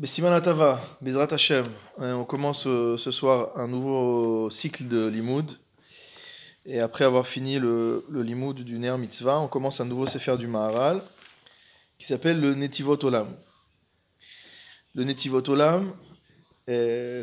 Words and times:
Bessiman 0.00 0.32
Atava, 0.32 0.80
Bezrat 1.00 1.32
Hashem. 1.32 1.66
Hein, 1.98 2.14
on 2.14 2.24
commence 2.24 2.68
euh, 2.68 2.96
ce 2.96 3.10
soir 3.10 3.50
un 3.58 3.66
nouveau 3.66 4.48
cycle 4.48 4.86
de 4.86 5.08
limoud. 5.08 5.50
Et 6.66 6.78
après 6.78 7.04
avoir 7.04 7.26
fini 7.26 7.58
le, 7.58 8.04
le 8.08 8.22
limoud 8.22 8.60
du 8.60 8.78
Ner 8.78 8.96
Mitzvah, 8.96 9.40
on 9.40 9.48
commence 9.48 9.80
un 9.80 9.86
nouveau 9.86 10.06
Sefer 10.06 10.38
du 10.38 10.46
Maharal 10.46 11.02
qui 11.98 12.06
s'appelle 12.06 12.40
le 12.40 12.54
Netivot 12.54 13.04
Olam. 13.04 13.34
Le 14.94 15.02
Netivot 15.02 15.42
Olam, 15.48 15.92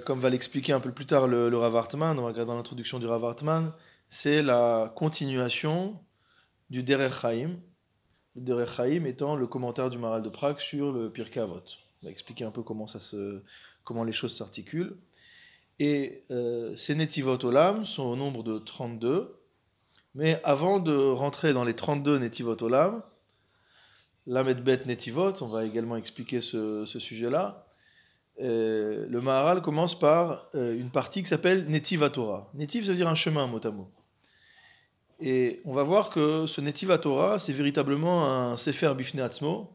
comme 0.05 0.19
va 0.19 0.29
l'expliquer 0.29 0.73
un 0.73 0.81
peu 0.81 0.91
plus 0.91 1.05
tard 1.05 1.29
le, 1.29 1.49
le 1.49 1.57
Rav 1.57 1.77
Hartman, 1.77 2.19
on 2.19 2.23
va 2.23 2.27
regarder 2.27 2.49
dans 2.49 2.57
l'introduction 2.57 2.99
du 2.99 3.05
Rav 3.05 3.23
Hartman, 3.23 3.71
c'est 4.09 4.41
la 4.41 4.91
continuation 4.97 5.97
du 6.69 6.83
Derer 6.83 7.09
Chaim. 7.09 7.51
Le 8.35 8.41
Derer 8.41 8.67
Chaim 8.67 9.05
étant 9.05 9.37
le 9.37 9.47
commentaire 9.47 9.89
du 9.89 9.97
Maharal 9.97 10.23
de 10.23 10.29
Prague 10.29 10.59
sur 10.59 10.91
le 10.91 11.09
Pirkei 11.09 11.39
Avot. 11.39 11.63
On 12.05 12.07
va 12.07 12.11
expliquer 12.11 12.45
un 12.45 12.51
peu 12.51 12.61
comment, 12.61 14.03
les 14.03 14.13
choses 14.13 14.37
s'articulent. 14.37 14.95
Et 15.79 16.23
euh, 16.29 16.75
ces 16.75 16.93
Netivot 16.93 17.43
Olam 17.43 17.83
sont 17.83 18.03
au 18.03 18.15
nombre 18.15 18.43
de 18.43 18.59
32. 18.59 19.41
Mais 20.13 20.39
avant 20.43 20.77
de 20.77 20.95
rentrer 20.95 21.51
dans 21.51 21.63
les 21.63 21.73
32 21.73 22.19
Netivot 22.19 22.61
Olam, 22.61 23.01
Lamed 24.27 24.63
Bet 24.63 24.81
Netivot, 24.85 25.41
on 25.41 25.47
va 25.47 25.65
également 25.65 25.97
expliquer 25.97 26.41
ce, 26.41 26.85
sujet-là. 26.85 27.65
Euh, 28.39 29.07
le 29.09 29.19
Maharal 29.19 29.63
commence 29.63 29.97
par 29.97 30.47
euh, 30.53 30.79
une 30.79 30.91
partie 30.91 31.23
qui 31.23 31.29
s'appelle 31.29 31.65
Netivatora. 31.67 32.51
Netiv, 32.53 32.85
ça 32.85 32.91
veut 32.91 32.97
dire 32.97 33.07
un 33.07 33.15
chemin, 33.15 33.47
mot 33.47 33.65
à 33.65 33.71
mot. 33.71 33.89
Et 35.19 35.59
on 35.65 35.73
va 35.73 35.81
voir 35.81 36.11
que 36.11 36.45
ce 36.45 36.61
Netivatora, 36.61 37.39
c'est 37.39 37.53
véritablement 37.53 38.27
un 38.27 38.57
Sefer 38.57 38.93
Bifne 38.95 39.21
Atzmo, 39.21 39.74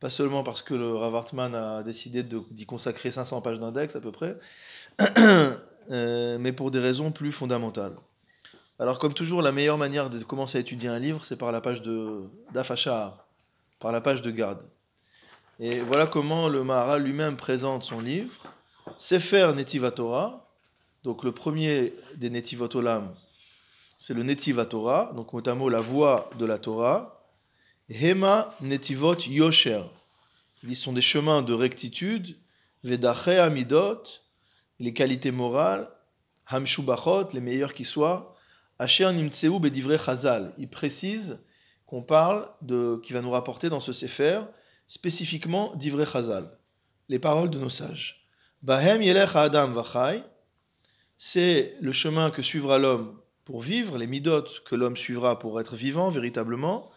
pas 0.00 0.10
seulement 0.10 0.42
parce 0.42 0.62
que 0.62 0.74
le 0.74 0.94
Rav 0.94 1.14
Hartman 1.14 1.54
a 1.54 1.82
décidé 1.82 2.22
d'y 2.22 2.66
consacrer 2.66 3.10
500 3.10 3.40
pages 3.40 3.58
d'index 3.58 3.96
à 3.96 4.00
peu 4.00 4.12
près, 4.12 4.36
euh, 5.90 6.38
mais 6.38 6.52
pour 6.52 6.70
des 6.70 6.78
raisons 6.78 7.10
plus 7.10 7.32
fondamentales. 7.32 7.96
Alors 8.78 8.98
comme 8.98 9.14
toujours, 9.14 9.42
la 9.42 9.50
meilleure 9.50 9.78
manière 9.78 10.08
de 10.08 10.22
commencer 10.22 10.58
à 10.58 10.60
étudier 10.60 10.88
un 10.88 11.00
livre, 11.00 11.24
c'est 11.24 11.36
par 11.36 11.50
la 11.50 11.60
page 11.60 11.82
de 11.82 12.22
d'Afachar, 12.52 13.26
par 13.80 13.90
la 13.90 14.00
page 14.00 14.22
de 14.22 14.30
garde. 14.30 14.62
Et 15.58 15.80
voilà 15.80 16.06
comment 16.06 16.48
le 16.48 16.62
Maharal 16.62 17.02
lui-même 17.02 17.36
présente 17.36 17.82
son 17.82 18.00
livre, 18.00 18.32
Sefer 18.96 19.52
Netivatora, 19.56 20.48
donc 21.02 21.24
le 21.24 21.32
premier 21.32 21.92
des 22.14 22.30
Netivatolam, 22.30 23.12
c'est 23.98 24.14
le 24.14 24.22
Netivatora, 24.22 25.12
donc 25.16 25.32
mot 25.32 25.68
la 25.68 25.80
voix 25.80 26.30
de 26.38 26.46
la 26.46 26.58
Torah, 26.58 27.17
Hema 27.88 28.54
netivot 28.60 29.18
yosher. 29.26 29.82
Ils 30.62 30.76
sont 30.76 30.92
des 30.92 31.00
chemins 31.00 31.42
de 31.42 31.54
rectitude. 31.54 32.36
Vedache 32.84 33.28
amidot, 33.28 34.02
les 34.78 34.92
qualités 34.92 35.30
morales. 35.30 35.88
Hamshubachot, 36.50 37.30
les 37.32 37.40
meilleurs 37.40 37.74
qui 37.74 37.84
soient. 37.84 38.34
Asher 38.78 39.12
nimtseu 39.12 39.58
bedivre 39.58 39.96
chazal. 39.96 40.54
Il 40.58 40.68
précise 40.68 41.44
qu'on 41.88 42.02
parle 42.02 42.48
de, 42.60 43.00
qui 43.02 43.12
va 43.12 43.22
nous 43.22 43.30
rapporter 43.30 43.70
dans 43.70 43.80
ce 43.80 43.92
sefer, 43.92 44.40
spécifiquement 44.86 45.74
d'ivre 45.74 46.04
chazal, 46.04 46.58
les 47.08 47.18
paroles 47.18 47.50
de 47.50 47.58
nos 47.58 47.70
sages. 47.70 48.28
Bahem 48.62 49.02
yelech 49.02 49.34
adam 49.34 49.68
vachai, 49.68 50.22
c'est 51.16 51.74
le 51.80 51.92
chemin 51.92 52.30
que 52.30 52.42
suivra 52.42 52.78
l'homme 52.78 53.18
pour 53.44 53.62
vivre, 53.62 53.96
les 53.96 54.06
midot 54.06 54.44
que 54.66 54.74
l'homme 54.74 54.96
suivra 54.96 55.38
pour 55.38 55.60
être 55.60 55.74
vivant 55.74 56.10
véritablement. 56.10 56.88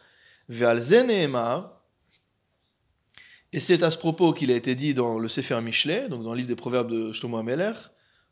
Et 3.53 3.61
c'est 3.61 3.83
à 3.83 3.89
ce 3.89 3.97
propos 3.97 4.33
qu'il 4.33 4.51
a 4.51 4.55
été 4.55 4.75
dit 4.75 4.93
dans 4.93 5.17
le 5.17 5.29
Sefer 5.29 5.61
Michelet, 5.61 6.09
donc 6.09 6.23
dans 6.23 6.31
le 6.31 6.37
livre 6.39 6.49
des 6.49 6.57
Proverbes 6.57 6.91
de 6.91 7.13
Shlomo 7.13 7.37
Ameler, 7.37 7.71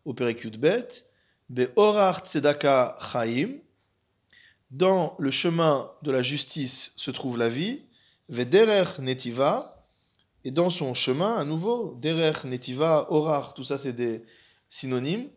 au 0.04 0.14
Perek 0.14 0.58
Bet, 0.58 0.90
tzedaka 1.50 2.98
chaim, 3.00 3.60
dans 4.70 5.16
le 5.18 5.32
chemin 5.32 5.90
de 6.02 6.12
la 6.12 6.22
justice 6.22 6.92
se 6.98 7.10
trouve 7.10 7.38
la 7.38 7.48
vie, 7.48 7.84
et 8.30 8.46
dans 10.52 10.70
son 10.70 10.94
chemin, 10.94 11.38
à 11.38 11.46
nouveau, 11.46 11.98
derer 12.02 12.34
netiva, 12.44 13.10
orar, 13.10 13.54
tout 13.54 13.64
ça 13.64 13.78
c'est 13.78 13.94
des 13.94 14.24
synonymes, 14.68 15.30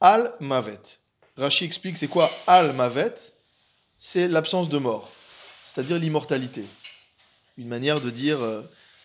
al 0.00 0.32
mavet. 0.40 0.80
Rashi 1.36 1.66
explique 1.66 1.98
c'est 1.98 2.08
quoi 2.08 2.30
al 2.46 2.72
mavet, 2.72 3.14
c'est 3.98 4.26
l'absence 4.26 4.70
de 4.70 4.78
mort 4.78 5.10
c'est-à-dire 5.72 5.98
l'immortalité. 5.98 6.64
Une 7.56 7.68
manière 7.68 8.02
de 8.02 8.10
dire 8.10 8.42
euh, 8.42 8.60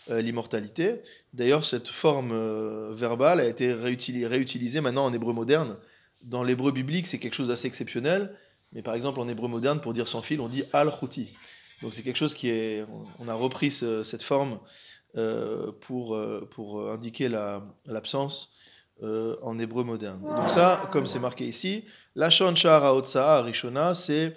euh, 0.10 0.22
l'immortalité. 0.22 0.96
D'ailleurs, 1.32 1.64
cette 1.64 1.88
forme 1.88 2.32
euh, 2.34 2.92
verbale 2.94 3.40
a 3.40 3.46
été 3.46 3.72
réutilisée, 3.74 4.82
maintenant 4.82 5.06
en 5.06 5.14
hébreu 5.14 5.32
moderne. 5.32 5.78
Dans 6.24 6.44
l'hébreu 6.44 6.74
biblique, 6.74 7.08
c'est 7.08 7.20
quelque 7.20 7.36
chose 7.36 7.48
d'assez 7.48 7.68
exceptionnel, 7.68 8.36
mais 8.74 8.82
par 8.82 8.96
exemple 8.96 9.22
en 9.22 9.30
hébreu 9.30 9.48
moderne, 9.48 9.80
pour 9.80 9.94
dire 9.94 10.10
sans 10.10 10.22
fil, 10.22 10.42
on 10.42 10.50
dit 10.50 10.64
al-khuti. 10.74 11.30
Donc 11.82 11.94
c'est 11.94 12.02
quelque 12.02 12.18
chose 12.18 12.34
qui 12.34 12.50
est. 12.50 12.84
On 13.20 13.30
a 13.30 13.34
repris 13.34 13.72
cette 13.72 14.24
forme 14.24 14.60
pour, 15.82 16.20
pour 16.50 16.92
indiquer 16.92 17.30
l'absence 17.86 18.52
en 19.04 19.60
hébreu 19.60 19.84
moderne. 19.84 20.22
donc 20.22 20.50
ça, 20.50 20.90
comme 20.92 21.06
c'est 21.06 21.20
marqué 21.20 21.46
ici, 21.46 21.86
la 22.16 22.32
shara 22.32 23.42
rishona, 23.44 23.94
c'est 23.94 24.36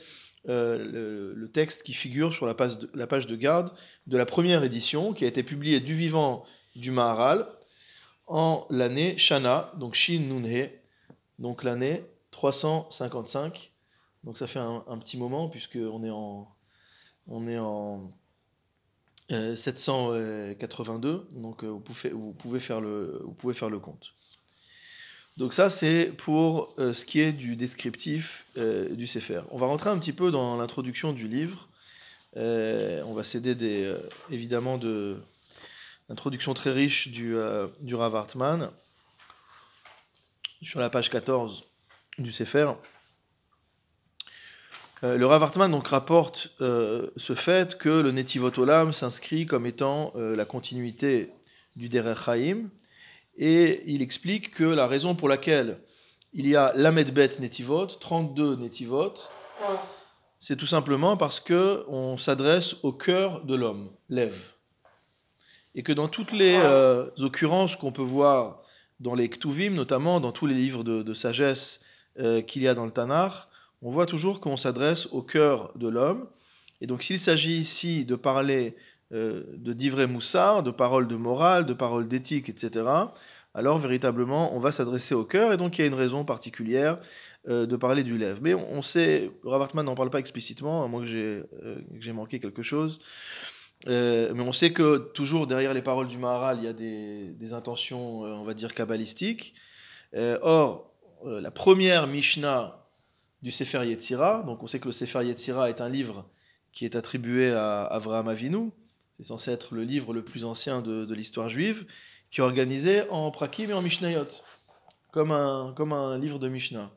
euh, 0.48 1.34
le, 1.34 1.50
texte 1.50 1.82
qui 1.82 1.92
figure 1.92 2.32
sur 2.32 2.46
la 2.46 2.54
page, 2.54 2.78
de, 2.78 3.36
garde 3.36 3.72
de 4.06 4.16
la 4.16 4.24
première 4.24 4.64
édition, 4.64 5.12
qui 5.12 5.24
a 5.24 5.28
été 5.28 5.42
publiée 5.42 5.80
du 5.80 5.94
vivant 5.94 6.44
du 6.76 6.90
Maharal 6.90 7.46
en 8.26 8.66
l'année 8.70 9.18
Shana, 9.18 9.72
donc 9.76 9.94
Shin 9.94 10.20
Nunhe, 10.20 10.70
donc 11.38 11.64
l'année 11.64 12.04
355. 12.30 13.72
Donc 14.24 14.38
ça 14.38 14.46
fait 14.46 14.58
un, 14.58 14.98
petit 14.98 15.18
moment, 15.18 15.48
puisqu'on 15.48 16.04
est 16.04 16.10
en, 16.10 16.48
on 17.26 17.48
est 17.48 17.58
en 17.58 18.12
782, 19.30 21.08
euh, 21.08 21.24
donc 21.32 21.64
euh, 21.64 21.68
vous 21.68 21.80
pouvez, 21.80 22.10
vous, 22.10 22.32
pouvez 22.32 22.60
faire 22.60 22.80
le, 22.80 23.20
vous 23.24 23.34
pouvez 23.34 23.54
faire 23.54 23.70
le 23.70 23.78
compte. 23.78 24.14
Donc 25.36 25.54
ça, 25.54 25.70
c'est 25.70 26.12
pour 26.16 26.74
euh, 26.78 26.92
ce 26.92 27.04
qui 27.04 27.20
est 27.20 27.32
du 27.32 27.56
descriptif 27.56 28.44
euh, 28.58 28.94
du 28.94 29.06
Sefer. 29.06 29.42
On 29.50 29.58
va 29.58 29.66
rentrer 29.66 29.90
un 29.90 29.98
petit 29.98 30.12
peu 30.12 30.30
dans 30.30 30.56
l'introduction 30.56 31.12
du 31.12 31.28
livre. 31.28 31.68
Euh, 32.36 33.02
on 33.06 33.14
va 33.14 33.24
céder 33.24 33.54
des, 33.54 33.94
évidemment 34.30 34.76
de 34.76 35.20
l'introduction 36.08 36.54
très 36.54 36.70
riche 36.70 37.08
du, 37.08 37.36
du 37.80 37.94
Rav 37.94 38.14
Hartman 38.14 38.70
sur 40.62 40.80
la 40.80 40.90
page 40.90 41.08
14 41.08 41.64
du 42.18 42.32
Sefer. 42.32 42.72
le 45.02 45.24
Rav 45.24 45.42
Hartman 45.42 45.70
donc, 45.70 45.88
rapporte 45.88 46.52
ce 46.58 47.34
fait 47.34 47.78
que 47.78 47.88
le 47.88 48.12
Netivot 48.12 48.58
Olam 48.58 48.92
s'inscrit 48.92 49.46
comme 49.46 49.66
étant 49.66 50.12
la 50.16 50.44
continuité 50.44 51.32
du 51.76 51.88
Derer 51.88 52.14
Chaim, 52.14 52.68
et 53.36 53.82
il 53.86 54.02
explique 54.02 54.50
que 54.50 54.64
la 54.64 54.86
raison 54.86 55.14
pour 55.14 55.28
laquelle 55.28 55.80
il 56.32 56.46
y 56.46 56.56
a 56.56 56.72
l'Amedbet 56.76 57.30
Netivot, 57.40 57.86
32 57.86 58.56
Netivot, 58.56 59.14
c'est 60.38 60.56
tout 60.56 60.66
simplement 60.66 61.16
parce 61.16 61.40
que 61.40 61.84
on 61.88 62.16
s'adresse 62.16 62.76
au 62.82 62.92
cœur 62.92 63.44
de 63.44 63.54
l'homme, 63.54 63.90
l'Ève. 64.08 64.52
Et 65.74 65.82
que 65.82 65.92
dans 65.92 66.08
toutes 66.08 66.32
les 66.32 66.56
euh, 66.56 67.10
occurrences 67.18 67.76
qu'on 67.76 67.92
peut 67.92 68.02
voir 68.02 68.62
dans 69.00 69.14
les 69.14 69.28
Ktuvim, 69.28 69.74
notamment 69.74 70.20
dans 70.20 70.32
tous 70.32 70.46
les 70.46 70.54
livres 70.54 70.84
de, 70.84 71.14
sagesse 71.14 71.80
euh, 72.18 72.42
qu'il 72.42 72.62
y 72.62 72.68
a 72.68 72.74
dans 72.74 72.86
le 72.86 72.90
Tanakh, 72.90 73.32
on 73.82 73.90
voit 73.90 74.06
toujours 74.06 74.40
qu'on 74.40 74.56
s'adresse 74.56 75.08
au 75.12 75.22
cœur 75.22 75.72
de 75.76 75.88
l'homme. 75.88 76.28
Et 76.80 76.86
donc 76.86 77.02
s'il 77.02 77.18
s'agit 77.18 77.58
ici 77.58 78.04
de 78.04 78.14
parler 78.14 78.76
de 79.10 79.72
d'ivrer 79.72 80.06
moussard, 80.06 80.62
de 80.62 80.70
paroles 80.70 81.08
de 81.08 81.16
morale, 81.16 81.66
de 81.66 81.74
paroles 81.74 82.06
d'éthique, 82.06 82.48
etc., 82.48 82.84
alors 83.54 83.78
véritablement 83.78 84.54
on 84.54 84.58
va 84.58 84.72
s'adresser 84.72 85.14
au 85.14 85.24
cœur, 85.24 85.52
et 85.52 85.56
donc 85.56 85.78
il 85.78 85.82
y 85.82 85.84
a 85.84 85.86
une 85.86 85.94
raison 85.94 86.24
particulière 86.24 86.98
euh, 87.48 87.66
de 87.66 87.76
parler 87.76 88.04
du 88.04 88.18
lèvre. 88.18 88.40
Mais 88.42 88.54
on 88.54 88.82
sait, 88.82 89.30
Ravartman 89.44 89.84
n'en 89.84 89.94
parle 89.94 90.10
pas 90.10 90.18
explicitement, 90.18 90.84
à 90.84 90.88
moins 90.88 91.00
que 91.00 91.06
j'ai 91.06 91.42
euh, 91.64 92.12
manqué 92.12 92.38
quelque 92.38 92.62
chose, 92.62 93.00
mais 93.86 94.40
on 94.40 94.52
sait 94.52 94.72
que 94.72 94.98
toujours 95.14 95.46
derrière 95.46 95.72
les 95.72 95.82
paroles 95.82 96.06
du 96.06 96.18
Maharal, 96.18 96.58
il 96.58 96.64
y 96.64 96.68
a 96.68 96.72
des, 96.72 97.52
intentions, 97.52 98.20
on 98.20 98.44
va 98.44 98.52
dire, 98.52 98.74
kabbalistiques. 98.74 99.54
or, 100.42 100.92
la 101.24 101.50
première 101.50 102.06
Mishnah 102.06 102.86
du 103.42 103.50
Sefer 103.50 103.86
Yetzira, 103.86 104.42
donc 104.42 104.62
on 104.62 104.66
sait 104.66 104.80
que 104.80 104.86
le 104.86 104.92
Sefer 104.92 105.24
Yetzira 105.24 105.70
est 105.70 105.80
un 105.80 105.88
livre 105.88 106.28
qui 106.72 106.84
est 106.84 106.94
attribué 106.94 107.52
à 107.52 107.84
Avraham 107.84 108.28
Avinu, 108.28 108.70
c'est 109.20 109.26
censé 109.26 109.50
être 109.50 109.74
le 109.74 109.84
livre 109.84 110.14
le 110.14 110.24
plus 110.24 110.46
ancien 110.46 110.80
de, 110.80 111.12
l'histoire 111.12 111.50
juive, 111.50 111.84
qui 112.30 112.40
est 112.40 112.42
organisé 112.42 113.02
en 113.10 113.30
prakim 113.30 113.68
et 113.68 113.74
en 113.74 113.82
mishnayot, 113.82 114.28
comme 115.10 115.30
un, 115.30 115.74
comme 115.76 115.92
un 115.92 116.16
livre 116.16 116.38
de 116.38 116.48
Mishnah. 116.48 116.90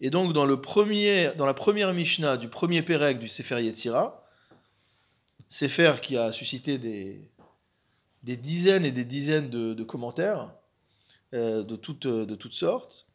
Et 0.00 0.10
donc, 0.10 0.32
dans, 0.32 0.44
le 0.44 0.60
premier, 0.60 1.32
dans 1.36 1.46
la 1.46 1.54
première 1.54 1.92
Mishnah 1.92 2.36
du 2.36 2.48
premier 2.48 2.82
Pérec 2.82 3.18
du 3.18 3.26
Sefer 3.26 3.60
Yetzira, 3.60 4.24
Sefer 5.48 5.94
qui 6.00 6.16
a 6.16 6.30
suscité 6.30 6.78
des, 6.78 7.28
des 8.22 8.36
dizaines 8.36 8.84
et 8.84 8.92
des 8.92 9.04
dizaines 9.04 9.50
de, 9.50 9.82
commentaires 9.82 10.52
de, 11.32 11.74
toutes, 11.74 12.06
de 12.06 12.38
sortes. 12.52 13.08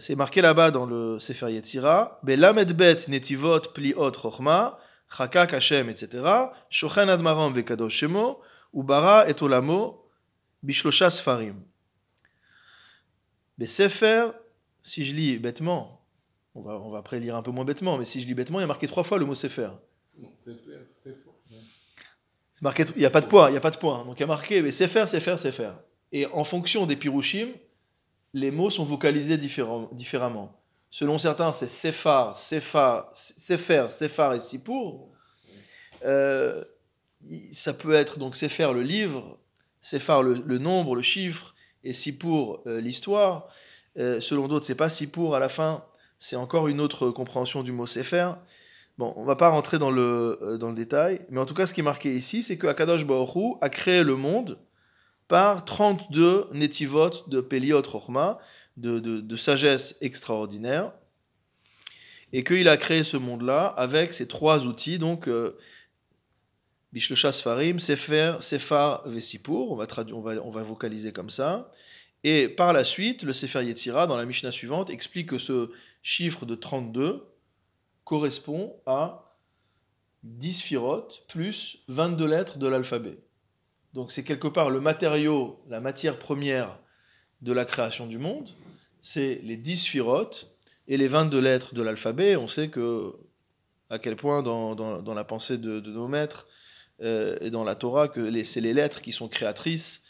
c'est 0.00 0.16
marqué 0.16 0.40
là-bas 0.40 0.72
dans 0.72 0.86
le 0.86 1.20
Sefer 1.20 1.52
Yetzira, 1.52 2.18
Belamed 2.24 2.72
bet 2.72 3.06
netivot 3.06 3.60
pliot 3.72 4.10
chochma, 4.14 4.80
chakak 5.10 5.52
Hashem, 5.52 5.88
etc. 5.88 6.24
Shochen 6.70 7.08
admaram 7.08 7.52
vekadosh 7.52 7.90
shemo, 7.90 8.40
ubara 8.74 9.28
et 9.28 9.40
olamo, 9.42 10.02
bishlosha 10.62 11.10
sfarim. 11.10 11.62
Sefer, 13.64 14.32
si 14.82 15.04
je 15.04 15.14
lis 15.14 15.38
bêtement, 15.38 16.02
on 16.54 16.60
va, 16.62 16.78
on 16.78 16.90
va 16.90 16.98
après 16.98 17.18
lire 17.20 17.36
un 17.36 17.42
peu 17.42 17.50
moins 17.50 17.64
bêtement, 17.64 17.96
mais 17.98 18.04
si 18.04 18.20
je 18.20 18.26
lis 18.26 18.34
bêtement, 18.34 18.58
il 18.58 18.62
y 18.62 18.64
a 18.64 18.68
marqué 18.68 18.86
trois 18.86 19.04
fois 19.04 19.18
le 19.18 19.24
mot 19.24 19.34
Sefer. 19.34 19.70
C'est 22.52 22.62
marqué, 22.62 22.84
il 22.94 23.00
n'y 23.00 23.06
a 23.06 23.10
pas 23.10 23.20
de 23.20 23.26
point, 23.26 23.48
il 23.48 23.52
n'y 23.52 23.58
a 23.58 23.60
pas 23.60 23.70
de 23.70 23.76
point. 23.76 24.04
Donc 24.04 24.18
il 24.18 24.20
y 24.20 24.24
a 24.24 24.26
marqué 24.26 24.62
mais 24.62 24.72
Sefer, 24.72 25.06
Sefer, 25.06 25.38
Sefer. 25.38 25.72
Et 26.12 26.26
en 26.26 26.44
fonction 26.44 26.86
des 26.86 26.96
pirushim, 26.96 27.48
les 28.32 28.50
mots 28.50 28.70
sont 28.70 28.84
vocalisés 28.84 29.38
différemment. 29.38 30.60
Selon 30.98 31.18
certains, 31.18 31.52
c'est 31.52 31.66
Sephar, 31.66 32.38
Sephar, 32.38 33.10
Sefer, 33.12 33.88
Sephar 33.90 34.32
et 34.32 34.40
Sipour. 34.40 35.10
Euh, 36.06 36.64
ça 37.52 37.74
peut 37.74 37.92
être 37.92 38.18
donc 38.18 38.34
Sefer 38.34 38.72
le 38.72 38.80
livre, 38.80 39.38
Sephar 39.82 40.22
le, 40.22 40.42
le 40.42 40.56
nombre, 40.56 40.96
le 40.96 41.02
chiffre, 41.02 41.54
et 41.84 41.92
Sipour 41.92 42.62
euh, 42.66 42.80
l'histoire. 42.80 43.48
Euh, 43.98 44.20
selon 44.20 44.48
d'autres, 44.48 44.64
c'est 44.64 44.74
pas 44.74 44.88
Sipour 44.88 45.36
à 45.36 45.38
la 45.38 45.50
fin, 45.50 45.84
c'est 46.18 46.36
encore 46.36 46.66
une 46.66 46.80
autre 46.80 47.10
compréhension 47.10 47.62
du 47.62 47.72
mot 47.72 47.84
Sefer. 47.84 48.32
Bon, 48.96 49.12
on 49.16 49.26
va 49.26 49.36
pas 49.36 49.50
rentrer 49.50 49.76
dans 49.76 49.90
le, 49.90 50.38
euh, 50.40 50.56
dans 50.56 50.70
le 50.70 50.76
détail, 50.76 51.20
mais 51.28 51.40
en 51.40 51.44
tout 51.44 51.52
cas, 51.52 51.66
ce 51.66 51.74
qui 51.74 51.80
est 51.80 51.82
marqué 51.82 52.14
ici, 52.14 52.42
c'est 52.42 52.56
que 52.56 52.68
Akadosh 52.68 53.04
Baruch 53.04 53.58
a 53.60 53.68
créé 53.68 54.02
le 54.02 54.16
monde 54.16 54.58
par 55.28 55.66
32 55.66 56.48
netivot 56.54 57.10
de 57.26 57.42
Peliot 57.42 57.82
Rochma, 57.82 58.38
de, 58.76 58.98
de, 58.98 59.36
sagesse 59.36 59.96
extraordinaire, 60.00 60.92
et 62.32 62.44
qu'il 62.44 62.68
a 62.68 62.76
créé 62.76 63.04
ce 63.04 63.16
monde-là 63.16 63.66
avec 63.66 64.12
ces 64.12 64.28
trois 64.28 64.66
outils, 64.66 64.98
donc 64.98 65.28
euh, 65.28 65.56
Bishlocha 66.92 67.32
Sfarim, 67.32 67.78
Sefer, 67.78 68.36
Sefar, 68.40 69.08
Vesipour, 69.08 69.72
on 69.72 69.76
va, 69.76 69.86
on, 70.12 70.20
va, 70.20 70.32
on 70.42 70.50
va 70.50 70.62
vocaliser 70.62 71.12
comme 71.12 71.30
ça, 71.30 71.72
et 72.24 72.48
par 72.48 72.72
la 72.72 72.84
suite, 72.84 73.22
le 73.22 73.32
Sefer 73.32 73.64
Yetzira, 73.64 74.06
dans 74.06 74.16
la 74.16 74.26
Mishnah 74.26 74.50
suivante, 74.50 74.90
explique 74.90 75.28
que 75.28 75.38
ce 75.38 75.70
chiffre 76.02 76.44
de 76.44 76.54
32 76.54 77.24
correspond 78.04 78.76
à 78.86 79.36
10 80.22 80.62
firotes 80.62 81.24
plus 81.28 81.84
22 81.88 82.26
lettres 82.26 82.58
de 82.58 82.66
l'alphabet. 82.66 83.18
Donc 83.94 84.12
c'est 84.12 84.24
quelque 84.24 84.48
part 84.48 84.70
le 84.70 84.80
matériau, 84.80 85.62
la 85.68 85.80
matière 85.80 86.18
première 86.18 86.78
de 87.42 87.52
la 87.52 87.64
création 87.64 88.06
du 88.06 88.18
monde, 88.18 88.48
c'est 89.00 89.40
les 89.44 89.56
10 89.56 89.86
firotes 89.86 90.56
et 90.88 90.96
les 90.96 91.06
22 91.06 91.40
lettres 91.40 91.74
de 91.74 91.82
l'alphabet. 91.82 92.36
On 92.36 92.48
sait 92.48 92.68
que 92.68 93.14
à 93.90 93.98
quel 93.98 94.16
point 94.16 94.42
dans, 94.42 94.74
dans, 94.74 95.14
la 95.14 95.24
pensée 95.24 95.58
de, 95.58 95.80
nos 95.80 96.08
maîtres 96.08 96.48
euh, 97.02 97.36
et 97.40 97.50
dans 97.50 97.62
la 97.62 97.76
Torah, 97.76 98.08
que 98.08 98.42
c'est 98.44 98.60
les 98.60 98.74
lettres 98.74 99.00
qui 99.00 99.12
sont 99.12 99.28
créatrices 99.28 100.02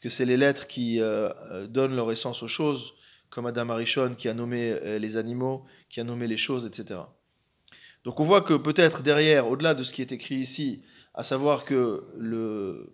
que 0.00 0.08
c'est 0.08 0.24
les 0.24 0.38
lettres 0.38 0.66
qui 0.66 0.98
euh, 0.98 1.28
euh, 1.50 1.66
donnent 1.66 1.94
leur 1.94 2.10
essence 2.10 2.42
aux 2.42 2.48
choses, 2.48 2.94
comme 3.28 3.44
Adam 3.44 3.68
Arishon 3.68 4.14
qui 4.16 4.30
a 4.30 4.34
nommé 4.34 4.74
les 4.98 5.16
animaux, 5.18 5.64
qui 5.90 6.00
a 6.00 6.04
nommé 6.04 6.26
les 6.26 6.38
choses, 6.38 6.66
etc. 6.66 7.00
Donc 8.02 8.18
on 8.18 8.24
voit 8.24 8.40
que 8.40 8.54
peut-être 8.54 9.02
derrière, 9.02 9.46
au-delà 9.46 9.74
de 9.74 9.84
ce 9.84 9.92
qui 9.92 10.00
est 10.00 10.10
écrit 10.10 10.36
ici, 10.36 10.80
à 11.14 11.22
savoir 11.22 11.64
que 11.64 12.04
le 12.16 12.92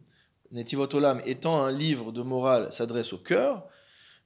Netivot 0.50 0.94
Olam 0.94 1.22
étant 1.24 1.62
un 1.62 1.70
livre 1.72 2.12
de 2.12 2.22
morale 2.22 2.72
s'adresse 2.72 3.12
au 3.12 3.18
cœur, 3.18 3.66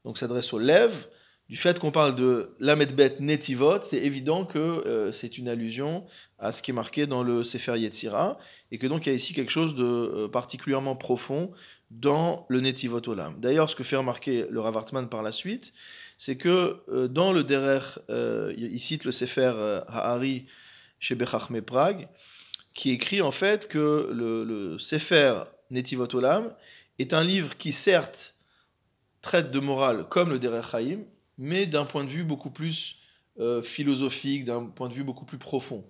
donc 0.05 0.19
s'adresse 0.19 0.53
aux 0.53 0.59
lèvres, 0.59 1.09
du 1.49 1.57
fait 1.57 1.81
qu'on 1.81 1.91
parle 1.91 2.15
de 2.15 2.55
l'Amedbet 2.61 3.17
Netivot, 3.19 3.83
c'est 3.83 3.99
évident 3.99 4.45
que 4.45 5.11
c'est 5.13 5.37
une 5.37 5.49
allusion 5.49 6.07
à 6.39 6.53
ce 6.53 6.63
qui 6.63 6.71
est 6.71 6.75
marqué 6.75 7.09
dans 7.09 7.25
le 7.25 7.43
Sefer 7.43 7.77
Yetzira, 7.77 8.39
et 8.71 8.79
que 8.79 8.87
donc 8.87 9.07
il 9.07 9.09
y 9.09 9.13
a 9.13 9.17
ici 9.17 9.35
quelque 9.35 9.51
chose 9.51 9.75
de 9.75 10.29
particulièrement 10.29 10.95
profond 10.95 11.51
dans 11.91 12.47
le 12.49 12.61
Netivot 12.61 13.07
Olam. 13.09 13.41
D'ailleurs, 13.41 13.69
ce 13.69 13.75
que 13.75 13.85
fait 13.85 13.97
remarquer 13.97 14.47
le 14.49 14.61
Rav 14.61 14.85
par 15.11 15.23
la 15.23 15.33
suite, 15.33 15.73
c'est 16.17 16.37
que 16.37 16.83
euh, 16.89 17.09
dans 17.09 17.33
le 17.33 17.45
Derer, 17.45 17.81
euh, 18.11 18.53
il 18.57 18.79
cite 18.79 19.05
le 19.05 19.13
Sefer 19.13 19.53
euh, 19.55 19.81
Ha'ari 19.89 20.47
chez 20.99 21.15
Bechachme 21.15 21.61
Prague, 21.63 22.09
qui 22.75 22.91
écrit 22.91 23.23
en 23.23 23.33
fait 23.33 23.67
que 23.69 24.11
le, 24.13 24.79
Sefer 24.79 25.45
Netivot 25.71 26.15
Olam 26.15 26.55
est 26.99 27.15
un 27.15 27.25
livre 27.25 27.57
qui 27.57 27.73
certes 27.73 28.35
traite 29.23 29.51
de 29.51 29.61
morale 29.61 30.07
comme 30.09 30.31
le 30.31 30.39
Derer 30.39 30.63
Chaim, 30.71 31.01
mais 31.39 31.67
d'un 31.67 31.85
point 31.85 32.05
de 32.05 32.11
vue 32.11 32.25
beaucoup 32.25 32.51
plus 32.51 32.97
philosophique, 33.63 34.45
d'un 34.45 34.65
point 34.67 34.89
de 34.89 34.93
vue 34.93 35.05
beaucoup 35.05 35.25
plus 35.25 35.39
profond. 35.39 35.83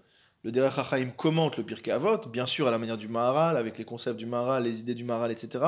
Le 0.43 0.53
Derech 0.53 0.79
HaChaim 0.79 1.11
commente 1.11 1.59
le 1.59 1.65
Pirkei 1.65 1.91
Avot, 1.91 2.27
bien 2.29 2.47
sûr 2.47 2.67
à 2.67 2.71
la 2.71 2.79
manière 2.79 2.97
du 2.97 3.09
Maharal, 3.09 3.59
avec 3.59 3.77
les 3.77 3.85
concepts 3.85 4.17
du 4.17 4.25
Maharal, 4.25 4.65
les 4.65 4.81
idées 4.81 4.95
du 4.95 5.05
Maharal, 5.05 5.31
etc. 5.31 5.65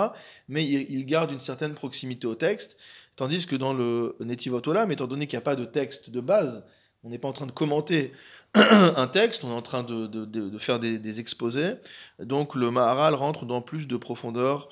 Mais 0.49 0.67
il, 0.67 1.05
garde 1.05 1.31
une 1.31 1.41
certaine 1.41 1.75
proximité 1.75 2.27
au 2.27 2.35
texte, 2.35 2.79
tandis 3.17 3.47
que 3.47 3.55
dans 3.55 3.75
le 3.75 4.17
Netivot 4.21 4.67
Olam, 4.67 4.91
étant 4.91 5.07
donné 5.07 5.27
qu'il 5.27 5.37
n'y 5.37 5.43
a 5.43 5.45
pas 5.45 5.57
de 5.57 5.67
texte 5.67 6.09
de 6.09 6.21
base, 6.21 6.65
on 7.05 7.11
n'est 7.11 7.19
pas 7.19 7.29
en 7.29 7.35
train 7.35 7.47
de 7.47 7.53
commenter 7.53 8.13
un 8.55 9.07
texte, 9.09 9.45
on 9.45 9.51
est 9.51 9.55
en 9.55 9.63
train 9.63 9.83
de, 9.83 10.59
faire 10.59 10.79
des, 10.79 11.21
exposés. 11.21 11.75
Donc 12.19 12.55
le 12.55 12.71
Maharal 12.71 13.15
rentre 13.15 13.45
dans 13.45 13.61
plus 13.61 13.87
de 13.87 13.99
profondeur 13.99 14.71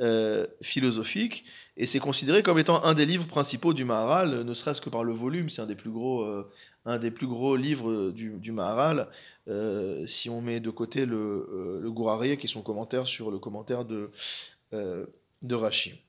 euh, 0.00 0.46
philosophique, 0.62 1.44
et 1.76 1.86
c'est 1.86 1.98
considéré 1.98 2.42
comme 2.42 2.58
étant 2.58 2.84
un 2.84 2.94
des 2.94 3.06
livres 3.06 3.26
principaux 3.26 3.72
du 3.72 3.84
Maharal, 3.84 4.42
ne 4.42 4.54
serait-ce 4.54 4.80
que 4.80 4.90
par 4.90 5.04
le 5.04 5.12
volume, 5.12 5.48
c'est 5.48 5.62
un 5.62 5.66
des 5.66 5.74
plus 5.74 5.90
gros, 5.90 6.22
euh, 6.22 6.50
un 6.84 6.98
des 6.98 7.10
plus 7.10 7.26
gros 7.26 7.56
livres 7.56 8.10
du, 8.10 8.30
du 8.38 8.52
Maharal. 8.52 9.08
Euh, 9.48 10.06
si 10.06 10.30
on 10.30 10.40
met 10.40 10.60
de 10.60 10.70
côté 10.70 11.04
le, 11.04 11.16
euh, 11.16 11.80
le 11.82 12.36
qui 12.36 12.46
est 12.46 12.48
son 12.48 12.62
commentaire 12.62 13.06
sur 13.06 13.30
le 13.30 13.38
commentaire 13.38 13.84
de, 13.84 14.10
euh, 14.72 15.06
de 15.42 15.54
Rashi. 15.54 16.00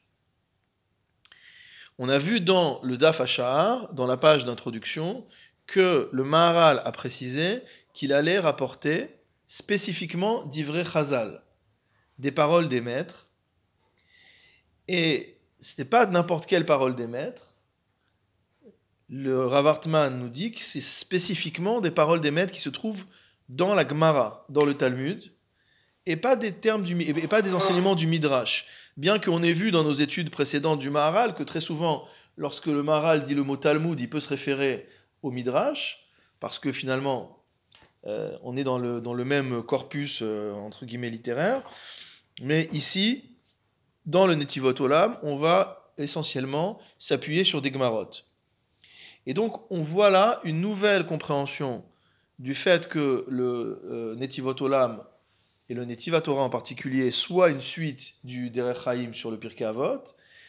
On 1.98 2.08
a 2.08 2.18
vu 2.18 2.40
dans 2.40 2.82
le 2.82 2.98
Daf 2.98 3.22
Asha'ar, 3.22 3.94
dans 3.94 4.08
la 4.08 4.18
page 4.18 4.46
d'introduction, 4.46 5.26
que 5.68 6.10
le 6.12 6.24
Maharal 6.24 6.82
a 6.86 6.92
précisé 6.92 7.62
qu'il 7.94 8.14
allait 8.14 8.40
rapporter 8.40 9.10
spécifiquement 9.48 10.46
d'Ivré 10.46 10.84
Chazal, 10.86 11.44
des 12.20 12.32
paroles 12.32 12.70
des 12.70 12.82
maîtres. 12.82 13.25
Et 14.88 15.38
n'est 15.78 15.86
pas 15.86 16.06
n'importe 16.06 16.46
quelle 16.46 16.66
parole 16.66 16.96
des 16.96 17.08
maîtres. 17.08 17.56
Le 19.10 19.46
Ravartman 19.46 20.20
nous 20.20 20.30
dit 20.30 20.52
que 20.52 20.62
c'est 20.62 20.82
spécifiquement 20.82 21.80
des 21.80 21.92
paroles 21.92 22.22
des 22.22 22.32
maîtres 22.32 22.52
qui 22.52 22.62
se 22.62 22.70
trouvent 22.70 23.06
dans 23.50 23.76
la 23.76 23.88
Gemara, 23.88 24.46
dans 24.50 24.66
le 24.66 24.74
Talmud, 24.74 25.32
et 26.08 26.16
pas 26.16 26.36
des 26.36 26.54
termes 26.54 26.84
du, 26.84 27.00
et 27.02 27.28
pas 27.28 27.42
des 27.42 27.54
enseignements 27.54 27.96
du 27.96 28.08
Midrash. 28.08 28.68
Bien 28.98 29.20
qu'on 29.20 29.44
ait 29.44 29.54
vu 29.54 29.72
dans 29.72 29.84
nos 29.84 29.94
études 29.94 30.30
précédentes 30.30 30.80
du 30.80 30.90
Maharal 30.90 31.36
que 31.36 31.44
très 31.44 31.62
souvent, 31.62 32.08
lorsque 32.38 32.68
le 32.68 32.82
Maharal 32.82 33.26
dit 33.26 33.36
le 33.36 33.44
mot 33.44 33.58
Talmud, 33.58 34.00
il 34.00 34.10
peut 34.10 34.20
se 34.20 34.30
référer 34.30 34.88
au 35.22 35.32
Midrash, 35.32 36.08
parce 36.40 36.60
que 36.60 36.72
finalement, 36.72 37.44
euh, 38.08 38.38
on 38.44 38.56
est 38.58 38.64
dans 38.64 38.78
le, 38.78 39.02
dans 39.02 39.14
le 39.14 39.26
même 39.26 39.64
corpus, 39.64 40.20
euh, 40.22 40.54
entre 40.54 40.86
guillemets, 40.86 41.10
littéraire. 41.10 41.64
Mais 42.42 42.70
ici, 42.72 43.35
dans 44.06 44.28
le 44.28 44.36
Netivot 44.36 44.80
Olam, 44.82 45.18
on 45.24 45.36
va 45.36 45.92
essentiellement 45.98 46.80
s'appuyer 47.00 47.44
sur 47.44 47.62
des 47.62 47.72
Gemarot. 47.72 48.10
Et 49.26 49.34
donc, 49.34 49.70
on 49.72 49.82
voit 49.82 50.10
là 50.10 50.40
une 50.44 50.62
nouvelle 50.62 51.06
compréhension 51.06 51.84
du 52.40 52.54
fait 52.54 52.88
que 52.88 53.26
le 53.28 53.82
euh, 53.86 54.16
Netivot 54.16 54.62
Olam 54.62 55.04
et 55.70 55.74
le 55.74 55.86
Netivat 55.86 56.22
Torah 56.22 56.44
en 56.44 56.50
particulier 56.50 57.10
soit 57.12 57.50
une 57.50 57.60
suite 57.60 58.16
du 58.24 58.50
Derech 58.50 58.84
Chaim 58.84 59.14
sur 59.14 59.32
le 59.32 59.40
Pirkei 59.40 59.66
Avot, 59.66 60.04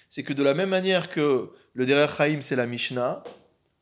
c'est 0.09 0.23
que 0.23 0.33
de 0.33 0.43
la 0.43 0.53
même 0.53 0.69
manière 0.69 1.09
que 1.09 1.51
le 1.73 1.87
Derech 1.87 2.17
Chaim 2.17 2.39
c'est 2.43 2.57
la 2.57 2.67
Mishnah, 2.67 3.23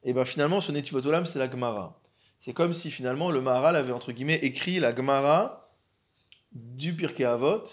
et 0.05 0.13
bien 0.13 0.25
finalement 0.25 0.61
ce 0.61 0.71
Netivot 0.71 1.05
Olam 1.07 1.27
c'est 1.27 1.39
la 1.39 1.51
Gemara. 1.51 2.01
C'est 2.41 2.53
comme 2.53 2.75
si 2.75 2.91
finalement 2.91 3.31
le 3.31 3.41
Maharal 3.41 3.75
avait 3.75 3.93
entre 3.93 4.13
guillemets 4.13 4.39
écrit 4.43 4.79
la 4.79 4.95
Gemara 4.95 5.73
du 6.53 6.95
Pirkei 6.95 7.25
Avot 7.25 7.65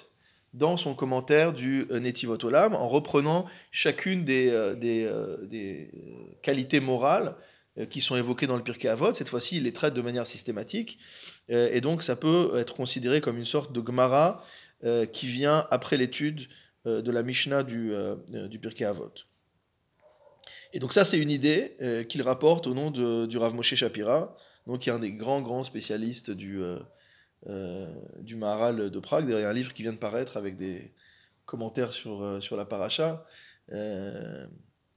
dans 0.53 0.77
son 0.77 0.95
commentaire 0.95 1.53
du 1.53 1.87
euh, 1.91 1.99
Netivot 1.99 2.43
Olam 2.43 2.75
en 2.75 2.87
reprenant 2.87 3.45
chacune 3.71 4.25
des, 4.25 4.49
euh, 4.49 4.75
des, 4.75 5.09
des 5.47 5.91
qualités 6.41 6.79
morales 6.79 7.35
euh, 7.77 7.85
qui 7.85 8.01
sont 8.01 8.17
évoqués 8.17 8.47
dans 8.47 8.57
le 8.57 8.63
Pirkei 8.63 8.89
Avot. 8.89 9.13
Cette 9.13 9.29
fois-ci, 9.29 9.55
il 9.57 9.63
les 9.63 9.71
traite 9.71 9.93
de 9.93 10.01
manière 10.01 10.27
systématique. 10.27 10.99
Euh, 11.49 11.69
et 11.71 11.79
donc, 11.79 12.03
ça 12.03 12.17
peut 12.17 12.57
être 12.57 12.75
considéré 12.75 13.21
comme 13.21 13.37
une 13.37 13.45
sorte 13.45 13.71
de 13.71 13.81
Gemara 13.85 14.43
euh, 14.83 15.05
qui 15.05 15.27
vient 15.27 15.65
après 15.71 15.95
l'étude 15.95 16.47
de 16.83 17.11
la 17.11 17.21
Mishnah 17.21 17.61
du, 17.61 17.93
du 18.49 18.57
Pirkei 18.57 18.85
Avot. 18.85 19.13
Et 20.73 20.79
donc, 20.79 20.93
ça, 20.93 21.05
c'est 21.05 21.19
une 21.19 21.29
idée 21.29 21.75
qu'il 22.09 22.23
rapporte 22.23 22.65
au 22.65 22.73
nom 22.73 22.89
du 22.89 23.37
Rav 23.37 23.53
Moshe 23.53 23.75
Shapira, 23.75 24.35
donc, 24.65 24.79
qui 24.79 24.89
est 24.89 24.91
un 24.91 24.97
des 24.97 25.11
grands, 25.11 25.41
grands 25.41 25.63
spécialistes 25.63 26.31
du, 26.31 26.59
du 27.47 28.35
Maharal 28.35 28.89
de 28.89 28.99
Prague. 28.99 29.25
Il 29.27 29.39
y 29.39 29.43
a 29.43 29.49
un 29.49 29.53
livre 29.53 29.73
qui 29.73 29.83
vient 29.83 29.93
de 29.93 29.97
paraître 29.97 30.37
avec 30.37 30.57
des, 30.57 30.91
commentaire 31.45 31.93
sur, 31.93 32.41
sur 32.41 32.55
la 32.55 32.65
paracha, 32.65 33.25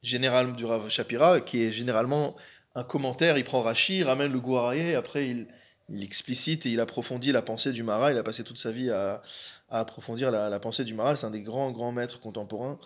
général 0.02 0.54
du 0.54 0.64
Rav 0.64 0.88
Shapira, 0.88 1.40
qui 1.40 1.62
est 1.62 1.70
généralement 1.70 2.36
un 2.74 2.84
commentaire, 2.84 3.38
il 3.38 3.44
prend 3.44 3.62
Rashi, 3.62 3.98
il 3.98 4.04
ramène 4.04 4.32
le 4.32 4.40
Gouarayé, 4.40 4.94
après 4.94 5.28
il, 5.28 5.46
il 5.88 6.02
explicite 6.02 6.66
et 6.66 6.70
il 6.70 6.80
approfondit 6.80 7.32
la 7.32 7.42
pensée 7.42 7.72
du 7.72 7.82
Maral. 7.82 8.14
Il 8.14 8.18
a 8.18 8.22
passé 8.22 8.44
toute 8.44 8.58
sa 8.58 8.70
vie 8.70 8.90
à, 8.90 9.22
approfondir 9.68 10.30
la, 10.30 10.60
pensée 10.60 10.84
du 10.84 10.94
Maral. 10.94 11.16
C'est 11.16 11.26
un 11.26 11.30
des 11.30 11.42
grands, 11.42 11.70
grands 11.72 11.92
maîtres 11.92 12.20
contemporains, 12.20 12.78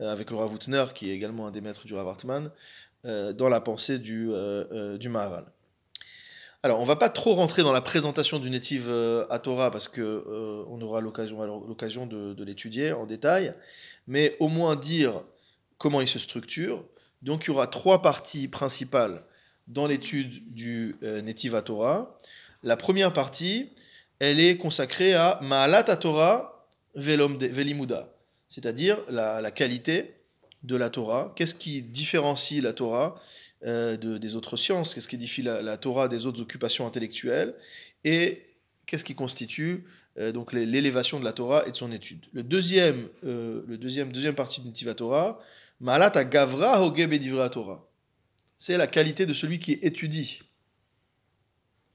euh, 0.00 0.12
avec 0.12 0.30
le 0.30 0.36
Rav 0.36 0.56
qui 0.94 1.10
est 1.10 1.14
également 1.14 1.46
un 1.46 1.50
des 1.50 1.60
maîtres 1.60 1.86
du 1.86 1.94
Rav 1.94 2.08
Hartman, 2.08 2.50
euh, 3.04 3.32
dans 3.32 3.48
la 3.48 3.60
pensée 3.60 3.98
du, 3.98 4.28
euh, 4.30 4.98
du 4.98 5.08
Maharal. 5.08 5.46
Alors, 6.62 6.80
on 6.80 6.84
va 6.84 6.96
pas 6.96 7.08
trop 7.08 7.34
rentrer 7.34 7.62
dans 7.62 7.72
la 7.72 7.80
présentation 7.80 8.40
du 8.40 8.50
Netiv 8.50 8.90
à 9.30 9.38
Torah, 9.38 9.70
parce 9.70 9.86
qu'on 9.86 10.22
on 10.68 10.80
aura 10.80 11.00
l'occasion 11.00 12.06
de, 12.06 12.44
l'étudier 12.44 12.92
en 12.92 13.06
détail, 13.06 13.54
mais 14.08 14.36
au 14.40 14.48
moins 14.48 14.74
dire 14.74 15.22
comment 15.78 16.00
il 16.00 16.08
se 16.08 16.18
structure. 16.18 16.84
Donc, 17.22 17.44
il 17.44 17.48
y 17.48 17.50
aura 17.50 17.68
trois 17.68 18.02
parties 18.02 18.48
principales 18.48 19.22
dans 19.68 19.86
l'étude 19.86 20.52
du 20.52 20.96
Netiv 21.02 21.62
Torah. 21.62 22.18
La 22.64 22.76
première 22.76 23.12
partie, 23.12 23.70
elle 24.18 24.40
est 24.40 24.56
consacrée 24.56 25.14
à 25.14 25.38
Ma'alat 25.42 25.84
Torah 25.96 26.66
Velimuda, 26.94 28.12
c'est-à-dire 28.48 28.98
la, 29.08 29.50
qualité 29.52 30.16
de 30.64 30.76
la 30.76 30.90
Torah. 30.90 31.32
Qu'est-ce 31.36 31.54
qui 31.54 31.82
différencie 31.82 32.60
la 32.62 32.72
Torah? 32.72 33.20
Euh, 33.64 33.96
des 33.96 34.36
autres 34.36 34.56
sciences 34.56 34.94
Qu'est-ce 34.94 35.08
qui 35.08 35.18
différencie 35.18 35.64
la, 35.64 35.76
Torah 35.76 36.06
des 36.06 36.26
autres 36.26 36.40
occupations 36.40 36.86
intellectuelles 36.86 37.56
Et 38.04 38.46
qu'est-ce 38.86 39.04
qui 39.04 39.16
constitue 39.16 39.84
euh, 40.16 40.30
donc 40.30 40.52
l'élévation 40.52 41.18
de 41.18 41.24
la 41.24 41.32
Torah 41.32 41.66
et 41.66 41.72
de 41.72 41.76
son 41.76 41.90
étude 41.90 42.24
Le 42.32 42.44
deuxième, 42.44 43.08
euh, 43.24 43.64
le 43.66 43.76
deuxième, 43.76 44.12
deuxième 44.12 44.36
partie 44.36 44.60
de 44.60 44.70
Tiva 44.70 44.94
Torah, 44.94 45.40
Ma'alat 45.80 46.22
Gavra 46.24 46.80
Hoge 46.80 47.50
Torah. 47.50 47.88
C'est 48.58 48.76
la 48.76 48.86
qualité 48.86 49.26
de 49.26 49.32
celui 49.32 49.58
qui 49.58 49.72
étudie 49.72 50.40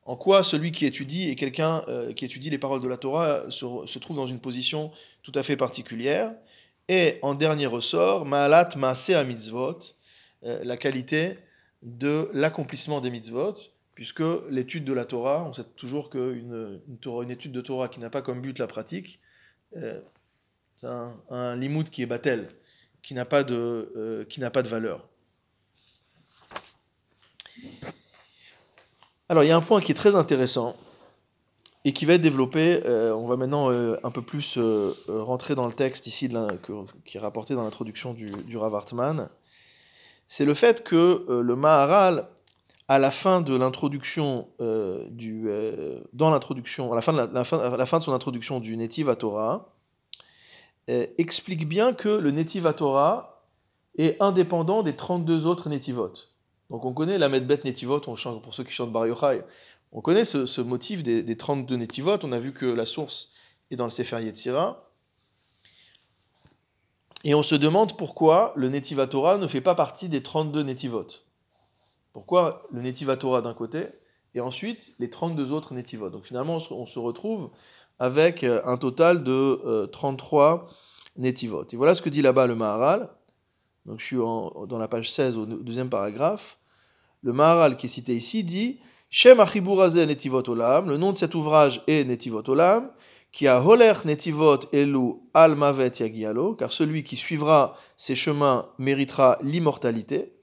en 0.06 0.18
quoi 0.18 0.44
celui 0.44 0.74
qui 0.74 0.86
étudie 0.86 1.30
et 1.30 1.36
quelqu'un 1.36 1.82
qui 2.18 2.26
étudie 2.26 2.50
les 2.50 2.58
paroles 2.58 2.82
de 2.82 2.90
la 2.90 2.98
Torah 2.98 3.50
se, 3.50 4.00
trouve 4.00 4.18
dans 4.18 4.28
une 4.28 4.42
position 4.42 4.92
tout 5.22 5.32
à 5.34 5.44
fait 5.44 5.56
particulière. 5.56 6.34
Et 6.90 7.20
en 7.22 7.36
dernier 7.36 7.68
ressort, 7.68 8.26
Ma'alat 8.26 8.72
Ma'aseh 8.76 9.24
mitzvot, 9.24 9.80
la 10.42 10.76
qualité 10.76 11.38
de 11.84 12.30
l'accomplissement 12.34 13.02
des 13.02 13.10
mitzvot, 13.10 13.56
puisque 13.94 14.24
l'étude 14.50 14.86
de 14.86 14.94
la 14.94 15.06
Torah, 15.06 15.44
on 15.48 15.54
sait 15.54 15.64
toujours 15.76 16.10
qu'une 16.10 16.82
une, 16.88 17.32
étude 17.32 17.52
de 17.52 17.62
Torah 17.62 17.88
qui 17.88 18.00
n'a 18.00 18.10
pas 18.10 18.22
comme 18.22 18.42
but 18.42 18.58
la 18.58 18.68
pratique, 18.68 19.20
euh, 19.76 20.02
c'est 20.80 20.88
un, 20.88 21.14
un 21.30 21.84
qui 21.84 22.02
est 22.02 22.06
batel, 22.06 22.50
qui 23.02 23.14
n'a 23.14 23.26
pas, 23.26 23.44
de, 23.44 24.28
n'a 24.38 24.52
pas 24.52 24.64
de 24.64 24.68
valeur. 24.68 25.08
Alors 29.30 29.44
il 29.44 29.48
y 29.48 29.52
a 29.52 29.58
un 29.58 29.62
point 29.62 29.82
qui 29.82 29.92
est 29.92 29.96
très 29.96 30.16
intéressant 30.16 30.76
et 31.86 31.94
qui 31.94 32.06
va 32.06 32.14
être 32.14 32.22
développé. 32.22 32.82
Euh, 32.86 33.14
on 33.16 33.26
va 33.26 33.38
maintenant 33.38 33.72
euh, 33.72 33.98
un 34.04 34.12
peu 34.12 34.22
plus 34.22 34.58
euh, 34.58 34.94
rentrer 35.08 35.56
dans 35.56 35.68
le 35.68 35.74
texte 35.74 36.08
ici 36.08 36.30
qui 37.06 37.18
est 37.18 37.20
rapporté 37.20 37.56
dans 37.56 37.64
l'introduction 37.64 38.14
du, 38.14 38.28
du 38.28 38.58
Rav. 38.58 38.76
C'est 40.36 40.46
le 40.46 40.56
fait 40.56 40.84
que 40.84 41.24
le 41.30 41.56
Maharal, 41.56 42.28
à 42.88 42.98
la 42.98 43.12
fin 43.12 43.42
de 43.42 43.56
l'introduction 43.56 44.48
du, 45.12 45.48
dans 46.12 46.32
l'introduction, 46.32 46.92
à 46.92 46.96
la 46.96 47.02
fin 47.86 47.98
de 48.00 48.04
son 48.04 48.14
introduction 48.14 48.60
du 48.60 48.76
Netiv 48.76 49.16
Torah, 49.16 49.76
explique 50.88 51.70
bien 51.70 51.94
que 51.94 52.10
le 52.10 52.32
Netiv 52.32 52.74
Torah 52.74 53.44
est 54.00 54.20
indépendant 54.20 54.82
des 54.82 54.96
32 54.96 55.46
autres 55.46 55.70
Netivot. 55.70 56.14
Donc 56.72 56.84
on 56.84 56.94
connaît 56.94 57.20
la 57.20 57.30
Medbet 57.30 57.60
Netivot, 57.64 58.02
on 58.08 58.16
chante, 58.16 58.42
pour 58.42 58.56
ceux 58.56 58.64
qui 58.64 58.74
chantent 58.74 58.92
Bar 58.92 59.06
Yochai, 59.06 59.44
on 59.92 60.02
connaît 60.02 60.26
ce, 60.26 60.62
motif 60.62 61.04
des, 61.04 61.38
32 61.38 61.76
Netivot, 61.76 62.18
on 62.24 62.32
a 62.32 62.40
vu 62.40 62.54
que 62.54 62.66
la 62.66 62.88
source 62.88 63.34
est 63.70 63.76
dans 63.76 63.86
le 63.86 63.92
Sefer 63.92 64.24
Yetzira, 64.24 64.83
et 67.24 67.36
on 67.36 67.44
se 67.44 67.56
demande 67.56 67.98
pourquoi 67.98 68.54
le 68.56 68.70
Netivatora 68.70 69.38
ne 69.38 69.48
fait 69.48 69.62
pas 69.62 69.76
partie 69.76 70.10
des 70.10 70.22
32 70.22 70.64
Netivot. 70.64 71.08
Pourquoi 72.12 72.62
le 72.72 72.82
Netivatora 72.82 73.42
d'un 73.42 73.54
côté, 73.54 73.88
et 74.36 74.42
ensuite 74.42 74.94
les 75.00 75.10
32 75.10 75.52
autres 75.52 75.74
Netivot. 75.74 76.10
Donc 76.10 76.26
finalement 76.26 76.58
on 76.72 76.86
se 76.86 77.00
retrouve 77.00 77.50
avec 78.00 78.44
euh, 78.44 78.62
un 78.66 78.78
total 78.78 79.24
de 79.24 79.90
33 79.92 80.68
euh, 80.68 80.72
Netivot. 81.18 81.66
Et 81.72 81.76
voilà 81.76 81.96
ce 81.96 82.02
que 82.02 82.10
dit 82.10 82.22
là-bas 82.22 82.48
le 82.48 82.56
Maharal. 82.56 83.10
Donc 83.86 84.00
je 84.00 84.06
suis 84.06 84.18
dans 84.18 84.80
la 84.80 84.88
page 84.88 85.12
16 85.12 85.38
au 85.38 85.46
deuxième 85.46 85.90
paragraphe. 85.90 86.58
Le 87.22 87.34
Maharal 87.34 87.78
qui 87.78 87.86
est 87.86 87.90
cité 87.90 88.16
ici 88.16 88.44
dit 88.44 88.80
Shem 89.10 89.38
Netivot 89.38 90.50
Olam, 90.50 90.90
le 90.90 90.98
nom 90.98 91.14
de 91.14 91.18
cet 91.18 91.36
ouvrage 91.36 91.84
est 91.88 92.04
Netivot 92.04 92.44
Olam, 92.50 92.92
qui 93.34 93.48
a 93.48 93.62
Holer 93.62 93.94
Netivot 94.06 94.60
Elu 94.72 95.16
Al 95.34 95.56
Mavet 95.56 95.92
Yagialo, 96.00 96.54
car 96.54 96.72
celui 96.72 97.04
qui 97.04 97.16
suivra 97.16 97.76
ces 97.98 98.16
chemins 98.16 98.70
méritera 98.78 99.40
l'immortalité. 99.42 100.34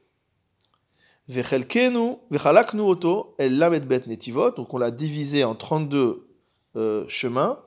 Vechalaknu 1.28 2.80
Oto 2.80 3.36
El 3.38 3.58
Lamed 3.58 3.86
Bet 3.86 4.02
Netivot, 4.08 4.50
donc 4.50 4.74
on 4.74 4.78
l'a 4.78 4.90
divisé 4.90 5.44
en 5.44 5.54
32 5.54 6.28
euh, 6.76 7.04
chemins. 7.06 7.60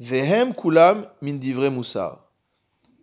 Vehem 0.00 0.52
Kulam 0.52 1.06
Min 1.22 1.34
Divre 1.34 1.70
Moussar. 1.70 2.26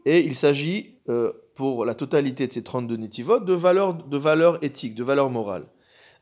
Et 0.05 0.19
il 0.19 0.35
s'agit 0.35 0.99
euh, 1.07 1.31
pour 1.55 1.85
la 1.85 1.95
totalité 1.95 2.45
de 2.45 2.51
ces 2.51 2.63
32 2.63 2.97
netivot 2.97 3.39
de 3.39 3.53
valeurs 3.53 3.93
de 3.93 4.17
valeur 4.17 4.61
éthique, 4.63 4.95
de 4.95 5.03
valeur 5.03 5.29
morale. 5.29 5.65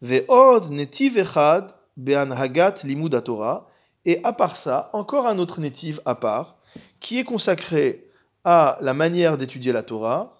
Ve'od 0.03 0.69
netiv 0.69 1.17
echad 1.17 1.71
be'an 1.97 2.29
hagat 2.29 2.83
limud 2.83 3.23
Torah. 3.23 3.67
Et 4.05 4.19
à 4.23 4.33
part 4.33 4.55
ça, 4.55 4.89
encore 4.93 5.27
un 5.27 5.37
autre 5.37 5.59
netiv 5.59 6.01
à 6.05 6.15
part, 6.15 6.57
qui 6.99 7.19
est 7.19 7.23
consacré 7.23 8.07
à 8.43 8.77
la 8.81 8.93
manière 8.93 9.37
d'étudier 9.37 9.71
la 9.71 9.83
Torah, 9.83 10.33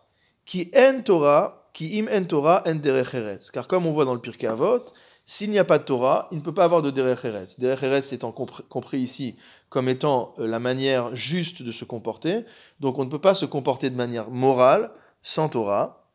qui 0.46 0.72
en 0.76 1.02
Torah, 1.02 1.70
qui 1.74 2.00
im 2.00 2.08
en 2.12 2.26
Torah 2.26 2.64
en 2.66 2.76
derech 2.76 3.16
Car 3.54 3.68
comme 3.68 3.86
on 3.86 3.92
voit 3.92 4.06
dans 4.06 4.14
le 4.14 4.20
Pirkei 4.20 4.48
Avot, 4.48 4.86
s'il 5.26 5.52
n'y 5.52 5.60
a 5.60 5.64
pas 5.64 5.78
de 5.78 5.84
Torah, 5.84 6.28
il 6.32 6.40
ne 6.40 6.44
peut 6.44 6.54
pas 6.54 6.64
avoir 6.64 6.82
de 6.82 6.92
derech 6.92 7.24
eretz. 7.24 8.12
Étant 8.12 8.32
compris 8.32 9.00
ici 9.00 9.36
comme 9.70 9.88
étant 9.88 10.34
euh, 10.40 10.48
la 10.48 10.60
manière 10.60 11.16
juste 11.16 11.62
de 11.62 11.72
se 11.72 11.86
comporter. 11.86 12.44
Donc 12.80 13.00
on 13.00 13.06
ne 13.06 13.10
peut 13.10 13.22
pas 13.22 13.34
se 13.34 13.46
comporter 13.46 13.90
de 13.90 13.96
manière 13.96 14.30
morale 14.30 14.92
sans 15.22 15.48
Torah. 15.48 16.10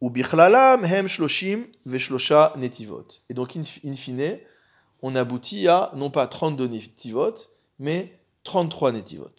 Ou 0.00 0.08
bichlalam 0.08 0.84
hem 0.84 1.06
shloshim 1.06 1.66
netivot. 2.56 3.06
Et 3.28 3.34
donc 3.34 3.56
in, 3.56 3.62
fine, 3.94 4.38
on 5.02 5.14
aboutit 5.14 5.68
à 5.68 5.90
non 5.94 6.10
pas 6.10 6.26
32 6.26 6.66
netivot, 6.66 7.34
mais 7.78 8.20
33 8.44 8.92
netivot. 8.92 9.30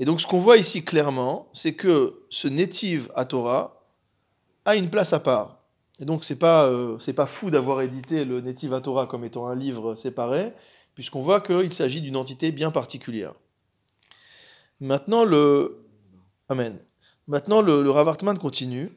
Et 0.00 0.04
donc 0.04 0.20
ce 0.20 0.26
qu'on 0.26 0.38
voit 0.38 0.58
ici 0.58 0.84
clairement, 0.84 1.48
c'est 1.52 1.74
que 1.74 2.24
ce 2.30 2.46
netiv 2.46 3.10
à 3.16 3.24
Torah 3.24 3.84
a 4.64 4.76
une 4.76 4.90
place 4.90 5.12
à 5.12 5.20
part. 5.20 5.58
Et 6.00 6.04
donc, 6.04 6.24
c'est 6.24 6.38
pas, 6.38 6.66
euh, 6.66 6.98
pas 7.16 7.26
fou 7.26 7.50
d'avoir 7.50 7.80
édité 7.80 8.24
le 8.24 8.40
Netiv 8.40 8.80
Torah 8.82 9.06
comme 9.06 9.24
étant 9.24 9.48
un 9.48 9.54
livre 9.54 9.94
séparé, 9.96 10.52
puisqu'on 10.94 11.20
voit 11.20 11.40
qu'il 11.40 11.72
s'agit 11.72 12.00
d'une 12.00 12.16
entité 12.16 12.52
bien 12.52 12.70
particulière. 12.70 13.34
Maintenant, 14.80 15.24
le. 15.24 15.84
Amen. 16.48 16.78
Maintenant, 17.26 17.60
le, 17.62 17.82
le 17.82 17.90
Rav 17.90 18.16
continue 18.38 18.90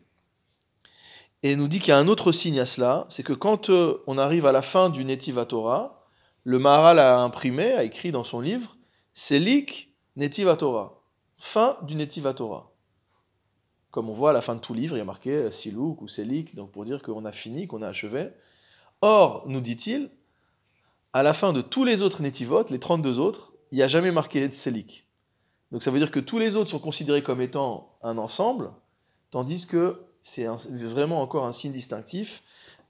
et 1.44 1.56
nous 1.56 1.68
dit 1.68 1.80
qu'il 1.80 1.90
y 1.90 1.92
a 1.92 1.98
un 1.98 2.08
autre 2.08 2.32
signe 2.32 2.60
à 2.60 2.66
cela, 2.66 3.06
c'est 3.10 3.24
que 3.24 3.34
quand 3.34 3.70
euh, 3.70 4.04
on 4.08 4.18
arrive 4.18 4.46
à 4.46 4.52
la 4.52 4.62
fin 4.62 4.90
du 4.90 5.04
Netiv 5.04 5.44
Torah, 5.48 6.06
le 6.44 6.60
Maharal 6.60 7.00
a 7.00 7.20
imprimé, 7.20 7.72
a 7.72 7.84
écrit 7.84 8.12
dans 8.12 8.24
son 8.24 8.42
livre, 8.42 8.78
Selik 9.14 9.96
Netiv 10.16 10.56
Torah. 10.58 11.02
Fin 11.38 11.78
du 11.84 11.96
Netiv 11.96 12.32
Torah. 12.36 12.72
Comme 13.90 14.10
on 14.10 14.14
voit 14.14 14.30
à 14.30 14.34
la 14.34 14.42
fin 14.42 14.56
de 14.56 14.60
tout 14.60 14.74
livre, 14.74 14.96
il 14.96 15.00
y 15.00 15.02
a 15.02 15.06
marqué 15.06 15.32
euh, 15.32 15.52
Silouk 15.52 16.02
ou 16.02 16.08
Selik, 16.08 16.56
donc 16.56 16.72
pour 16.72 16.86
dire 16.86 17.02
qu'on 17.02 17.26
a 17.26 17.32
fini, 17.32 17.68
qu'on 17.68 17.82
a 17.82 17.88
achevé. 17.88 18.30
Or, 19.02 19.44
nous 19.48 19.62
dit-il, 19.62 20.12
à 21.14 21.24
la 21.24 21.34
fin 21.34 21.54
de 21.54 21.62
tous 21.62 21.84
les 21.84 22.04
autres 22.04 22.22
Netivot, 22.22 22.66
les 22.70 22.80
32 22.80 23.20
autres, 23.20 23.54
il 23.72 23.78
n'y 23.78 23.84
a 23.84 23.88
jamais 23.88 24.12
marqué 24.12 24.52
Selik. 24.52 25.08
Donc 25.72 25.84
ça 25.84 25.92
veut 25.92 26.00
dire 26.00 26.12
que 26.12 26.20
tous 26.20 26.38
les 26.38 26.56
autres 26.56 26.70
sont 26.70 26.80
considérés 26.80 27.24
comme 27.24 27.42
étant 27.42 27.98
un 28.04 28.18
ensemble, 28.18 28.72
tandis 29.32 29.66
que 29.66 30.02
c'est 30.22 30.46
vraiment 30.46 31.22
encore 31.22 31.46
un 31.46 31.54
signe 31.54 31.72
distinctif 31.72 32.44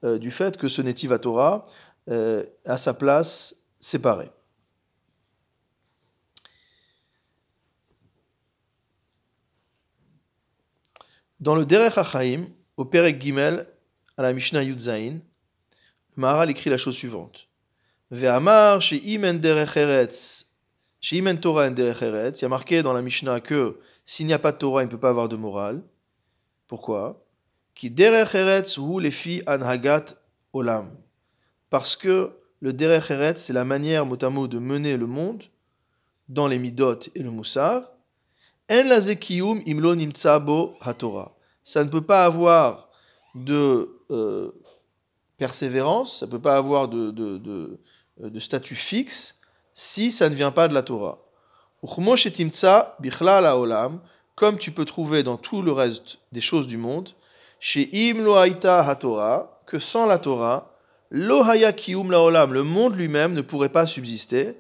euh, 0.04 0.18
du 0.18 0.32
fait 0.32 0.58
que 0.58 0.68
ce 0.68 0.82
Netiv 0.82 1.18
Torah 1.20 1.66
euh, 2.10 2.46
a 2.66 2.78
sa 2.78 2.94
place 2.94 3.56
séparée. 3.80 4.32
Dans 11.40 11.56
le 11.56 11.66
Derech 11.66 11.98
HaChaim, 11.98 12.48
au 12.78 12.86
Perek 12.86 13.20
Gimel, 13.20 13.68
à 14.18 14.22
la 14.22 14.34
Mishnah 14.34 14.64
Yudzaïn, 14.64 15.22
le 16.16 16.22
Maharal 16.22 16.50
écrit 16.52 16.70
la 16.70 16.78
chose 16.78 16.96
suivante. 16.96 17.48
Ve'amar 18.12 18.82
she'imen 18.82 19.40
derech 19.40 19.78
eretz, 19.78 20.48
she'imen 21.00 21.40
Torah 21.40 21.68
en 21.68 21.72
derech 21.72 22.02
eretz. 22.02 22.42
Il 22.42 22.44
y 22.44 22.46
a 22.46 22.50
marqué 22.50 22.84
dans 22.84 22.94
la 22.94 23.02
Mishnah 23.02 23.40
que 23.40 23.80
s'il 24.06 24.28
n'y 24.28 24.34
a 24.34 24.40
pas 24.40 24.52
de 24.52 24.58
Torah, 24.58 24.84
il 24.84 24.86
ne 24.86 24.92
peut 24.92 25.00
pas 25.00 25.10
avoir 25.10 25.30
de 25.30 25.36
morale. 25.36 25.82
Pourquoi? 26.72 27.22
Qui 27.76 27.90
derech 27.90 28.34
eretz 28.34 28.78
hu 28.78 29.02
lefi 29.02 29.42
anhagat 29.46 30.06
olam. 30.54 30.88
Parce 31.70 31.98
que 31.98 32.32
le 32.62 32.72
derech 32.72 33.12
eretz, 33.12 33.42
c'est 33.42 33.52
la 33.52 33.66
manière 33.66 34.06
mot 34.06 34.16
à 34.24 34.30
mot 34.30 34.48
de 34.48 34.58
mener 34.58 34.96
le 34.96 35.06
monde 35.06 35.44
dans 36.30 36.48
les 36.48 36.60
midot 36.60 37.02
et 37.14 37.24
le 37.24 37.30
moussar. 37.30 37.92
En 38.72 38.84
la 38.88 39.02
zekiyum 39.02 39.62
imlo 39.66 39.96
nimtsa 39.96 40.40
bo 40.40 40.76
haTorah. 40.80 41.36
Ça 41.62 41.84
ne 41.84 41.90
peut 41.90 42.06
pas 42.06 42.24
avoir 42.24 42.88
de 43.36 44.00
euh, 44.10 44.54
persévérance, 45.36 46.20
ça 46.20 46.26
ne 46.26 46.32
peut 46.32 46.42
pas 46.42 46.56
avoir 46.56 46.88
de, 46.88 47.12
de, 47.12 47.38
de, 47.38 47.82
de, 48.18 48.40
statut 48.40 48.76
fixe 48.76 49.42
si 49.74 50.10
ça 50.10 50.30
ne 50.30 50.36
vient 50.36 50.52
pas 50.52 50.70
de 50.70 50.74
la 50.74 50.84
Torah. 50.84 51.20
Comme 54.42 54.58
tu 54.58 54.72
peux 54.72 54.86
trouver 54.86 55.22
dans 55.22 55.38
tout 55.38 55.62
le 55.62 55.72
reste 55.72 56.18
des 56.32 56.42
choses 56.42 56.66
du 56.66 56.78
monde, 56.78 57.10
chez 57.60 57.92
Im 57.94 58.26
HaTorah, 58.26 59.52
que 59.68 59.78
sans 59.78 60.08
la 60.08 60.18
Torah, 60.18 60.76
Lo 61.12 61.44
haya 61.44 61.72
laolam, 62.10 62.52
le 62.52 62.64
monde 62.64 62.96
lui-même 62.96 63.34
ne 63.34 63.42
pourrait 63.42 63.70
pas 63.70 63.86
subsister. 63.86 64.56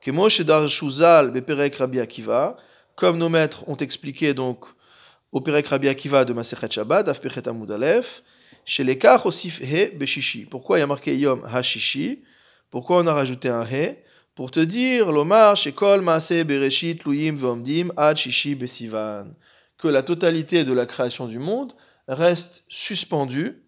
Que 0.00 0.10
Moshe 0.10 0.40
Shuzal 0.68 1.32
beperek 1.32 1.74
Rabbi 1.74 2.00
Akiva, 2.00 2.56
comme 2.94 3.18
nos 3.18 3.28
maîtres 3.28 3.68
ont 3.68 3.76
expliqué 3.76 4.32
donc 4.32 4.64
au 5.32 5.42
Perek 5.42 5.66
Rabbi 5.66 5.88
Akiva 5.88 6.24
de 6.24 6.32
Masechet 6.32 6.70
Shabbat, 6.70 7.06
Afpechet 7.06 7.46
Amud 7.46 7.70
Aleph, 7.70 8.22
chez 8.64 8.84
les 8.84 8.98
Osif 9.26 9.60
He 9.60 9.90
Beshishi. 9.94 10.46
Pourquoi 10.46 10.78
il 10.78 10.80
y 10.80 10.84
a 10.84 10.86
marqué 10.86 11.14
Yom 11.14 11.44
Hashishi 11.44 12.22
Pourquoi 12.70 13.02
on 13.02 13.06
a 13.06 13.12
rajouté 13.12 13.50
un 13.50 13.66
He? 13.66 13.98
Pour 14.36 14.50
te 14.50 14.60
dire, 14.60 15.12
Lomar, 15.12 15.56
Shekol 15.56 16.02
Maase 16.02 16.44
Bereshit 16.44 17.04
Luyim 17.04 17.36
Vomdim 17.36 17.90
Ad 17.96 18.18
Shishi 18.18 18.54
Besivan. 18.54 19.34
Que 19.78 19.88
la 19.88 20.02
totalité 20.02 20.62
de 20.62 20.74
la 20.74 20.84
création 20.84 21.26
du 21.26 21.38
monde 21.38 21.72
reste 22.06 22.64
suspendue 22.68 23.62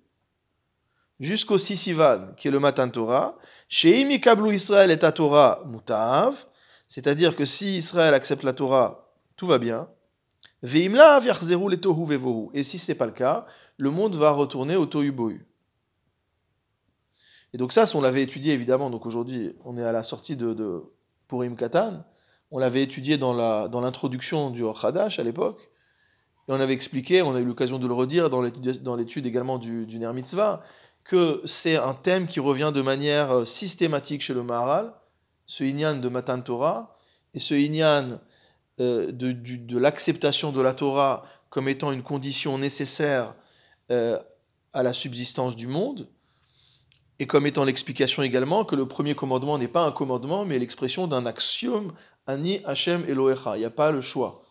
jusqu'au 1.21 1.57
Sisivan, 1.57 2.35
qui 2.37 2.49
est 2.49 2.51
le 2.51 2.61
matin 2.61 2.87
Torah. 2.91 3.39
Chez 3.71 4.03
Imikablu 4.03 4.55
Israël 4.55 4.91
et 4.91 4.99
Torah 4.99 5.63
Mutav, 5.67 6.45
c'est-à-dire 6.87 7.35
que 7.35 7.47
si 7.47 7.79
Israël 7.79 8.13
accepte 8.13 8.45
la 8.45 8.53
Torah, 8.53 9.11
tout 9.37 9.47
va 9.47 9.57
bien. 9.57 9.89
Veimla 10.63 11.19
vevohu. 11.19 12.51
Et 12.53 12.63
si 12.63 12.79
ce 12.79 12.93
n'est 12.93 12.99
pas 12.99 13.07
le 13.07 13.13
cas, 13.13 13.47
le 13.79 13.91
monde 13.91 14.17
va 14.17 14.33
retourner 14.33 14.77
au 14.77 14.85
tohu 14.85 15.13
bohu. 15.13 15.48
Et 17.55 17.59
donc 17.59 17.73
ça, 17.73 17.85
on 17.95 18.01
l'avait 18.01 18.23
étudié 18.23 18.53
évidemment, 18.53 18.91
donc 18.91 19.07
aujourd'hui 19.07 19.55
on 19.65 19.77
est 19.79 19.85
à 19.85 19.93
la 19.93 20.03
sortie 20.03 20.37
de, 20.37 20.53
de 20.53 20.83
Purim 21.29 21.57
Katan, 21.57 22.05
on 22.51 22.59
l'avait 22.59 22.83
étudié 22.83 23.19
dans 23.19 23.33
l'introduction 23.81 24.49
dans 24.49 24.55
du 24.55 24.65
Hadash 24.67 25.19
à 25.19 25.23
l'époque, 25.23 25.71
et 26.49 26.53
on 26.53 26.61
avait 26.61 26.73
expliqué, 26.73 27.21
on 27.21 27.35
a 27.35 27.41
eu 27.41 27.45
l'occasion 27.45 27.79
de 27.79 27.87
le 27.87 27.93
redire 27.93 28.31
dans 28.31 28.97
l'étude 28.97 29.27
également 29.27 29.59
du, 29.59 29.87
Ner 29.99 30.13
Mitzvah, 30.15 30.63
que 31.05 31.43
c'est 31.45 31.77
un 31.77 31.95
thème 31.95 32.27
qui 32.27 32.41
revient 32.41 32.71
de 32.75 32.83
manière 32.83 33.31
euh, 33.33 33.45
systématique 33.45 34.21
chez 34.21 34.35
le 34.35 34.43
Maharal, 34.43 34.93
ce 35.47 35.65
Inyan 35.65 35.97
de 35.97 36.09
Matan 36.09 36.41
Torah, 36.43 36.97
et 37.33 37.39
ce 37.39 37.55
Inyan 37.55 38.09
euh, 38.81 39.11
de, 39.11 39.79
l'acceptation 39.79 40.53
de 40.53 40.61
la 40.61 40.75
Torah 40.75 41.25
comme 41.49 41.69
étant 41.69 41.93
une 41.93 42.03
condition 42.03 42.59
nécessaire 42.59 43.35
euh, 43.91 44.19
à 44.75 44.83
la 44.83 44.93
subsistance 44.93 45.57
du 45.57 45.67
monde, 45.67 46.09
et 47.19 47.27
comme 47.27 47.47
étant 47.47 47.65
l'explication 47.65 48.23
également 48.23 48.65
que 48.65 48.77
le 48.77 48.87
premier 48.87 49.15
commandement 49.15 49.59
n'est 49.59 49.69
pas 49.69 49.85
un 49.85 49.93
commandement, 49.93 50.45
mais 50.45 50.59
l'expression 50.59 51.07
d'un 51.07 51.27
axiome, 51.27 51.93
Ani 52.27 52.61
Hashem 52.65 53.05
Elohecha. 53.09 53.57
Il 53.57 53.61
n'y 53.61 53.65
a 53.65 53.71
pas 53.71 53.91
le 53.91 54.01
choix. 54.01 54.45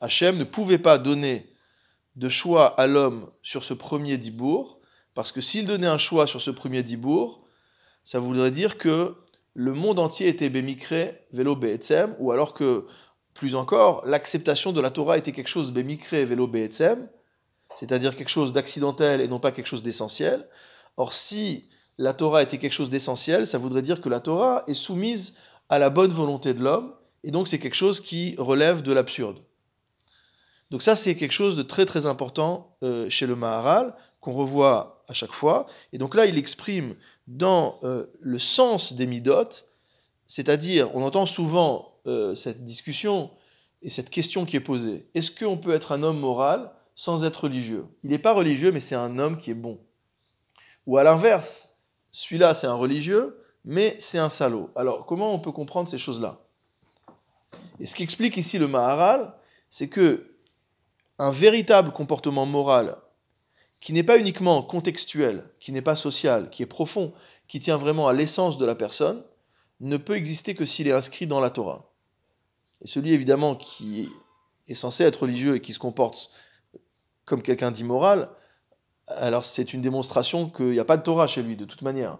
Hachem 0.00 0.36
ne 0.36 0.44
pouvait 0.44 0.78
pas 0.78 0.98
donner 0.98 1.48
de 2.16 2.28
choix 2.28 2.66
à 2.78 2.86
l'homme 2.86 3.30
sur 3.42 3.64
ce 3.64 3.72
premier 3.74 4.18
dibour, 4.18 4.78
parce 5.14 5.32
que 5.32 5.40
s'il 5.40 5.64
donnait 5.64 5.86
un 5.86 5.98
choix 5.98 6.26
sur 6.26 6.42
ce 6.42 6.50
premier 6.50 6.82
dibour, 6.82 7.44
ça 8.02 8.18
voudrait 8.18 8.50
dire 8.50 8.76
que 8.76 9.14
le 9.54 9.72
monde 9.72 9.98
entier 9.98 10.28
était 10.28 10.50
bémikré 10.50 11.26
vélo 11.32 11.56
be'etzem, 11.56 12.14
ou 12.18 12.32
alors 12.32 12.52
que, 12.52 12.86
plus 13.32 13.54
encore, 13.54 14.04
l'acceptation 14.04 14.72
de 14.72 14.80
la 14.80 14.90
Torah 14.90 15.16
était 15.16 15.32
quelque 15.32 15.48
chose 15.48 15.72
bémikré 15.72 16.24
vélo 16.24 16.46
be'etzem, 16.46 17.08
c'est-à-dire 17.74 18.14
quelque 18.14 18.28
chose 18.28 18.52
d'accidentel 18.52 19.20
et 19.20 19.28
non 19.28 19.40
pas 19.40 19.52
quelque 19.52 19.66
chose 19.66 19.82
d'essentiel. 19.82 20.46
Or, 20.96 21.12
si 21.12 21.68
la 21.98 22.12
Torah 22.12 22.42
était 22.42 22.58
quelque 22.58 22.72
chose 22.72 22.90
d'essentiel, 22.90 23.46
ça 23.46 23.58
voudrait 23.58 23.82
dire 23.82 24.00
que 24.00 24.08
la 24.08 24.20
Torah 24.20 24.64
est 24.66 24.74
soumise 24.74 25.34
à 25.68 25.78
la 25.78 25.90
bonne 25.90 26.10
volonté 26.10 26.54
de 26.54 26.62
l'homme, 26.62 26.94
et 27.22 27.30
donc 27.30 27.48
c'est 27.48 27.58
quelque 27.58 27.74
chose 27.74 28.00
qui 28.00 28.34
relève 28.38 28.82
de 28.82 28.92
l'absurde. 28.92 29.38
Donc 30.70 30.82
ça, 30.82 30.96
c'est 30.96 31.14
quelque 31.14 31.32
chose 31.32 31.56
de 31.56 31.62
très 31.62 31.84
très 31.84 32.06
important 32.06 32.76
euh, 32.82 33.08
chez 33.08 33.26
le 33.26 33.36
Maharal, 33.36 33.94
qu'on 34.20 34.32
revoit 34.32 35.04
à 35.08 35.12
chaque 35.12 35.32
fois. 35.32 35.66
Et 35.92 35.98
donc 35.98 36.14
là, 36.14 36.26
il 36.26 36.38
exprime 36.38 36.96
dans 37.26 37.78
euh, 37.82 38.06
le 38.20 38.38
sens 38.38 38.94
des 38.94 39.06
midotes, 39.06 39.66
c'est-à-dire, 40.26 40.90
on 40.94 41.02
entend 41.02 41.26
souvent 41.26 42.00
euh, 42.06 42.34
cette 42.34 42.64
discussion 42.64 43.30
et 43.82 43.90
cette 43.90 44.10
question 44.10 44.46
qui 44.46 44.56
est 44.56 44.60
posée. 44.60 45.06
Est-ce 45.14 45.30
qu'on 45.30 45.58
peut 45.58 45.74
être 45.74 45.92
un 45.92 46.02
homme 46.02 46.18
moral 46.18 46.72
sans 46.94 47.24
être 47.24 47.44
religieux? 47.44 47.84
Il 48.02 48.10
n'est 48.10 48.18
pas 48.18 48.32
religieux, 48.32 48.72
mais 48.72 48.80
c'est 48.80 48.94
un 48.94 49.18
homme 49.18 49.36
qui 49.36 49.50
est 49.50 49.54
bon. 49.54 49.78
Ou 50.86 50.98
à 50.98 51.04
l'inverse, 51.04 51.76
celui-là, 52.10 52.54
c'est 52.54 52.66
un 52.66 52.74
religieux, 52.74 53.40
mais 53.64 53.96
c'est 53.98 54.18
un 54.18 54.28
salaud. 54.28 54.70
Alors, 54.76 55.06
comment 55.06 55.32
on 55.32 55.38
peut 55.38 55.52
comprendre 55.52 55.88
ces 55.88 55.98
choses-là? 55.98 56.40
Et 57.80 57.86
ce 57.86 57.94
qu'explique 57.94 58.36
ici 58.36 58.58
le 58.58 58.68
Maharal, 58.68 59.34
c'est 59.70 59.88
que 59.88 60.36
un 61.18 61.30
véritable 61.30 61.92
comportement 61.92 62.46
moral 62.46 62.96
qui 63.80 63.92
n'est 63.92 64.02
pas 64.02 64.18
uniquement 64.18 64.62
contextuel, 64.62 65.50
qui 65.60 65.70
n'est 65.72 65.82
pas 65.82 65.96
social, 65.96 66.50
qui 66.50 66.62
est 66.62 66.66
profond, 66.66 67.12
qui 67.48 67.60
tient 67.60 67.76
vraiment 67.76 68.08
à 68.08 68.12
l'essence 68.12 68.58
de 68.58 68.66
la 68.66 68.74
personne, 68.74 69.22
ne 69.80 69.96
peut 69.96 70.16
exister 70.16 70.54
que 70.54 70.64
s'il 70.64 70.88
est 70.88 70.92
inscrit 70.92 71.26
dans 71.26 71.40
la 71.40 71.50
Torah. 71.50 71.92
Et 72.80 72.86
celui 72.86 73.12
évidemment 73.12 73.54
qui 73.54 74.08
est 74.68 74.74
censé 74.74 75.04
être 75.04 75.22
religieux 75.22 75.56
et 75.56 75.60
qui 75.60 75.72
se 75.72 75.78
comporte 75.78 76.30
comme 77.24 77.42
quelqu'un 77.42 77.70
d'immoral, 77.70 78.30
alors 79.08 79.44
c'est 79.44 79.74
une 79.74 79.80
démonstration 79.80 80.48
qu'il 80.48 80.70
n'y 80.70 80.78
a 80.78 80.84
pas 80.84 80.96
de 80.96 81.02
Torah 81.02 81.26
chez 81.26 81.42
lui 81.42 81.56
de 81.56 81.64
toute 81.64 81.82
manière. 81.82 82.18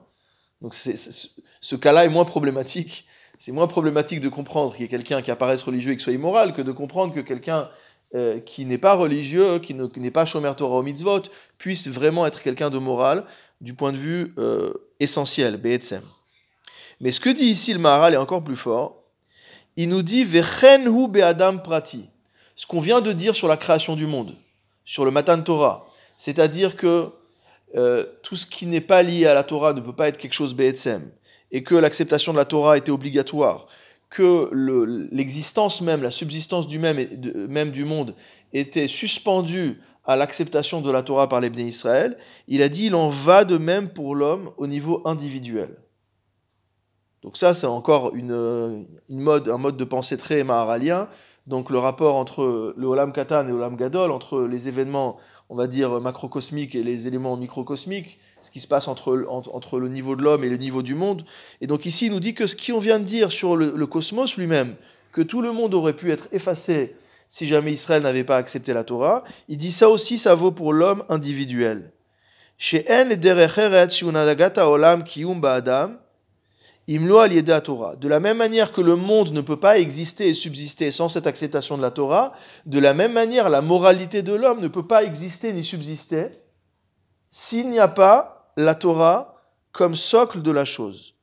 Donc 0.60 0.74
ce 0.74 1.76
cas-là 1.76 2.04
est 2.04 2.08
moins 2.08 2.24
problématique. 2.24 3.06
C'est 3.38 3.52
moins 3.52 3.66
problématique 3.66 4.20
de 4.20 4.28
comprendre 4.28 4.72
qu'il 4.72 4.82
y 4.82 4.84
ait 4.84 4.88
quelqu'un 4.88 5.20
qui 5.20 5.30
apparaisse 5.30 5.62
religieux 5.62 5.92
et 5.92 5.96
qui 5.96 6.02
soit 6.02 6.12
immoral 6.12 6.52
que 6.52 6.62
de 6.62 6.72
comprendre 6.72 7.12
que 7.12 7.20
quelqu'un 7.20 7.68
euh, 8.14 8.38
qui 8.38 8.64
n'est 8.64 8.78
pas 8.78 8.94
religieux, 8.94 9.58
qui 9.58 9.74
n'est 9.74 10.10
pas 10.10 10.24
Shomer 10.24 10.52
Torah 10.56 10.76
au 10.76 10.82
mitzvot, 10.82 11.22
puisse 11.58 11.88
vraiment 11.88 12.26
être 12.26 12.42
quelqu'un 12.42 12.70
de 12.70 12.78
moral 12.78 13.24
du 13.60 13.74
point 13.74 13.92
de 13.92 13.96
vue 13.96 14.34
euh, 14.38 14.72
essentiel, 15.00 15.56
Be'etzem. 15.56 16.02
Mais 17.00 17.12
ce 17.12 17.20
que 17.20 17.30
dit 17.30 17.46
ici 17.46 17.72
le 17.72 17.80
Maharal 17.80 18.14
est 18.14 18.18
encore 18.18 18.44
plus 18.44 18.56
fort. 18.56 19.02
Il 19.76 19.88
nous 19.88 20.02
dit 20.02 20.24
Vechenhu 20.24 21.08
be'adam 21.08 21.60
prati. 21.60 22.08
Ce 22.54 22.66
qu'on 22.66 22.78
vient 22.78 23.00
de 23.00 23.12
dire 23.12 23.34
sur 23.34 23.48
la 23.48 23.56
création 23.56 23.96
du 23.96 24.06
monde, 24.06 24.36
sur 24.84 25.04
le 25.04 25.10
Matan 25.10 25.42
Torah. 25.42 25.86
C'est-à-dire 26.16 26.76
que 26.76 27.10
euh, 27.76 28.06
tout 28.22 28.36
ce 28.36 28.46
qui 28.46 28.66
n'est 28.66 28.80
pas 28.80 29.02
lié 29.02 29.26
à 29.26 29.34
la 29.34 29.44
Torah 29.44 29.72
ne 29.72 29.80
peut 29.80 29.94
pas 29.94 30.08
être 30.08 30.16
quelque 30.16 30.34
chose 30.34 30.54
Be'etzem. 30.54 31.10
Et 31.50 31.62
que 31.62 31.74
l'acceptation 31.74 32.32
de 32.32 32.38
la 32.38 32.44
Torah 32.44 32.76
était 32.76 32.90
obligatoire 32.90 33.66
que 34.14 34.50
l'existence 35.12 35.80
même, 35.80 36.00
la 36.00 36.12
subsistance 36.12 36.68
du 36.68 36.78
même, 36.78 37.04
même 37.48 37.72
du 37.72 37.84
monde 37.84 38.14
était 38.52 38.86
suspendue 38.86 39.80
à 40.04 40.14
l'acceptation 40.14 40.80
de 40.80 40.90
la 40.90 41.02
Torah 41.02 41.28
par 41.28 41.40
les 41.40 41.48
Israël, 41.48 42.16
il 42.46 42.62
a 42.62 42.68
dit 42.68 42.86
il 42.86 42.94
en 42.94 43.08
va 43.08 43.44
de 43.44 43.58
même 43.58 43.88
pour 43.88 44.14
l'homme 44.14 44.52
au 44.56 44.68
niveau 44.68 45.02
individuel. 45.04 45.76
Donc 47.22 47.36
ça, 47.36 47.54
c'est 47.54 47.66
encore 47.66 48.14
une, 48.14 48.86
une, 49.08 49.20
mode, 49.20 49.48
un 49.48 49.58
mode 49.58 49.76
de 49.76 49.84
pensée 49.84 50.16
très 50.16 50.44
maharalien. 50.44 51.08
Donc 51.46 51.68
le 51.68 51.78
rapport 51.78 52.16
entre 52.16 52.74
le 52.76 52.86
Olam 52.86 53.12
Katan 53.12 53.46
et 53.46 53.52
Olam 53.52 53.76
Gadol, 53.76 54.10
entre 54.10 54.42
les 54.42 54.68
événements, 54.68 55.18
on 55.50 55.56
va 55.56 55.66
dire, 55.66 56.00
macrocosmiques 56.00 56.74
et 56.74 56.82
les 56.82 57.06
éléments 57.06 57.36
microcosmiques, 57.36 58.18
ce 58.40 58.50
qui 58.50 58.60
se 58.60 58.68
passe 58.68 58.88
entre, 58.88 59.26
entre 59.28 59.78
le 59.78 59.88
niveau 59.88 60.16
de 60.16 60.22
l'homme 60.22 60.42
et 60.44 60.48
le 60.48 60.56
niveau 60.56 60.82
du 60.82 60.94
monde. 60.94 61.24
Et 61.60 61.66
donc 61.66 61.84
ici, 61.84 62.06
il 62.06 62.12
nous 62.12 62.20
dit 62.20 62.34
que 62.34 62.46
ce 62.46 62.56
qu'on 62.56 62.78
vient 62.78 62.98
de 62.98 63.04
dire 63.04 63.30
sur 63.30 63.56
le, 63.56 63.86
cosmos 63.86 64.38
lui-même, 64.38 64.76
que 65.12 65.20
tout 65.20 65.42
le 65.42 65.52
monde 65.52 65.74
aurait 65.74 65.96
pu 65.96 66.12
être 66.12 66.28
effacé 66.32 66.96
si 67.28 67.46
jamais 67.46 67.72
Israël 67.72 68.02
n'avait 68.02 68.24
pas 68.24 68.36
accepté 68.36 68.72
la 68.72 68.84
Torah, 68.84 69.24
il 69.48 69.56
dit 69.56 69.72
ça 69.72 69.90
aussi, 69.90 70.18
ça 70.18 70.34
vaut 70.34 70.52
pour 70.52 70.72
l'homme 70.72 71.04
individuel. 71.08 71.92
De 76.86 78.08
la 78.08 78.20
même 78.20 78.36
manière 78.36 78.72
que 78.72 78.80
le 78.82 78.96
monde 78.96 79.32
ne 79.32 79.40
peut 79.40 79.58
pas 79.58 79.78
exister 79.78 80.28
et 80.28 80.34
subsister 80.34 80.90
sans 80.90 81.08
cette 81.08 81.26
acceptation 81.26 81.78
de 81.78 81.82
la 81.82 81.90
Torah, 81.90 82.32
de 82.66 82.78
la 82.78 82.92
même 82.92 83.12
manière 83.12 83.48
la 83.48 83.62
moralité 83.62 84.22
de 84.22 84.34
l'homme 84.34 84.60
ne 84.60 84.68
peut 84.68 84.86
pas 84.86 85.02
exister 85.02 85.52
ni 85.52 85.64
subsister 85.64 86.30
s'il 87.30 87.70
n'y 87.70 87.78
a 87.78 87.88
pas 87.88 88.52
la 88.56 88.74
Torah 88.74 89.34
comme 89.72 89.94
socle 89.94 90.42
de 90.42 90.50
la 90.50 90.64
chose. 90.64 91.14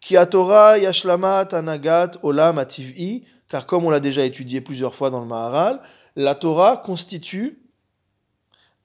Ki 0.00 0.16
Torah 0.30 0.78
yashlamat 0.78 1.48
anagat 1.52 2.12
olam 2.22 2.58
ativ'i, 2.58 3.24
car 3.48 3.66
comme 3.66 3.84
on 3.84 3.90
l'a 3.90 4.00
déjà 4.00 4.24
étudié 4.24 4.60
plusieurs 4.60 4.94
fois 4.94 5.10
dans 5.10 5.20
le 5.20 5.26
Maharal, 5.26 5.80
la 6.14 6.34
Torah 6.34 6.76
constitue 6.76 7.58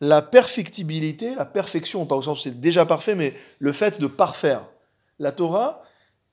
la 0.02 0.22
perfectibilité, 0.22 1.36
la 1.36 1.46
perfection, 1.46 2.06
pas 2.06 2.16
au 2.16 2.22
sens 2.22 2.40
où 2.40 2.42
c'est 2.44 2.60
déjà 2.60 2.86
parfait, 2.86 3.16
mais 3.16 3.34
le 3.60 3.72
fait 3.72 4.00
de 4.00 4.08
parfaire. 4.08 4.66
La 5.20 5.32
Torah 5.32 5.84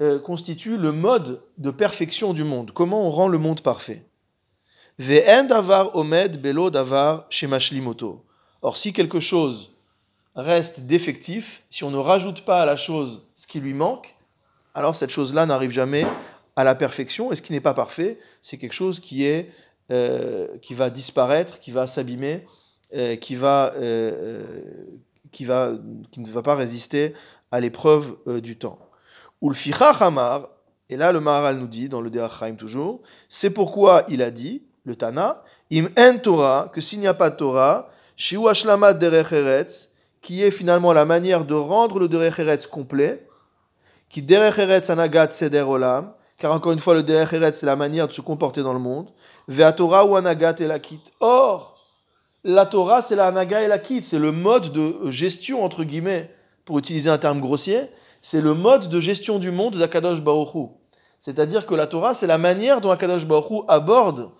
euh, 0.02 0.18
constitue 0.18 0.78
le 0.78 0.90
mode 0.90 1.40
de 1.58 1.70
perfection 1.70 2.32
du 2.32 2.42
monde. 2.42 2.72
Comment 2.72 3.06
on 3.06 3.10
rend 3.10 3.28
le 3.28 3.38
monde 3.38 3.60
parfait? 3.60 4.02
Davar 4.98 5.94
omed 5.94 6.42
belo 6.42 6.70
davar 6.70 7.26
shemashimoto. 7.30 8.24
Or, 8.62 8.76
si 8.76 8.92
quelque 8.92 9.20
chose 9.20 9.76
reste 10.34 10.80
défectif, 10.80 11.62
si 11.70 11.84
on 11.84 11.92
ne 11.92 11.98
rajoute 11.98 12.44
pas 12.44 12.62
à 12.62 12.66
la 12.66 12.74
chose 12.74 13.28
ce 13.36 13.46
qui 13.46 13.60
lui 13.60 13.74
manque, 13.74 14.16
alors 14.74 14.96
cette 14.96 15.10
chose-là 15.10 15.46
n'arrive 15.46 15.70
jamais 15.70 16.04
à 16.56 16.64
la 16.64 16.74
perfection. 16.74 17.30
Et 17.30 17.36
ce 17.36 17.42
qui 17.42 17.52
n'est 17.52 17.60
pas 17.60 17.74
parfait, 17.74 18.18
c'est 18.40 18.56
quelque 18.56 18.72
chose 18.72 18.98
qui, 18.98 19.22
est, 19.24 19.52
euh, 19.92 20.48
qui 20.62 20.74
va 20.74 20.90
disparaître, 20.90 21.60
qui 21.60 21.70
va 21.70 21.86
s'abîmer, 21.86 22.44
euh, 22.96 23.14
qui, 23.14 23.36
va, 23.36 23.72
qui, 25.30 25.44
va, 25.44 25.74
qui 26.10 26.18
ne 26.18 26.28
va 26.28 26.42
pas 26.42 26.56
résister 26.56 27.14
à 27.52 27.60
l'épreuve 27.60 28.16
du 28.40 28.56
temps. 28.56 28.80
Ulficha 29.42 29.90
Hamar, 29.90 30.48
et 30.88 30.96
là 30.96 31.12
le 31.12 31.20
Maharal 31.20 31.57
nous 31.57 31.66
dit, 31.66 31.88
dans 31.88 32.00
le 32.00 32.11
Deachaim 32.11 32.55
toujours, 32.55 33.00
c'est 33.28 33.50
pourquoi 33.50 34.05
il 34.09 34.22
a 34.22 34.31
dit, 34.31 34.62
le 34.85 34.96
Tana, 34.96 35.42
Im 35.72 35.87
en 35.98 36.18
Torah, 36.18 36.70
que 36.72 36.81
s'il 36.81 37.00
n'y 37.00 37.07
a 37.07 37.14
pas 37.14 37.31
de 37.31 37.37
Torah, 37.37 37.88
Shiu 38.16 38.40
qui 40.20 40.42
est 40.42 40.50
finalement 40.50 40.92
la 40.92 41.05
manière 41.05 41.44
de 41.44 41.55
rendre 41.55 41.98
le 41.98 42.09
Derech 42.09 42.66
complet, 42.68 43.26
qui 44.09 44.22
Derech 44.22 44.59
Eretz 44.59 44.90
Anagat 44.90 45.31
Seder 45.31 45.62
Olam, 45.62 46.12
car 46.37 46.52
encore 46.52 46.72
une 46.72 46.78
fois, 46.78 46.94
le 46.94 47.02
Derech 47.02 47.33
Eretz, 47.33 47.59
c'est 47.59 47.66
la 47.66 47.76
manière 47.76 48.07
de 48.07 48.12
se 48.12 48.20
comporter 48.20 48.62
dans 48.62 48.72
le 48.72 48.78
monde, 48.78 49.11
Vea 49.48 49.72
Torah 49.72 50.05
ou 50.05 50.14
Anagat 50.14 50.55
et 50.61 50.66
Lakit. 50.66 51.02
Or, 51.20 51.81
la 52.44 52.66
Torah, 52.66 53.02
c'est 53.02 53.16
la 53.16 53.26
Anaga 53.26 53.62
et 53.62 53.68
la 53.68 53.78
Kit, 53.78 54.02
c'est 54.05 54.18
le 54.18 54.33
mode 54.33 54.72
de 54.72 55.11
gestion, 55.11 55.64
entre 55.64 55.85
guillemets, 55.85 56.31
pour 56.64 56.78
utiliser 56.78 57.11
un 57.11 57.18
terme 57.18 57.40
grossier, 57.40 57.88
c'est 58.22 58.40
le 58.40 58.54
mode 58.54 58.88
de 58.88 59.00
gestion 59.00 59.40
du 59.40 59.50
monde 59.50 59.76
d'Akadosh 59.76 60.22
Baruch 60.22 60.70
C'est-à-dire 61.18 61.66
que 61.66 61.74
la 61.74 61.88
Torah, 61.88 62.14
c'est 62.14 62.28
la 62.28 62.38
manière 62.38 62.80
dont 62.80 62.90
Akadosh 62.90 63.26
Baruch 63.26 63.64
aborde, 63.68 64.30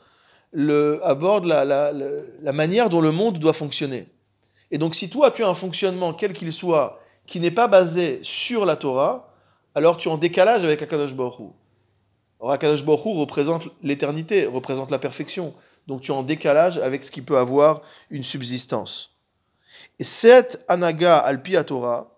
le, 0.53 1.01
aborde 1.05 1.45
la, 1.45 1.65
la, 1.65 2.53
manière 2.53 2.89
dont 2.89 3.01
le 3.01 3.11
monde 3.11 3.39
doit 3.39 3.53
fonctionner. 3.53 4.07
Et 4.71 4.79
donc, 4.79 4.95
si 4.95 5.11
toi, 5.11 5.33
tu 5.33 5.43
as 5.43 5.49
un 5.49 5.55
fonctionnement, 5.55 6.15
quel 6.15 6.33
qu'il 6.33 6.53
soit, 6.53 7.01
qui 7.27 7.41
n'est 7.41 7.51
pas 7.51 7.67
basé 7.67 8.21
sur 8.23 8.65
la 8.65 8.77
Torah, 8.77 9.35
alors 9.75 9.97
tu 9.97 10.09
es 10.09 10.13
en 10.13 10.17
décalage 10.17 10.65
avec 10.65 10.81
Akadosh 10.81 11.15
Baruch 11.15 11.51
Alors, 12.41 12.53
Akadosh 12.53 12.85
Baruch 12.85 13.17
représente 13.19 13.69
l'éternité, 13.83 14.47
représente 14.47 14.93
la 14.93 15.01
perfection. 15.01 15.55
Donc, 15.89 16.03
tu 16.03 16.13
es 16.13 16.15
en 16.15 16.23
décalage 16.23 16.79
avec 16.79 17.03
ce 17.03 17.11
qui 17.11 17.21
peut 17.21 17.37
avoir 17.37 17.83
une 18.11 18.23
subsistance. 18.23 19.17
Et 19.99 20.05
cette 20.05 20.65
anaga 20.69 21.19
alpi 21.19 21.57
Torah, 21.67 22.13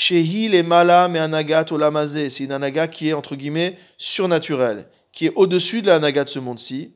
Shehi 0.00 0.48
le 0.48 0.62
mala 0.62 1.08
me 1.08 1.18
anagat 1.18 1.72
olamazé. 1.72 2.30
C'est 2.30 2.44
une 2.44 2.52
anaga 2.52 2.86
qui 2.86 3.08
est, 3.08 3.14
entre 3.14 3.34
guillemets, 3.34 3.76
surnaturelle, 3.96 4.86
qui 5.10 5.26
est 5.26 5.32
au-dessus 5.34 5.82
de 5.82 5.88
la 5.88 5.98
de 5.98 6.28
ce 6.28 6.38
monde-ci, 6.38 6.94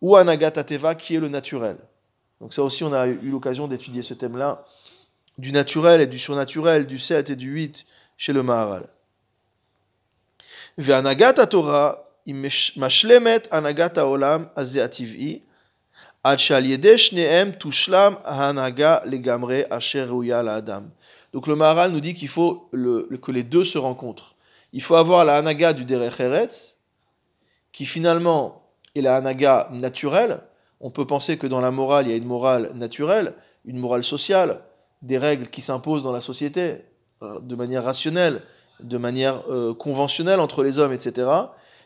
ou 0.00 0.16
anagat 0.16 0.50
ateva, 0.56 0.96
qui 0.96 1.14
est 1.14 1.20
le 1.20 1.28
naturel. 1.28 1.76
Donc 2.40 2.54
ça 2.54 2.64
aussi, 2.64 2.82
on 2.82 2.92
a 2.92 3.06
eu 3.06 3.30
l'occasion 3.30 3.68
d'étudier 3.68 4.02
ce 4.02 4.14
thème-là, 4.14 4.64
du 5.38 5.52
naturel 5.52 6.00
et 6.00 6.08
du 6.08 6.18
surnaturel, 6.18 6.88
du 6.88 6.98
7 6.98 7.30
et 7.30 7.36
du 7.36 7.52
8 7.52 7.86
chez 8.16 8.32
le 8.32 8.42
Maharal. 8.42 8.88
anagat 10.88 11.34
Torah, 11.46 12.02
mashlemet. 12.26 13.42
Donc 21.32 21.46
le 21.46 21.56
Maharal 21.56 21.92
nous 21.92 22.00
dit 22.00 22.14
qu'il 22.14 22.28
faut 22.28 22.68
que 22.72 23.32
les 23.32 23.42
deux 23.42 23.64
se 23.64 23.78
rencontrent. 23.78 24.36
Il 24.72 24.82
faut 24.82 24.96
avoir 24.96 25.24
la 25.24 25.36
Hanaga 25.36 25.72
du 25.72 25.84
Derech 25.84 26.20
Eretz, 26.20 26.78
qui 27.72 27.86
finalement 27.86 28.62
est 28.94 29.00
la 29.00 29.16
Hanaga 29.16 29.68
naturelle. 29.72 30.40
On 30.80 30.90
peut 30.90 31.06
penser 31.06 31.38
que 31.38 31.46
dans 31.46 31.60
la 31.60 31.70
morale, 31.70 32.06
il 32.06 32.10
y 32.10 32.14
a 32.14 32.16
une 32.16 32.26
morale 32.26 32.72
naturelle, 32.74 33.34
une 33.64 33.78
morale 33.78 34.04
sociale, 34.04 34.62
des 35.00 35.18
règles 35.18 35.48
qui 35.48 35.60
s'imposent 35.60 36.02
dans 36.02 36.12
la 36.12 36.20
société 36.20 36.76
euh, 37.22 37.40
de 37.40 37.54
manière 37.54 37.84
rationnelle, 37.84 38.42
de 38.80 38.98
manière 38.98 39.42
euh, 39.50 39.74
conventionnelle 39.74 40.40
entre 40.40 40.62
les 40.62 40.78
hommes, 40.78 40.92
etc. 40.92 41.28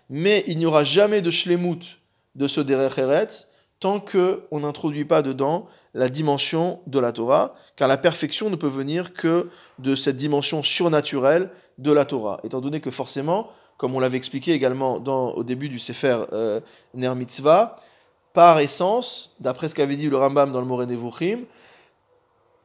Mais 0.08 0.44
il 0.46 0.58
n'y 0.58 0.66
aura 0.66 0.84
jamais 0.84 1.20
de 1.20 1.30
shlemut 1.30 1.98
de 2.34 2.46
ce 2.46 2.60
Derech 2.60 2.98
Eretz 2.98 3.48
tant 3.80 4.00
qu'on 4.00 4.60
n'introduit 4.60 5.04
pas 5.04 5.22
dedans 5.22 5.66
la 5.96 6.10
dimension 6.10 6.80
de 6.86 6.98
la 6.98 7.10
Torah, 7.10 7.54
car 7.74 7.88
la 7.88 7.96
perfection 7.96 8.50
ne 8.50 8.56
peut 8.56 8.68
venir 8.68 9.14
que 9.14 9.48
de 9.78 9.96
cette 9.96 10.16
dimension 10.16 10.62
surnaturelle 10.62 11.50
de 11.78 11.90
la 11.90 12.04
Torah, 12.04 12.38
étant 12.44 12.60
donné 12.60 12.80
que 12.80 12.90
forcément, 12.90 13.48
comme 13.78 13.94
on 13.94 14.00
l'avait 14.00 14.18
expliqué 14.18 14.52
également 14.52 15.00
dans, 15.00 15.30
au 15.30 15.42
début 15.42 15.70
du 15.70 15.78
Sefer 15.78 16.18
euh, 16.34 16.60
Ner 16.92 17.14
Mitzvah, 17.14 17.76
par 18.34 18.58
essence, 18.58 19.36
d'après 19.40 19.70
ce 19.70 19.74
qu'avait 19.74 19.96
dit 19.96 20.10
le 20.10 20.18
Rambam 20.18 20.52
dans 20.52 20.60
le 20.60 20.66
Moré 20.66 20.84
Nevuchim, 20.84 21.44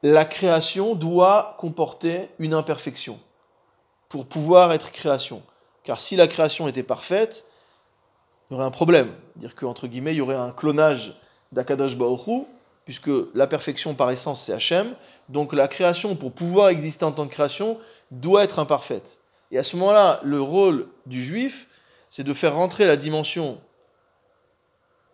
la 0.02 0.26
création 0.26 0.94
doit 0.94 1.56
comporter 1.58 2.28
une 2.38 2.52
imperfection 2.52 3.18
pour 4.10 4.26
pouvoir 4.26 4.72
être 4.72 4.92
création. 4.92 5.42
Car 5.84 5.98
si 5.98 6.16
la 6.16 6.26
création 6.26 6.68
était 6.68 6.82
parfaite, 6.82 7.46
il 8.50 8.54
y 8.54 8.56
aurait 8.56 8.66
un 8.66 8.70
problème. 8.70 9.10
Dire 9.36 9.54
qu'entre 9.54 9.86
guillemets, 9.86 10.12
il 10.12 10.18
y 10.18 10.20
aurait 10.20 10.34
un 10.36 10.50
clonage 10.50 11.18
d'Akadosh 11.50 11.96
Baruch 11.96 12.46
puisque 12.84 13.10
la 13.34 13.46
perfection 13.46 13.94
par 13.94 14.10
essence 14.10 14.44
c'est 14.44 14.52
Hachem, 14.52 14.94
donc 15.28 15.52
la 15.52 15.68
création, 15.68 16.16
pour 16.16 16.32
pouvoir 16.32 16.68
exister 16.68 17.04
en 17.04 17.12
tant 17.12 17.26
que 17.26 17.32
création, 17.32 17.78
doit 18.10 18.44
être 18.44 18.58
imparfaite. 18.58 19.18
Et 19.50 19.58
à 19.58 19.62
ce 19.62 19.76
moment-là, 19.76 20.20
le 20.24 20.40
rôle 20.40 20.88
du 21.06 21.22
juif, 21.22 21.68
c'est 22.10 22.24
de 22.24 22.34
faire 22.34 22.54
rentrer 22.54 22.86
la 22.86 22.96
dimension 22.96 23.60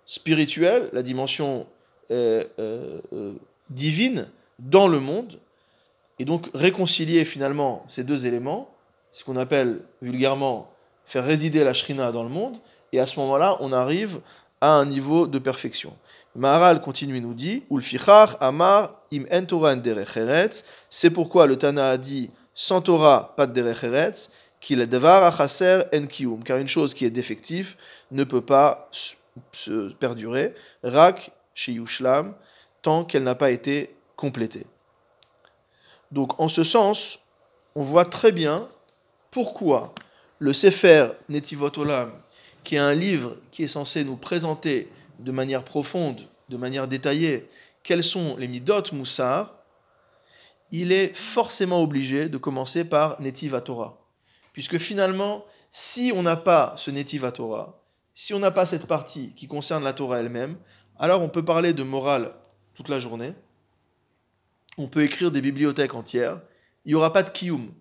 spirituelle, 0.07 0.89
la 0.93 1.03
dimension 1.03 1.67
euh, 2.11 2.45
euh, 2.59 3.01
euh, 3.13 3.35
divine 3.71 4.29
dans 4.59 4.89
le 4.89 5.01
monde, 5.01 5.39
et 6.19 6.25
donc 6.25 6.49
réconcilier 6.55 7.25
finalement 7.25 7.85
ces 7.87 8.03
deux 8.03 8.27
éléments, 8.27 8.75
ce 9.13 9.25
qu'on 9.25 9.37
appelle 9.37 9.81
vulgairement 10.03 10.71
faire 11.05 11.25
résider 11.25 11.65
la 11.65 11.75
shrina 11.75 12.13
dans 12.13 12.23
le 12.23 12.29
monde, 12.29 12.59
et 12.93 13.01
à 13.01 13.07
ce 13.07 13.21
moment-là, 13.21 13.57
on 13.61 13.73
arrive 13.73 14.21
à 14.61 14.73
un 14.73 14.87
niveau 14.87 15.27
de 15.27 15.39
perfection. 15.39 15.97
Maharal 16.35 16.81
continue 16.81 17.17
et 17.17 17.21
nous 17.21 17.35
dit 17.35 17.65
Amar 18.41 18.95
im 19.13 19.25
C'est 20.91 21.11
pourquoi 21.11 21.47
le 21.47 21.57
Tana 21.57 21.91
a 21.91 21.97
dit 21.97 22.31
sans 22.55 22.81
Torah, 22.81 23.35
pas 23.37 23.47
de 23.47 23.63
qu'il 24.61 24.83
en 24.83 26.39
car 26.45 26.59
une 26.59 26.69
chose 26.69 26.95
qui 26.95 27.05
est 27.05 27.11
défective 27.11 27.77
ne 28.11 28.25
peut 28.25 28.41
pas 28.41 28.91
se 29.53 29.93
perdurer. 29.93 30.55
Rak 30.83 31.31
yushlam, 31.67 32.35
tant 32.83 33.05
qu'elle 33.05 33.23
n'a 33.23 33.35
pas 33.35 33.51
été 33.51 33.95
complétée. 34.17 34.67
Donc 36.11 36.41
en 36.41 36.49
ce 36.49 36.65
sens, 36.65 37.21
on 37.75 37.83
voit 37.83 38.05
très 38.05 38.33
bien 38.33 38.67
pourquoi 39.31 39.95
le 40.39 40.53
Sefer 40.53 41.11
Netivot 41.29 41.77
Olam, 41.79 42.13
qui 42.65 42.77
est 42.77 42.79
un 42.79 42.95
livre 42.95 43.37
qui 43.53 43.65
est 43.65 43.69
censé 43.69 44.05
nous 44.05 44.17
présenter 44.17 44.89
de 45.19 45.33
manière 45.33 45.65
profonde, 45.65 46.23
de 46.49 46.57
manière 46.57 46.89
détaillée, 46.89 47.49
quels 47.83 48.05
sont 48.05 48.37
les 48.37 48.49
midot 48.49 48.83
moussar, 48.93 49.55
il 50.71 50.93
est 50.93 51.15
forcément 51.15 51.83
obligé 51.83 52.29
de 52.29 52.39
commencer 52.39 52.85
par 52.85 53.21
Netiv 53.21 53.61
Torah. 53.63 53.99
Puisque 54.53 54.79
finalement, 54.79 55.45
si 55.71 56.13
on 56.15 56.23
n'a 56.23 56.37
pas 56.37 56.75
ce 56.77 56.91
Netiv 56.91 57.31
Torah, 57.33 57.81
si 58.15 58.35
on 58.35 58.39
n'a 58.39 58.51
pas 58.51 58.67
cette 58.67 58.87
partie 58.87 59.33
qui 59.35 59.47
concerne 59.47 59.85
la 59.85 59.93
Torah 59.93 60.21
elle-même, 60.21 60.59
alors 60.99 61.23
on 61.23 61.29
peut 61.29 61.45
parler 61.45 61.73
de 61.73 61.83
morale 61.83 62.35
toute 62.75 62.89
la 62.89 62.99
journée, 63.01 63.33
on 64.77 64.89
peut 64.89 65.05
écrire 65.05 65.31
des 65.31 65.41
bibliothèques 65.41 65.95
entières, 65.95 66.41
il 66.85 66.91
n'y 66.91 66.95
aura 66.95 67.13
pas 67.13 67.23
de 67.23 67.31
kiyum. 67.31 67.73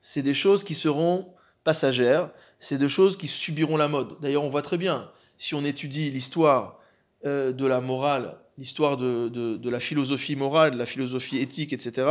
C'est 0.00 0.22
des 0.22 0.34
choses 0.34 0.64
qui 0.64 0.74
seront 0.74 1.34
passagères, 1.64 2.30
c'est 2.58 2.78
des 2.78 2.88
choses 2.88 3.16
qui 3.16 3.28
subiront 3.28 3.76
la 3.76 3.88
mode. 3.88 4.18
D'ailleurs, 4.20 4.42
on 4.42 4.48
voit 4.48 4.62
très 4.62 4.78
bien, 4.78 5.10
si 5.42 5.56
on 5.56 5.64
étudie 5.64 6.12
l'histoire 6.12 6.78
euh, 7.24 7.50
de 7.50 7.66
la 7.66 7.80
morale, 7.80 8.38
l'histoire 8.58 8.96
de, 8.96 9.68
la 9.68 9.80
philosophie 9.80 10.36
morale, 10.36 10.70
de 10.70 10.78
la 10.78 10.86
philosophie 10.86 11.38
éthique, 11.38 11.72
etc., 11.72 12.08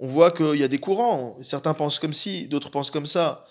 on 0.00 0.08
voit 0.08 0.32
qu'il 0.32 0.56
y 0.56 0.64
a 0.64 0.66
des 0.66 0.80
courants. 0.80 1.38
Certains 1.40 1.72
pensent 1.72 2.00
comme 2.00 2.12
ci, 2.12 2.48
d'autres 2.48 2.72
pensent 2.72 2.90
comme 2.90 3.06
ça. 3.06 3.46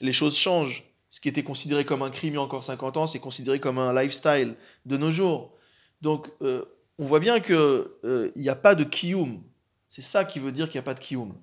Les 0.00 0.14
choses 0.14 0.38
changent. 0.38 0.84
Ce 1.10 1.20
qui 1.20 1.28
était 1.28 1.42
considéré 1.42 1.84
comme 1.84 2.00
un 2.00 2.08
crime 2.08 2.32
il 2.32 2.36
y 2.36 2.38
a 2.38 2.42
encore 2.42 2.64
50 2.64 2.96
ans, 2.96 3.06
c'est 3.06 3.18
considéré 3.18 3.60
comme 3.60 3.78
un 3.78 3.92
lifestyle 3.92 4.54
de 4.86 4.96
nos 4.96 5.12
jours. 5.12 5.52
Donc, 6.00 6.30
euh, 6.40 6.64
on 6.98 7.04
voit 7.04 7.20
bien 7.20 7.40
qu'il 7.40 7.56
euh, 7.56 8.32
n'y 8.36 8.48
a 8.48 8.56
pas 8.56 8.74
de 8.74 8.84
kiyum. 8.84 9.42
C'est 9.90 10.00
ça 10.00 10.24
qui 10.24 10.38
veut 10.38 10.50
dire 10.50 10.70
qu'il 10.70 10.78
n'y 10.78 10.84
a 10.84 10.88
pas 10.90 10.94
de 10.94 11.00
kiyum. 11.00 11.34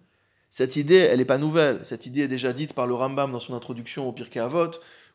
Cette 0.50 0.76
idée, 0.76 0.98
elle 0.98 1.20
n'est 1.20 1.26
pas 1.26 1.38
nouvelle. 1.38 1.80
Cette 1.84 2.08
idée 2.08 2.22
est 2.22 2.28
déjà 2.28 2.54
dite 2.54 2.74
par 2.74 2.88
le 2.88 2.96
Rambam 2.96 3.32
dans 3.32 3.40
son 3.40 3.54
introduction 3.54 4.08
au 4.08 4.12
Pirkei 4.12 4.40
Avot, 4.40 4.72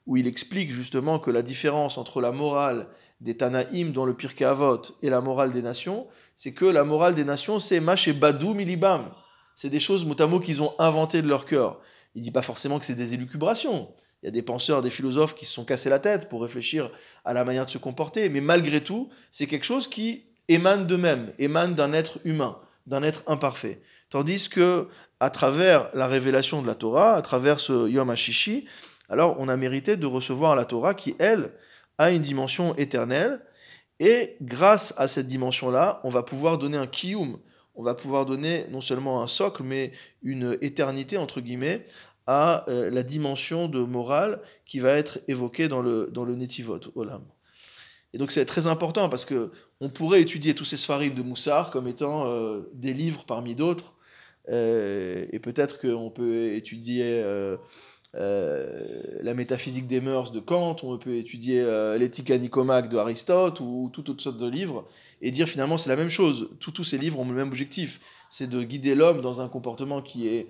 où 0.07 0.17
il 0.17 0.27
explique 0.27 0.71
justement 0.71 1.19
que 1.19 1.31
la 1.31 1.43
différence 1.43 1.99
entre 1.99 2.21
la 2.21 2.33
morale 2.33 2.89
des 3.21 3.37
Tanaïm 3.37 3.93
dans 3.93 4.07
le 4.07 4.15
Pirkei 4.15 4.45
Avot 4.45 4.83
et 5.03 5.11
la 5.11 5.21
morale 5.21 5.53
des 5.53 5.63
nations, 5.63 6.07
c'est 6.37 6.53
que 6.53 6.65
la 6.65 6.85
morale 6.85 7.15
des 7.15 7.25
nations, 7.25 7.59
c'est 7.59 7.81
Mash 7.81 8.09
et 8.09 8.13
Badou 8.13 8.55
Milibam. 8.55 9.11
C'est 9.57 9.71
des 9.71 9.81
choses, 9.81 10.07
mot 10.07 10.41
qu'ils 10.41 10.63
ont 10.63 10.75
inventées 10.79 11.21
de 11.21 11.29
leur 11.29 11.45
cœur. 11.45 11.81
Il 12.15 12.23
dit 12.23 12.31
pas 12.31 12.43
forcément 12.43 12.79
que 12.79 12.85
c'est 12.85 12.95
des 12.95 13.15
élucubrations. 13.15 13.89
Il 14.23 14.27
y 14.27 14.29
a 14.29 14.33
des 14.33 14.43
penseurs, 14.43 14.83
des 14.83 14.91
philosophes 14.91 15.35
qui 15.35 15.47
se 15.47 15.53
sont 15.53 15.65
cassés 15.65 15.91
la 15.91 15.99
tête 15.99 16.29
pour 16.29 16.43
réfléchir 16.43 16.91
à 17.25 17.33
la 17.33 17.45
manière 17.45 17.67
de 17.67 17.71
se 17.71 17.79
comporter, 17.79 18.29
mais 18.29 18.41
malgré 18.41 18.83
tout, 18.83 19.11
c'est 19.31 19.47
quelque 19.47 19.65
chose 19.65 19.89
qui 19.89 20.27
émane 20.49 20.87
d'eux-mêmes, 20.87 21.33
émane 21.39 21.75
d'un 21.75 21.93
être 21.93 22.19
humain, 22.25 22.59
d'un 22.87 23.03
être 23.03 23.23
imparfait. 23.27 23.83
Tandis 24.11 24.49
que 24.49 24.89
à 25.21 25.31
travers 25.31 25.91
la 25.95 26.07
révélation 26.07 26.63
de 26.63 26.67
la 26.67 26.75
Torah, 26.75 27.15
à 27.15 27.23
travers 27.23 27.61
ce 27.61 27.89
Yom 27.89 28.11
HaShishi, 28.11 28.67
alors 29.09 29.37
on 29.39 29.49
a 29.49 29.57
mérité 29.57 29.97
de 29.97 30.07
recevoir 30.07 30.57
la 30.57 30.65
Torah 30.65 30.95
qui, 30.95 31.15
elle, 31.19 31.53
a 31.99 32.11
une 32.11 32.23
dimension 32.23 32.75
éternelle. 32.77 33.41
Et 34.01 34.37
grâce 34.41 34.95
à 34.97 35.09
cette 35.09 35.27
dimension-là, 35.27 36.01
on 36.05 36.09
va 36.09 36.23
pouvoir 36.23 36.59
donner 36.59 36.77
un 36.77 36.87
kiyum, 36.87 37.39
on 37.75 37.83
va 37.83 37.95
pouvoir 37.95 38.27
donner 38.27 38.67
non 38.71 38.81
seulement 38.81 39.23
un 39.23 39.27
socle, 39.27 39.65
mais 39.65 39.93
une 40.23 40.57
éternité, 40.61 41.17
entre 41.17 41.41
guillemets, 41.41 41.85
à 42.27 42.69
euh, 42.69 42.91
la 42.91 43.03
dimension 43.03 43.69
de 43.69 43.81
morale 43.81 44.41
qui 44.67 44.79
va 44.79 44.93
être 44.93 45.19
évoquée 45.29 45.67
dans 45.67 45.81
le, 45.81 46.09
dans 46.13 46.25
le 46.25 46.37
Netivot, 46.37 46.81
Olam. 46.95 47.25
Et 48.13 48.19
donc 48.19 48.31
c'est 48.31 48.45
très 48.47 48.67
important 48.67 49.09
parce 49.09 49.25
que 49.25 49.51
on 49.81 49.89
pourrait 49.89 50.21
étudier 50.21 50.55
tous 50.55 50.65
ces 50.65 50.77
sfarim 50.77 51.15
de 51.15 51.23
Moussar 51.23 51.71
comme 51.71 51.87
étant 51.87 52.27
euh, 52.27 52.71
des 52.75 52.93
livres 52.93 53.25
parmi 53.27 53.55
d'autres, 53.55 53.97
euh, 54.51 55.27
et 55.31 55.39
peut-être 55.39 55.79
qu'on 55.81 56.11
peut 56.11 56.53
étudier 56.55 57.23
euh, 58.15 58.19
euh, 58.19 59.19
la 59.23 59.35
métaphysique 59.35 59.87
des 59.87 60.01
mœurs 60.01 60.33
de 60.33 60.41
Kant, 60.41 60.77
on 60.83 60.99
peut 60.99 61.17
étudier 61.17 61.63
l'éthique 61.99 62.31
à 62.31 62.39
Nicomaque 62.39 62.89
de 62.89 62.97
Aristote 62.97 63.61
ou 63.61 63.91
toute 63.93 64.09
autre 64.09 64.23
sorte 64.23 64.39
de 64.39 64.49
livres, 64.49 64.89
et 65.21 65.31
dire 65.31 65.49
finalement 65.49 65.79
c'est 65.79 65.91
la 65.91 65.97
même 65.97 66.09
chose. 66.09 66.51
Tous, 66.61 66.85
ces 66.85 66.99
livres 66.99 67.19
ont 67.19 67.29
le 67.29 67.35
même 67.35 67.49
objectif, 67.49 68.01
c'est 68.31 68.49
de 68.49 68.63
guider 68.63 68.95
l'homme 68.95 69.21
dans 69.21 69.41
un 69.41 69.49
comportement 69.49 70.03
qui 70.03 70.29
est, 70.29 70.49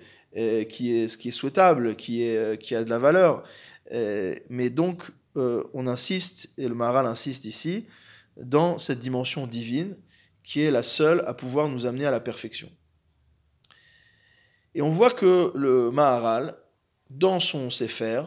qui 0.67 0.93
est, 0.93 1.17
qui 1.17 1.29
est 1.29 1.31
souhaitable, 1.31 1.95
qui, 1.95 2.23
est, 2.23 2.61
qui 2.61 2.75
a 2.75 2.83
de 2.83 2.89
la 2.89 2.99
valeur. 2.99 3.43
mais 3.91 4.69
donc, 4.69 5.11
on 5.35 5.87
insiste, 5.87 6.53
et 6.57 6.67
le 6.67 6.75
Maharal 6.75 7.05
insiste 7.05 7.45
ici, 7.45 7.85
dans 8.37 8.77
cette 8.77 8.99
dimension 8.99 9.47
divine 9.47 9.95
qui 10.43 10.61
est 10.61 10.71
la 10.71 10.83
seule 10.83 11.23
à 11.27 11.33
pouvoir 11.33 11.67
nous 11.67 11.85
amener 11.85 12.05
à 12.05 12.11
la 12.11 12.19
perfection. 12.19 12.71
Et 14.73 14.81
on 14.81 14.89
voit 14.89 15.11
que 15.11 15.51
le 15.55 15.91
Maharal, 15.91 16.57
dans 17.09 17.39
son 17.39 17.69
Sefer, 17.69 18.23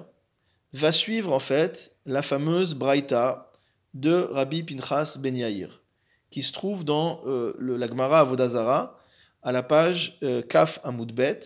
va 0.72 0.92
suivre 0.92 1.32
en 1.32 1.38
fait 1.38 1.96
la 2.06 2.22
fameuse 2.22 2.74
Braïta 2.74 3.52
de 3.94 4.28
Rabbi 4.32 4.62
Pinchas 4.62 5.18
Ben 5.18 5.36
Yair, 5.36 5.82
qui 6.30 6.42
se 6.42 6.52
trouve 6.52 6.84
dans 6.84 7.20
euh, 7.26 7.54
le, 7.58 7.76
la 7.76 7.86
Gemara 7.86 8.20
Avodazara, 8.20 8.98
à 9.42 9.52
la 9.52 9.62
page 9.62 10.18
euh, 10.22 10.40
Kaf 10.42 10.80
Amoudbet. 10.82 11.40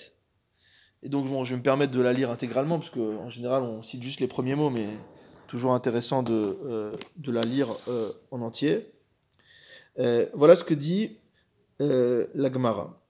Et 1.03 1.09
donc 1.09 1.29
bon, 1.29 1.45
je 1.45 1.51
vais 1.51 1.59
me 1.59 1.63
permettre 1.63 1.93
de 1.93 2.01
la 2.01 2.13
lire 2.13 2.31
intégralement, 2.31 2.79
parce 2.79 2.91
qu'en 2.91 3.29
général 3.29 3.63
on 3.63 3.83
cite 3.83 4.03
juste 4.03 4.21
les 4.21 4.29
premiers 4.29 4.55
mots, 4.55 4.71
mais 4.71 4.87
toujours 5.47 5.73
intéressant 5.73 6.23
de, 6.23 6.59
euh, 6.65 6.97
de 7.17 7.33
la 7.33 7.43
lire 7.43 7.69
euh, 7.89 8.13
en 8.31 8.41
entier. 8.43 8.93
Voilà 10.35 10.57
ce 10.57 10.65
que 10.65 10.75
dit 10.75 11.19
la 11.81 12.53
Gemara. 12.53 13.01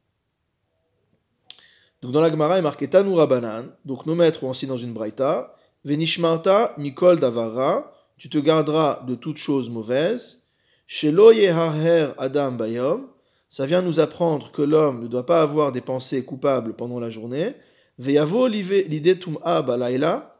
Donc 2.02 2.12
dans 2.12 2.20
la 2.20 2.30
Gemara 2.30 2.58
est 2.58 2.62
marqué 2.62 2.88
Tanura 2.88 3.26
Banan, 3.26 3.64
donc 3.84 4.06
nos 4.06 4.14
maîtres 4.14 4.44
ont 4.44 4.50
ainsi 4.50 4.66
dans 4.66 4.76
une 4.76 4.92
braïta, 4.92 5.54
Venishmarta 5.84 6.74
Mikol 6.78 7.18
Davara, 7.18 7.90
tu 8.18 8.28
te 8.28 8.38
garderas 8.38 9.02
de 9.06 9.14
toutes 9.14 9.38
choses 9.38 9.70
mauvaises, 9.70 10.46
Shelo 10.86 11.32
Yeharher 11.32 12.10
Adam 12.18 12.52
Bayom, 12.52 13.08
ça 13.48 13.66
vient 13.66 13.82
nous 13.82 14.00
apprendre 14.00 14.52
que 14.52 14.62
l'homme 14.62 15.02
ne 15.02 15.08
doit 15.08 15.26
pas 15.26 15.40
avoir 15.40 15.72
des 15.72 15.80
pensées 15.80 16.24
coupables 16.24 16.74
pendant 16.74 17.00
la 17.00 17.10
journée, 17.10 17.54
Veyavo 17.98 18.46
l'idée 18.46 19.18
Tum'a 19.18 19.62
Balaila, 19.62 20.36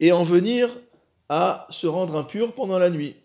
et 0.00 0.12
en 0.12 0.22
venir 0.22 0.68
à 1.28 1.66
se 1.70 1.86
rendre 1.86 2.16
impur 2.16 2.54
pendant 2.54 2.78
la 2.78 2.90
nuit. 2.90 3.16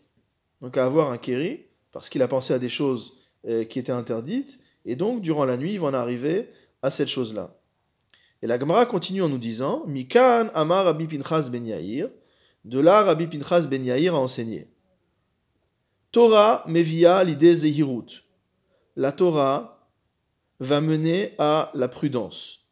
Donc 0.62 0.77
à 0.77 0.86
avoir 0.86 1.12
un 1.12 1.17
kéri, 1.17 1.65
parce 1.91 2.10
qu'il 2.10 2.21
a 2.21 2.27
pensé 2.27 2.54
à 2.54 2.60
des 2.60 2.69
choses 2.69 3.13
euh, 3.47 3.63
qui 3.63 3.80
étaient 3.80 3.91
interdites, 3.91 4.60
et 4.86 4.95
donc 4.95 5.21
durant 5.21 5.45
la 5.45 5.58
nuit, 5.58 5.73
il 5.73 5.80
va 5.80 5.88
en 5.88 5.93
arriver 5.93 6.49
à 6.82 6.91
cette 6.91 7.08
chose-là. 7.08 7.56
Et 8.41 8.48
la 8.48 8.60
Gemara 8.60 8.86
continue 8.86 9.22
en 9.22 9.30
nous 9.30 9.38
disant 9.38 9.84
Mikan 9.86 10.50
Amar 10.54 10.86
Rabbi 10.86 11.08
Pinchas 11.08 11.50
Ben 11.52 11.65
Yair, 11.65 12.10
de 12.65 12.80
là 12.80 13.04
Rabbi 13.04 13.28
Pinchas 13.28 13.62
Ben 13.62 13.86
Yair 13.86 14.15
a 14.15 14.20
enseigné. 14.20 14.67
Torah 16.12 16.63
mevia 16.67 17.24
l'idée 17.24 17.56
zehirut. 17.56 18.24
La 18.96 19.12
Torah 19.12 19.88
va 20.60 20.82
mener 20.82 21.34
à 21.38 21.72
la 21.74 21.88
prudence. 21.88 22.67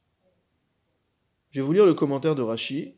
Je 1.51 1.61
vais 1.61 1.65
vous 1.65 1.73
lire 1.73 1.85
le 1.85 1.93
commentaire 1.93 2.35
de 2.35 2.41
Rashi. 2.41 2.95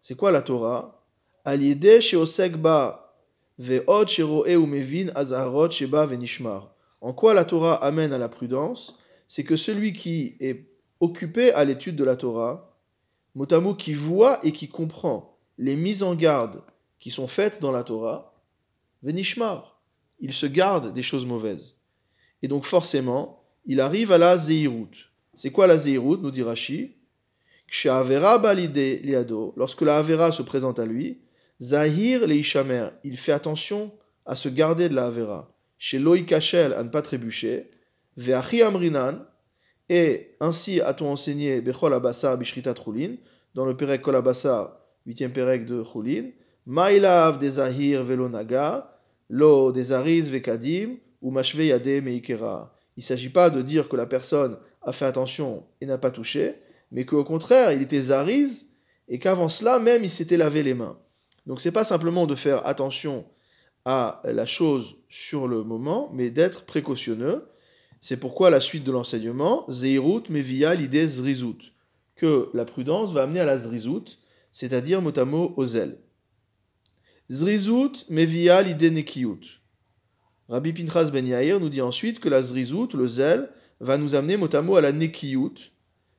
C'est 0.00 0.16
quoi 0.16 0.32
la 0.32 0.42
Torah 0.42 1.04
en 1.46 1.52
quoi 7.12 7.34
la 7.34 7.44
Torah 7.44 7.84
amène 7.84 8.12
à 8.12 8.18
la 8.18 8.28
prudence? 8.28 8.98
C'est 9.26 9.44
que 9.44 9.56
celui 9.56 9.92
qui 9.92 10.36
est 10.40 10.66
occupé 11.00 11.52
à 11.52 11.64
l'étude 11.64 11.96
de 11.96 12.04
la 12.04 12.16
Torah, 12.16 12.78
mot 13.34 13.74
qui 13.74 13.94
voit 13.94 14.44
et 14.44 14.52
qui 14.52 14.68
comprend 14.68 15.38
les 15.58 15.76
mises 15.76 16.02
en 16.02 16.14
garde 16.14 16.62
qui 16.98 17.10
sont 17.10 17.28
faites 17.28 17.60
dans 17.60 17.72
la 17.72 17.84
Torah, 17.84 18.34
venishmar, 19.02 19.82
il 20.20 20.32
se 20.32 20.46
garde 20.46 20.92
des 20.92 21.02
choses 21.02 21.26
mauvaises. 21.26 21.80
Et 22.42 22.48
donc 22.48 22.64
forcément, 22.64 23.44
il 23.66 23.80
arrive 23.80 24.12
à 24.12 24.18
la 24.18 24.36
zeirut. 24.36 25.10
C'est 25.34 25.50
quoi 25.50 25.66
la 25.66 25.78
zeirut, 25.78 26.18
nous 26.20 26.30
dit 26.30 26.42
Rashi? 26.42 26.96
Lorsque 29.56 29.82
la 29.82 29.96
Avera 29.96 30.32
se 30.32 30.42
présente 30.42 30.78
à 30.78 30.86
lui, 30.86 31.20
Zahir 31.60 32.26
le 32.26 32.34
il 33.04 33.18
fait 33.18 33.32
attention 33.32 33.92
à 34.26 34.36
se 34.36 34.48
garder 34.48 34.88
de 34.88 34.94
la 34.94 35.06
Avera. 35.06 35.54
Chez 35.78 35.98
Loi 35.98 36.20
Kachel, 36.20 36.72
à 36.72 36.82
ne 36.82 36.88
pas 36.88 37.02
trébucher. 37.02 37.70
Ve'achi 38.16 38.62
Amrinan, 38.62 39.26
et 39.88 40.36
ainsi 40.40 40.80
a-t-on 40.80 41.12
enseigné 41.12 41.60
Bechol 41.60 41.92
Abasa 41.92 42.36
Bishrita 42.36 42.74
Trulin, 42.74 43.16
dans 43.54 43.66
le 43.66 43.76
Perek 43.76 44.02
Kol 44.02 44.16
Abasa, 44.16 44.80
8e 45.06 45.30
Perek 45.30 45.66
de 45.66 45.82
Trulin. 45.82 46.30
Mailav 46.66 47.38
des 47.38 47.50
Zahir 47.50 48.02
Velonaga, 48.02 48.98
Lo 49.28 49.72
des 49.72 49.92
Ariz 49.92 50.30
Vekadim, 50.30 50.96
ou 51.20 51.30
Mashve 51.30 51.64
Yade 51.64 52.02
Meikera. 52.02 52.74
Il 52.96 53.00
ne 53.00 53.04
s'agit 53.04 53.28
pas 53.28 53.50
de 53.50 53.60
dire 53.60 53.88
que 53.88 53.96
la 53.96 54.06
personne 54.06 54.56
a 54.82 54.92
fait 54.92 55.04
attention 55.04 55.66
et 55.80 55.86
n'a 55.86 55.98
pas 55.98 56.10
touché, 56.10 56.54
mais 56.90 57.04
qu'au 57.04 57.24
contraire, 57.24 57.72
il 57.72 57.82
était 57.82 58.00
Zariz, 58.00 58.66
et 59.08 59.18
qu'avant 59.18 59.48
cela 59.48 59.78
même, 59.78 60.04
il 60.04 60.10
s'était 60.10 60.36
lavé 60.36 60.62
les 60.62 60.74
mains. 60.74 60.98
Donc 61.46 61.60
c'est 61.60 61.72
pas 61.72 61.84
simplement 61.84 62.26
de 62.26 62.34
faire 62.34 62.66
attention 62.66 63.26
à 63.84 64.22
la 64.24 64.46
chose 64.46 64.96
sur 65.08 65.46
le 65.46 65.62
moment, 65.62 66.10
mais 66.12 66.30
d'être 66.30 66.64
précautionneux. 66.64 67.46
C'est 68.06 68.18
pourquoi 68.18 68.50
la 68.50 68.60
suite 68.60 68.84
de 68.84 68.92
l'enseignement, 68.92 69.64
Zeirut 69.70 70.24
via 70.28 70.74
l'idée 70.74 71.06
Zrizut, 71.06 71.72
que 72.16 72.50
la 72.52 72.66
prudence 72.66 73.14
va 73.14 73.22
amener 73.22 73.40
à 73.40 73.46
la 73.46 73.56
Zrizut, 73.56 74.18
c'est-à-dire 74.52 75.00
motamo 75.00 75.54
au 75.56 75.64
zèle. 75.64 75.96
Zrizut 77.30 78.04
via 78.10 78.60
l'idée 78.60 78.90
Nekiyut. 78.90 79.62
Rabbi 80.50 80.74
Pinchas 80.74 81.08
Ben 81.10 81.26
Yair 81.26 81.60
nous 81.60 81.70
dit 81.70 81.80
ensuite 81.80 82.20
que 82.20 82.28
la 82.28 82.42
Zrizut, 82.42 82.92
le 82.92 83.08
zèle, 83.08 83.48
va 83.80 83.96
nous 83.96 84.14
amener 84.14 84.36
motamo 84.36 84.76
à 84.76 84.82
la 84.82 84.92
Nekiyut, 84.92 85.72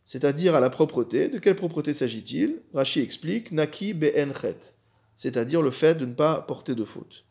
c'est-à-dire 0.06 0.56
à 0.56 0.60
la 0.60 0.72
propreté. 0.72 1.30
De 1.30 1.38
quelle 1.38 1.56
propreté 1.56 1.94
s'agit-il? 1.94 2.64
Rashi 2.74 3.00
explique 3.02 3.52
Naki 3.52 3.94
Be'enchet 3.94 4.74
c'est-à-dire 5.16 5.62
le 5.62 5.70
fait 5.70 5.94
de 5.94 6.08
ne 6.08 6.16
pas 6.16 6.42
porter 6.42 6.74
de 6.74 6.84
faute. 6.84 7.26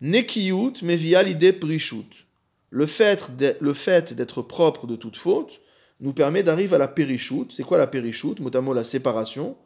Nekiyut 0.00 0.72
via 0.82 1.22
l'idée 1.22 1.52
prishut. 1.52 2.25
Le 2.70 2.86
fait 2.86 3.36
d'être 3.36 4.42
propre 4.42 4.86
de 4.86 4.96
toute 4.96 5.16
faute 5.16 5.60
nous 6.00 6.12
permet 6.12 6.42
d'arriver 6.42 6.74
à 6.74 6.78
la 6.78 6.88
périshut. 6.88 7.50
C'est 7.50 7.62
quoi 7.62 7.78
la 7.78 7.86
périshut 7.86 8.40
Notamment 8.40 8.72
la 8.72 8.84
séparation. 8.84 9.56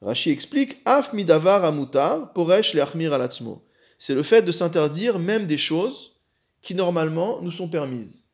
Rashi 0.00 0.30
explique 0.30 0.80
Af 0.84 1.12
midavar 1.12 1.72
poresh. 2.34 2.76
C'est 3.98 4.14
le 4.14 4.22
fait 4.22 4.42
de 4.42 4.52
s'interdire 4.52 5.18
même 5.18 5.46
des 5.46 5.56
choses 5.56 6.20
qui 6.60 6.74
normalement 6.74 7.40
nous 7.40 7.50
sont 7.50 7.68
permises. 7.68 8.24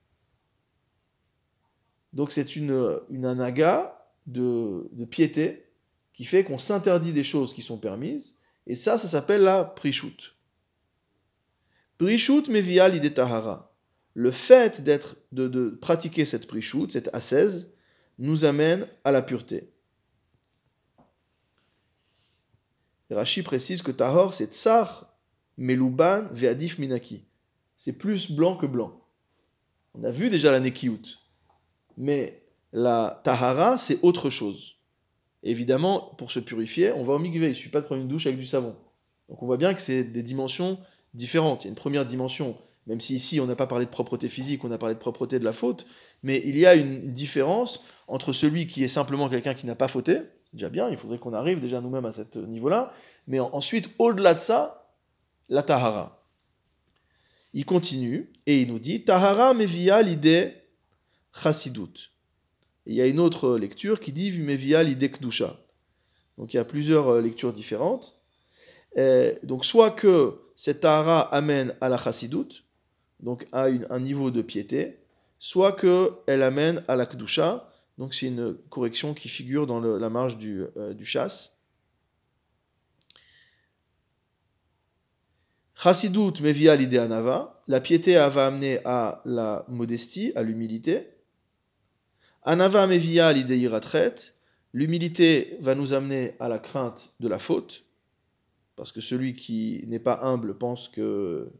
Donc 2.13 2.33
c'est 2.33 2.57
une, 2.57 2.99
une 3.11 3.25
anaga 3.25 3.97
de, 4.27 4.89
de 4.93 5.05
piété 5.05 5.67
qui 6.13 6.25
fait 6.25 6.45
qu'on 6.45 6.59
s'interdit 6.59 7.13
des 7.13 7.25
choses 7.25 7.55
qui 7.55 7.63
sont 7.63 7.79
permises, 7.79 8.37
et 8.67 8.75
ça, 8.75 8.99
ça 8.99 9.09
s'appelle 9.09 9.43
la 9.43 9.65
prishut. 9.65 10.35
Prishut 12.01 12.49
mevia 12.49 12.89
l'idée 12.89 13.13
tahara. 13.13 13.75
le 14.15 14.31
fait 14.31 14.81
d'être, 14.81 15.19
de, 15.33 15.69
pratiquer 15.69 16.25
cette 16.25 16.47
prichout, 16.47 16.89
cette 16.89 17.11
ascèse, 17.13 17.75
nous 18.19 18.47
amène 18.47 18.89
à 19.05 19.13
la 19.13 19.21
pureté. 19.21 19.75
Rashi 23.11 23.43
précise 23.43 23.83
que 23.83 23.91
Tahor, 23.91 24.33
c'est 24.33 24.55
Tsar, 24.55 25.15
Meluban, 25.59 26.27
Ve'adif 26.33 26.79
Minaki. 26.79 27.27
C'est 27.77 27.99
plus 27.99 28.31
blanc 28.31 28.57
que 28.57 28.65
blanc. 28.65 29.05
On 29.93 30.03
a 30.03 30.11
vu 30.11 30.31
déjà 30.31 30.51
la 30.51 30.61
Nekiout. 30.61 31.19
Mais 31.99 32.47
la 32.73 33.21
Tahara, 33.25 33.77
c'est 33.77 33.99
autre 34.03 34.31
chose. 34.31 34.77
Évidemment, 35.43 36.15
pour 36.17 36.31
se 36.31 36.41
purifier, 36.41 36.93
on 36.93 37.03
va 37.03 37.13
au 37.13 37.19
mikvé. 37.19 37.45
Il 37.45 37.51
ne 37.51 37.55
suffit 37.55 37.69
pas 37.69 37.83
de 37.83 37.87
prendre 37.87 38.01
une 38.01 38.09
douche 38.09 38.25
avec 38.25 38.39
du 38.39 38.47
savon. 38.47 38.75
Donc 39.29 39.43
on 39.43 39.47
voit 39.47 39.59
bien 39.59 39.75
que 39.75 39.83
c'est 39.83 40.03
des 40.03 40.23
dimensions 40.23 40.79
différentes. 41.15 41.65
Il 41.65 41.69
y 41.69 41.69
a 41.69 41.71
une 41.71 41.77
première 41.77 42.07
dimension, 42.07 42.57
même 42.87 43.01
si 43.01 43.15
ici 43.15 43.41
on 43.41 43.47
n'a 43.47 43.57
pas 43.57 43.67
parlé 43.67 43.87
de 43.87 43.91
propreté 43.91 44.29
physique, 44.29 44.65
on 44.65 44.71
a 44.71 44.79
parlé 44.79 44.95
de 44.95 45.01
propreté 45.01 45.39
de 45.39 45.45
la 45.45 45.53
faute, 45.53 45.87
mais 46.23 46.41
il 46.45 46.57
y 46.57 46.67
a 46.67 46.75
une 46.75 47.13
différence 47.13 47.85
entre 48.09 48.33
celui 48.33 48.67
qui 48.67 48.85
est 48.85 48.89
simplement 48.89 49.29
quelqu'un 49.29 49.55
qui 49.55 49.67
n'a 49.67 49.77
pas 49.77 49.89
fauté, 49.89 50.21
déjà 50.53 50.69
bien, 50.69 50.89
il 50.89 50.97
faudrait 50.97 51.19
qu'on 51.19 51.33
arrive 51.33 51.61
déjà 51.61 51.81
nous-mêmes 51.81 52.07
à 52.07 52.13
ce 52.13 52.39
niveau-là, 52.39 52.93
mais 53.27 53.41
ensuite, 53.41 53.91
au-delà 53.99 54.35
de 54.35 54.41
ça, 54.41 54.95
la 55.49 55.63
tahara. 55.63 56.25
Il 57.53 57.65
continue 57.65 58.33
et 58.47 58.63
il 58.63 58.69
nous 58.69 58.79
dit 58.79 59.05
Tahara 59.05 59.55
mevia 59.55 60.03
l'idée 60.03 60.55
chassidut. 61.33 62.13
Il 62.87 62.95
y 62.95 63.01
a 63.01 63.07
une 63.07 63.19
autre 63.19 63.59
lecture 63.59 63.99
qui 63.99 64.13
dit 64.13 64.39
mevia 64.39 64.83
l'idée 64.83 65.11
kdusha. 65.11 65.61
Donc 66.39 66.55
il 66.55 66.57
y 66.57 66.61
a 66.61 66.65
plusieurs 66.65 67.09
euh, 67.09 67.21
lectures 67.21 67.53
différentes. 67.53 68.19
donc 69.43 69.65
soit 69.65 69.91
que 69.91 70.41
cette 70.61 70.81
tahara 70.81 71.23
amène 71.35 71.75
à 71.81 71.89
la 71.89 71.97
chassidut, 71.97 72.67
donc 73.19 73.49
à 73.51 73.69
un 73.89 73.99
niveau 73.99 74.31
de 74.31 74.43
piété, 74.43 74.99
soit 75.39 75.73
qu'elle 75.73 76.43
amène 76.43 76.85
à 76.87 76.97
la 76.97 77.07
kdusha, 77.07 77.67
donc 77.97 78.13
c'est 78.13 78.27
une 78.27 78.59
correction 78.69 79.15
qui 79.15 79.31
figure 79.31 79.67
dans 79.67 79.81
la 79.81 80.11
marge 80.11 80.37
du, 80.37 80.61
euh, 80.77 80.95
chasse. 81.03 81.63
Chassidut 85.75 86.43
mevia 86.43 86.77
l'idée 86.77 86.99
anava. 86.99 87.63
La 87.67 87.81
piété 87.81 88.17
va 88.17 88.49
amener 88.49 88.81
à 88.85 89.23
la 89.25 89.65
modestie, 89.67 90.31
à 90.37 90.43
l'humilité. 90.43 91.09
Anava 92.43 92.87
mevia 92.87 93.33
l'idée 93.33 93.57
iratret. 93.57 94.15
L'humilité 94.75 95.57
va 95.61 95.75
nous 95.75 95.95
amener 95.95 96.37
à 96.39 96.51
la 96.51 96.59
crainte 96.59 97.15
de 97.19 97.29
la 97.29 97.39
faute. 97.39 97.87
Parce 98.81 98.93
que 98.93 99.03
celui 99.03 99.35
qui 99.35 99.85
n'est 99.89 99.99
pas 99.99 100.21
humble 100.23 100.57
pense 100.57 100.89
que 100.89 101.51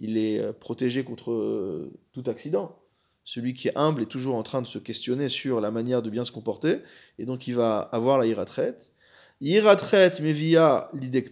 il 0.00 0.18
est 0.18 0.52
protégé 0.54 1.04
contre 1.04 1.88
tout 2.12 2.24
accident. 2.26 2.76
Celui 3.22 3.54
qui 3.54 3.68
est 3.68 3.78
humble 3.78 4.02
est 4.02 4.10
toujours 4.10 4.34
en 4.34 4.42
train 4.42 4.60
de 4.60 4.66
se 4.66 4.78
questionner 4.78 5.28
sur 5.28 5.60
la 5.60 5.70
manière 5.70 6.02
de 6.02 6.10
bien 6.10 6.24
se 6.24 6.32
comporter, 6.32 6.80
et 7.20 7.24
donc 7.24 7.46
il 7.46 7.54
va 7.54 7.78
avoir 7.78 8.18
la 8.18 8.26
iratret. 8.26 8.76
Iratret 9.40 10.14
mevia 10.20 10.90
l'idée 10.92 11.22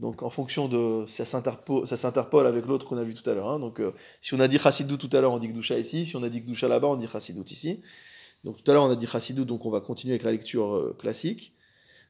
donc 0.00 0.22
en 0.22 0.30
fonction 0.30 0.66
de 0.66 1.06
ça 1.06 1.24
s'interpole 1.24 2.46
avec 2.46 2.66
l'autre 2.66 2.86
qu'on 2.86 2.98
a 2.98 3.04
vu 3.04 3.14
tout 3.14 3.28
à 3.30 3.34
l'heure. 3.34 3.48
Hein. 3.48 3.60
Donc 3.60 3.80
euh, 3.80 3.92
si 4.20 4.34
on 4.34 4.40
a 4.40 4.48
dit 4.48 4.58
chassidou 4.58 4.96
tout 4.96 5.08
à 5.12 5.20
l'heure, 5.20 5.32
on 5.32 5.38
dit 5.38 5.48
kdusha 5.48 5.78
ici. 5.78 6.04
Si 6.04 6.16
on 6.16 6.22
a 6.24 6.28
dit 6.28 6.42
kdusha 6.42 6.66
là-bas, 6.66 6.88
on 6.88 6.96
dit 6.96 7.06
chassidut 7.06 7.48
ici. 7.50 7.80
Donc 8.42 8.62
tout 8.62 8.70
à 8.70 8.74
l'heure 8.74 8.82
on 8.82 8.90
a 8.90 8.96
dit 8.96 9.06
chassidut, 9.06 9.44
donc 9.44 9.64
on 9.64 9.70
va 9.70 9.80
continuer 9.80 10.14
avec 10.14 10.24
la 10.24 10.32
lecture 10.32 10.74
euh, 10.74 10.96
classique. 10.98 11.53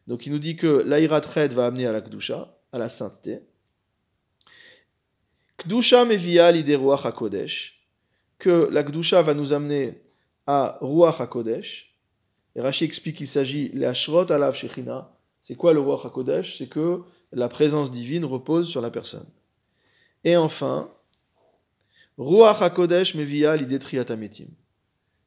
Donc 0.06 0.26
il 0.26 0.32
nous 0.32 0.38
dit 0.38 0.56
que 0.56 0.82
l'airatred 0.86 1.52
va 1.52 1.66
amener 1.66 1.86
à 1.86 1.92
la 1.92 2.00
kdusha, 2.00 2.58
à 2.72 2.78
la 2.78 2.88
sainteté. 2.88 3.40
Kdusha 5.58 6.04
mevia 6.04 6.50
l'idée 6.52 6.76
ruach 6.76 7.06
hakodesh, 7.06 7.88
que 8.38 8.68
la 8.70 8.82
kdusha 8.82 9.22
va 9.22 9.34
nous 9.34 9.52
amener 9.52 10.02
à 10.46 10.78
ruach 10.80 11.20
hakodesh. 11.20 11.96
Et 12.56 12.60
Rashi 12.60 12.84
explique 12.84 13.16
qu'il 13.16 13.28
s'agit 13.28 13.70
l'ashrot 13.72 14.30
alav 14.30 14.54
shechina. 14.54 15.16
C'est 15.40 15.56
quoi 15.56 15.72
le 15.72 15.80
ruach 15.80 16.06
hakodesh? 16.06 16.58
C'est 16.58 16.68
que 16.68 17.02
la 17.32 17.48
présence 17.48 17.90
divine 17.90 18.24
repose 18.24 18.68
sur 18.68 18.80
la 18.80 18.90
personne. 18.90 19.26
Et 20.24 20.36
enfin, 20.36 20.90
Ruach 22.16 22.62
HaKodesh 22.62 23.14
mevia 23.14 23.56
triatametim. 23.78 24.48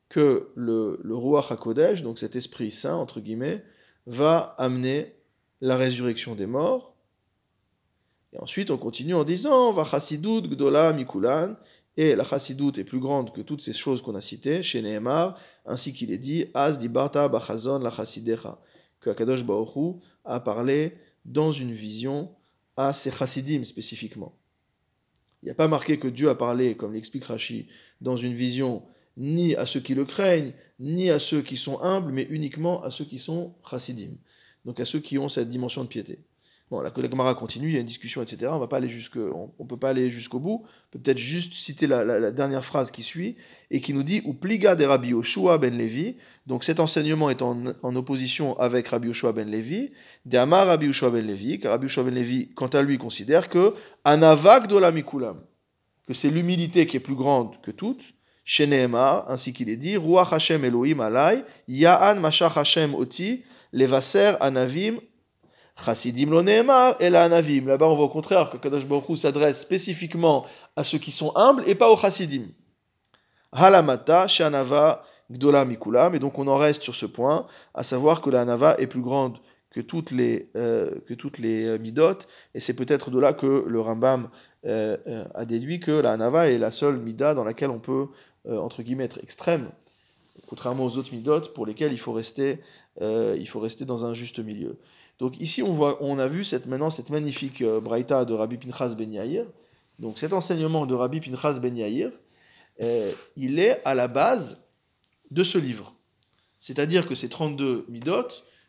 Que 0.10 0.52
le, 0.56 1.00
le 1.04 1.16
Ruach 1.16 1.52
HaKodesh, 1.52 2.02
donc 2.02 2.18
cet 2.18 2.36
esprit 2.36 2.72
saint, 2.72 2.96
entre 2.96 3.20
guillemets, 3.20 3.63
va 4.08 4.56
amener 4.58 5.13
la 5.62 5.78
résurrection 5.78 6.34
des 6.34 6.48
morts. 6.48 6.96
Et 8.34 8.39
ensuite, 8.39 8.72
on 8.72 8.78
continue 8.78 9.13
en 9.13 9.24
disant 9.24 9.72
Va 9.72 9.86
chassidut 9.86 10.41
gdola 10.41 10.93
mikulan. 10.93 11.56
Et 11.98 12.15
la 12.15 12.24
chassidut 12.24 12.72
est 12.78 12.84
plus 12.84 13.00
grande 13.00 13.34
que 13.34 13.41
toutes 13.41 13.62
ces 13.62 13.74
choses 13.74 14.02
qu'on 14.02 14.15
a 14.15 14.22
citées, 14.22 14.62
chez 14.62 14.82
Nehemar, 14.82 15.38
ainsi 15.65 15.93
qu'il 15.93 16.12
est 16.12 16.17
dit 16.17 16.46
Az 16.54 16.78
dibarta 16.78 17.28
bachazon 17.28 17.80
la 17.80 17.91
chassidecha. 17.91 18.60
Que 19.00 19.10
Akadosh 19.10 19.43
Baoru 19.43 20.00
a 20.26 20.39
parlé 20.39 20.98
dans 21.26 21.52
une 21.52 21.72
vision 21.72 22.32
à 22.76 22.93
ces 22.93 23.12
chassidim 23.12 23.63
spécifiquement. 23.63 24.38
Il 25.41 25.46
n'y 25.46 25.52
a 25.52 25.56
pas 25.56 25.67
marqué 25.67 26.00
que 26.00 26.08
Dieu 26.08 26.30
a 26.30 26.36
parlé, 26.36 26.76
comme 26.76 26.93
l'explique 26.93 27.26
Rashi, 27.26 27.67
dans 28.02 28.15
une 28.15 28.34
vision 28.34 28.84
ni 29.17 29.56
à 29.56 29.65
ceux 29.65 29.80
qui 29.80 29.95
le 29.95 30.06
craignent, 30.06 30.53
ni 30.80 31.10
à 31.10 31.19
ceux 31.19 31.41
qui 31.41 31.58
sont 31.58 31.82
humbles, 31.82 32.12
mais 32.12 32.27
uniquement 32.30 32.84
à 32.84 32.91
ceux 32.91 33.06
qui 33.06 33.19
sont 33.19 33.56
chassidim, 33.69 34.12
donc 34.63 34.80
à 34.80 34.86
ceux 34.86 34.99
qui 34.99 35.17
ont 35.17 35.27
cette 35.27 35.49
dimension 35.49 35.84
de 35.84 35.89
piété. 35.89 36.19
Bon, 36.69 36.82
la 36.82 36.91
collègue 36.91 37.15
Mara 37.15 37.34
continue, 37.34 37.69
il 37.69 37.73
y 37.75 37.77
a 37.77 37.80
une 37.80 37.86
discussion, 37.86 38.21
etc. 38.21 38.51
On 38.51 38.60
va 38.60 38.67
pas 38.67 38.75
aller 38.75 38.89
jusque, 38.89 39.15
on, 39.15 39.65
peut 39.65 39.77
pas 39.77 39.91
aller 39.91 40.12
jusqu'au 40.12 40.39
bout. 40.39 40.65
Peut-être 40.91 41.17
juste 41.17 41.53
citer 41.53 41.88
la, 41.88 42.30
dernière 42.32 42.65
phrase 42.65 42.91
qui 42.91 43.03
suit 43.03 43.38
et 43.71 43.80
qui 43.80 43.93
nous 43.93 44.03
dit 44.03 44.21
ou 44.25 44.34
pliga 44.34 44.75
de 44.75 44.84
Rabbi 44.84 45.10
Yoshua 45.10 45.60
ben 45.60 45.77
Levi. 45.77 46.17
Donc 46.45 46.65
cet 46.65 46.82
enseignement 46.82 47.30
est 47.30 47.41
en, 47.41 47.63
opposition 47.95 48.60
avec 48.60 48.89
Rabbi 48.89 49.08
Yoshua 49.08 49.32
ben 49.32 49.49
Levi. 49.49 49.91
De 50.25 50.38
Rabbi 50.38 50.88
Yoshua 50.88 51.10
ben 51.10 51.25
Levi, 51.25 51.58
car 51.58 51.71
Rabbi 51.71 51.86
Yoshua 51.86 52.03
ben 52.03 52.13
Levi, 52.13 52.49
quant 52.53 52.67
à 52.67 52.82
lui, 52.82 52.97
considère 52.97 53.47
que 53.47 53.73
anavak 54.03 54.69
la 54.69 54.91
mikulam, 54.91 55.39
que 56.06 56.13
c'est 56.13 56.30
l'humilité 56.30 56.86
qui 56.86 56.97
est 56.97 57.01
plus 57.01 57.15
grande 57.15 57.62
que 57.62 57.71
toute. 57.71 58.16
Chez 58.49 58.88
ainsi 59.27 59.51
qu'il 59.51 59.67
est 59.67 59.75
dit, 59.75 59.97
Ruach 59.97 60.31
Hashem 60.31 60.63
Elohim 60.63 61.01
alai, 61.01 61.43
Ya'an 61.67 62.15
Mashach 62.15 62.55
Hashem 62.55 62.95
oti, 62.95 63.43
levaser 63.73 64.38
anavim 64.39 65.01
Chassidim 65.75 66.29
lo 66.29 66.41
et 66.47 67.10
la 67.10 67.23
anavim. 67.25 67.67
Là-bas, 67.67 67.88
on 67.88 67.95
voit 67.97 68.05
au 68.05 68.10
contraire 68.10 68.49
que 68.49 68.55
Kadosh 68.55 68.86
Baruch 68.86 69.17
s'adresse 69.17 69.60
spécifiquement 69.60 70.45
à 70.77 70.86
ceux 70.86 70.97
qui 70.97 71.12
sont 71.12 71.33
humbles 71.36 71.62
et 71.67 71.75
pas 71.75 71.89
aux 71.89 71.97
chassidim. 71.97 72.45
Halamata, 73.51 74.29
shanava, 74.29 75.03
gdola 75.29 75.65
mikulam. 75.65 76.15
Et 76.15 76.19
donc, 76.19 76.39
on 76.39 76.47
en 76.47 76.55
reste 76.55 76.83
sur 76.83 76.95
ce 76.95 77.05
point, 77.05 77.47
à 77.73 77.83
savoir 77.83 78.21
que 78.21 78.29
la 78.29 78.39
anava 78.41 78.77
est 78.79 78.88
plus 78.88 79.01
grande 79.01 79.39
que 79.71 79.81
toutes 79.81 80.12
les, 80.12 80.49
euh, 80.55 81.01
que 81.05 81.13
toutes 81.13 81.38
les 81.38 81.65
euh, 81.65 81.77
midot. 81.79 82.17
Et 82.53 82.62
c'est 82.62 82.75
peut-être 82.75 83.12
de 83.12 83.19
là 83.19 83.33
que 83.33 83.65
le 83.67 83.81
Rambam 83.81 84.29
euh, 84.65 85.25
a 85.36 85.45
déduit 85.45 85.81
que 85.81 85.91
la 85.91 86.13
anava 86.13 86.49
est 86.49 86.57
la 86.57 86.71
seule 86.71 86.97
mida 86.97 87.33
dans 87.33 87.43
laquelle 87.43 87.69
on 87.69 87.79
peut, 87.79 88.07
entre 88.49 88.81
guillemets, 88.83 89.05
être 89.05 89.19
extrême. 89.21 89.69
Contrairement 90.47 90.86
aux 90.86 90.97
autres 90.97 91.13
midot 91.13 91.41
pour 91.53 91.65
lesquels 91.65 91.91
il 91.91 91.99
faut 91.99 92.13
rester, 92.13 92.60
il 93.01 93.47
faut 93.47 93.60
rester 93.60 93.86
dans 93.86 94.05
un 94.05 94.13
juste 94.13 94.39
milieu. 94.39 94.77
Donc 95.19 95.39
ici, 95.39 95.63
on, 95.63 95.73
voit, 95.73 95.97
on 96.01 96.19
a 96.19 96.27
vu 96.27 96.45
cette, 96.45 96.67
maintenant 96.67 96.89
cette 96.89 97.10
magnifique 97.10 97.62
euh, 97.62 97.81
braïta 97.81 98.25
de 98.25 98.33
Rabbi 98.33 98.57
Pinchas 98.57 98.93
Ben 98.95 99.12
Yair. 99.12 99.45
Donc 99.99 100.19
cet 100.19 100.33
enseignement 100.33 100.86
de 100.86 100.93
Rabbi 100.93 101.19
Pinchas 101.19 101.60
Ben 101.60 101.75
Yair, 101.75 102.12
euh, 102.81 103.12
il 103.36 103.60
est 103.60 103.81
à 103.83 103.95
la 103.95 104.07
base 104.07 104.63
de 105.31 105.43
ce 105.43 105.57
livre. 105.57 105.95
C'est-à-dire 106.60 107.07
que 107.07 107.15
ces 107.15 107.29
32 107.29 107.86
midot 107.89 108.27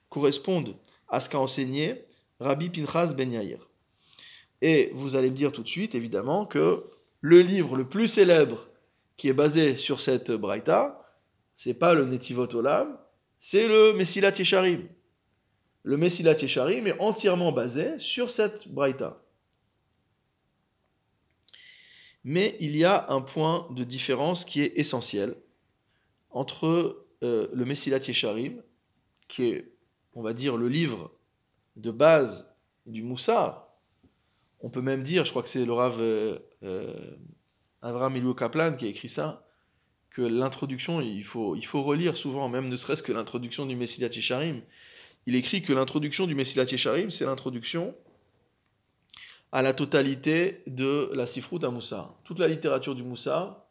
correspondent 0.08 0.74
à 1.08 1.20
ce 1.20 1.28
qu'a 1.28 1.38
enseigné 1.38 2.04
Rabbi 2.40 2.70
Pinchas 2.70 3.12
Ben 3.14 3.30
Yair. 3.30 3.68
Et 4.62 4.90
vous 4.94 5.16
allez 5.16 5.30
me 5.30 5.36
dire 5.36 5.52
tout 5.52 5.62
de 5.62 5.68
suite, 5.68 5.94
évidemment, 5.94 6.46
que 6.46 6.82
le 7.20 7.42
livre 7.42 7.76
le 7.76 7.86
plus 7.86 8.08
célèbre 8.08 8.67
qui 9.18 9.28
est 9.28 9.34
basé 9.34 9.76
sur 9.76 10.00
cette 10.00 10.30
braïta, 10.30 11.04
c'est 11.54 11.74
pas 11.74 11.92
le 11.92 12.06
Netivot 12.06 12.48
Olam, 12.54 12.98
c'est 13.38 13.68
le 13.68 13.92
Messilat 13.92 14.30
Yesharim 14.30 14.88
le 15.88 15.96
Messilat 15.96 16.34
Yesharim 16.34 16.86
est 16.86 17.00
entièrement 17.00 17.50
basé 17.50 17.98
sur 17.98 18.30
cette 18.30 18.68
Braïta. 18.68 19.22
Mais 22.24 22.58
il 22.60 22.76
y 22.76 22.84
a 22.84 23.06
un 23.08 23.22
point 23.22 23.66
de 23.70 23.84
différence 23.84 24.44
qui 24.44 24.60
est 24.60 24.74
essentiel 24.76 25.34
entre 26.30 27.06
euh, 27.22 27.48
le 27.54 27.64
Messilat 27.64 28.00
Yesharim, 28.00 28.62
qui 29.28 29.44
est, 29.44 29.72
on 30.14 30.20
va 30.20 30.34
dire, 30.34 30.58
le 30.58 30.68
livre 30.68 31.10
de 31.76 31.90
base 31.90 32.54
du 32.84 33.02
Moussar. 33.02 33.72
On 34.60 34.68
peut 34.68 34.82
même 34.82 35.02
dire, 35.02 35.24
je 35.24 35.30
crois 35.30 35.42
que 35.42 35.48
c'est 35.48 35.64
le 35.64 35.72
Rav 35.72 36.02
euh, 36.02 36.38
euh 36.64 37.16
Avram 37.82 38.34
Kaplan 38.34 38.74
qui 38.74 38.86
a 38.86 38.88
écrit 38.88 39.08
ça, 39.08 39.46
que 40.10 40.22
l'introduction, 40.22 41.00
il 41.00 41.24
faut, 41.24 41.54
il 41.54 41.64
faut 41.64 41.82
relire 41.82 42.16
souvent, 42.16 42.48
même 42.48 42.68
ne 42.68 42.76
serait-ce 42.76 43.02
que 43.02 43.12
l'introduction 43.12 43.66
du 43.66 43.76
Messilat 43.76 44.08
Yesharim, 44.08 44.62
il 45.26 45.34
écrit 45.34 45.62
que 45.62 45.72
l'introduction 45.72 46.26
du 46.26 46.34
Messilat 46.34 46.64
Yesharim, 46.64 47.10
c'est 47.10 47.24
l'introduction 47.24 47.94
à 49.52 49.62
la 49.62 49.72
totalité 49.72 50.62
de 50.66 51.10
la 51.14 51.26
Sifrut 51.26 51.62
à 51.64 51.70
Moussar. 51.70 52.14
Toute 52.24 52.38
la 52.38 52.48
littérature 52.48 52.94
du 52.94 53.02
Moussar, 53.02 53.64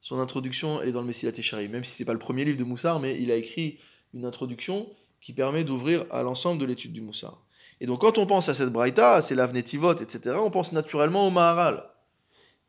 son 0.00 0.18
introduction, 0.18 0.82
est 0.82 0.92
dans 0.92 1.00
le 1.00 1.06
Messilat 1.06 1.32
Eshari, 1.38 1.68
même 1.68 1.84
si 1.84 1.92
ce 1.92 2.02
n'est 2.02 2.06
pas 2.06 2.12
le 2.12 2.18
premier 2.18 2.44
livre 2.44 2.58
de 2.58 2.64
Moussar, 2.64 3.00
mais 3.00 3.20
il 3.20 3.30
a 3.30 3.36
écrit 3.36 3.78
une 4.12 4.24
introduction 4.24 4.90
qui 5.20 5.32
permet 5.32 5.64
d'ouvrir 5.64 6.04
à 6.10 6.22
l'ensemble 6.22 6.60
de 6.60 6.66
l'étude 6.66 6.92
du 6.92 7.00
Moussar. 7.00 7.40
Et 7.80 7.86
donc 7.86 8.00
quand 8.00 8.18
on 8.18 8.26
pense 8.26 8.48
à 8.48 8.54
cette 8.54 8.70
Braïta, 8.70 9.16
à 9.16 9.34
Lavnetivot, 9.34 9.94
etc., 9.94 10.36
on 10.38 10.50
pense 10.50 10.72
naturellement 10.72 11.26
au 11.26 11.30
Maharal. 11.30 11.84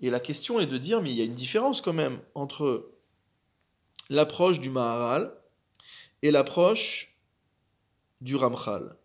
Et 0.03 0.09
la 0.09 0.19
question 0.19 0.59
est 0.59 0.65
de 0.65 0.77
dire, 0.77 1.01
mais 1.01 1.11
il 1.11 1.17
y 1.17 1.21
a 1.21 1.25
une 1.25 1.33
différence 1.33 1.79
quand 1.79 1.93
même 1.93 2.19
entre 2.35 2.91
l'approche 4.09 4.59
du 4.59 4.69
Maharal 4.69 5.33
et 6.21 6.29
l'approche 6.29 7.17
du 8.19 8.35
Ramchal. 8.35 8.97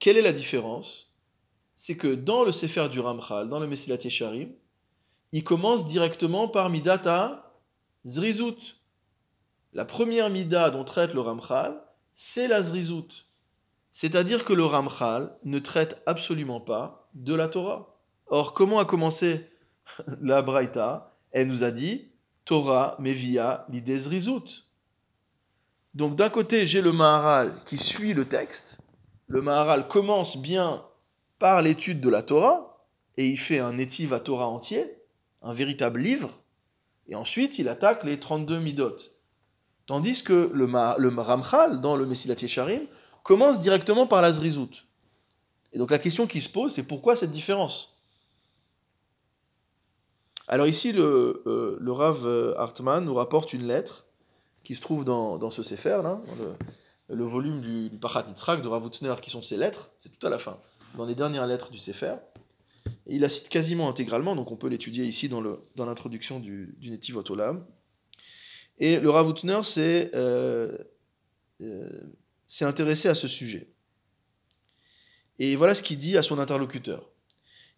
Quelle 0.00 0.16
est 0.16 0.22
la 0.22 0.32
différence? 0.32 1.14
C'est 1.76 1.96
que 1.96 2.12
dans 2.12 2.42
le 2.42 2.50
Sefer 2.50 2.88
du 2.88 2.98
Ramchal, 2.98 3.48
dans 3.48 3.60
le 3.60 3.68
Messilat 3.68 4.02
Yesharim, 4.02 4.52
il 5.30 5.44
commence 5.44 5.86
directement 5.86 6.48
par 6.48 6.70
Midata 6.70 7.54
Zrizut. 8.04 8.80
La 9.72 9.84
première 9.84 10.28
Mida 10.28 10.70
dont 10.70 10.84
traite 10.84 11.14
le 11.14 11.20
Ramchal, 11.20 11.80
c'est 12.16 12.48
la 12.48 12.62
Zrizut. 12.62 13.26
C'est-à-dire 13.92 14.44
que 14.44 14.54
le 14.54 14.64
Ramchal 14.64 15.38
ne 15.44 15.60
traite 15.60 16.02
absolument 16.06 16.60
pas 16.60 17.08
de 17.14 17.34
la 17.36 17.46
Torah. 17.46 17.96
Or, 18.26 18.54
comment 18.54 18.80
a 18.80 18.84
commencé 18.84 19.49
la 20.20 20.42
Braïta 20.42 21.16
Elle 21.32 21.48
nous 21.48 21.64
a 21.64 21.70
dit 21.70 22.08
Torah 22.44 22.96
mevia 22.98 23.66
l'idée 23.68 23.98
Zrizut. 23.98 24.66
Donc 25.94 26.16
d'un 26.16 26.30
côté, 26.30 26.66
j'ai 26.66 26.82
le 26.82 26.92
Maharal 26.92 27.54
qui 27.66 27.76
suit 27.76 28.14
le 28.14 28.26
texte. 28.26 28.78
Le 29.26 29.42
Maharal 29.42 29.88
commence 29.88 30.36
bien 30.36 30.84
par 31.38 31.62
l'étude 31.62 32.00
de 32.00 32.08
la 32.08 32.22
Torah, 32.22 32.86
et 33.16 33.26
il 33.26 33.38
fait 33.38 33.58
un 33.58 33.78
étive 33.78 34.12
à 34.12 34.20
Torah 34.20 34.48
entier, 34.48 34.98
un 35.42 35.54
véritable 35.54 36.00
livre, 36.00 36.30
et 37.08 37.14
ensuite 37.14 37.58
il 37.58 37.68
attaque 37.68 38.04
les 38.04 38.20
32 38.20 38.58
midot. 38.60 38.96
Tandis 39.86 40.22
que 40.22 40.50
le, 40.54 40.66
le 40.66 41.20
Ramchal, 41.20 41.80
dans 41.80 41.96
le 41.96 42.06
Messilat 42.06 42.36
Yesharim, 42.40 42.82
commence 43.22 43.58
directement 43.58 44.06
par 44.06 44.22
la 44.22 44.32
Zrizout. 44.32 44.86
Et 45.72 45.78
donc 45.78 45.90
la 45.90 45.98
question 45.98 46.26
qui 46.26 46.40
se 46.40 46.48
pose, 46.48 46.72
c'est 46.72 46.86
pourquoi 46.86 47.16
cette 47.16 47.32
différence? 47.32 47.99
Alors 50.50 50.66
ici, 50.66 50.90
le, 50.90 51.44
euh, 51.46 51.92
Rav 51.92 52.26
Hartman 52.56 53.04
nous 53.04 53.14
rapporte 53.14 53.52
une 53.52 53.68
lettre 53.68 54.06
qui 54.64 54.74
se 54.74 54.82
trouve 54.82 55.04
dans, 55.04 55.48
ce 55.48 55.62
Sefer, 55.62 56.02
le, 57.08 57.24
volume 57.24 57.60
du, 57.60 57.88
du 57.88 57.98
Pachat 57.98 58.24
de 58.24 58.68
Ravutner, 58.68 59.14
qui 59.22 59.30
sont 59.30 59.42
ses 59.42 59.56
lettres, 59.56 59.92
c'est 60.00 60.08
tout 60.08 60.26
à 60.26 60.28
la 60.28 60.38
fin, 60.38 60.58
dans 60.96 61.06
les 61.06 61.14
dernières 61.14 61.46
lettres 61.46 61.70
du 61.70 61.78
Sefer. 61.78 62.16
Et 63.06 63.14
il 63.14 63.20
la 63.20 63.28
cite 63.28 63.48
quasiment 63.48 63.88
intégralement, 63.88 64.34
donc 64.34 64.50
on 64.50 64.56
peut 64.56 64.66
l'étudier 64.66 65.04
ici 65.04 65.28
dans 65.28 65.60
l'introduction 65.76 66.40
du, 66.40 66.74
du 66.80 67.14
Olam. 67.30 67.64
Et 68.78 68.98
le 68.98 69.08
Ravutner 69.08 69.62
s'est 69.62 70.10
euh, 70.14 70.76
euh, 71.60 72.02
intéressé 72.62 73.08
à 73.08 73.14
ce 73.14 73.28
sujet. 73.28 73.68
Et 75.38 75.54
voilà 75.54 75.76
ce 75.76 75.84
qu'il 75.84 75.98
dit 75.98 76.18
à 76.18 76.24
son 76.24 76.40
interlocuteur. 76.40 77.08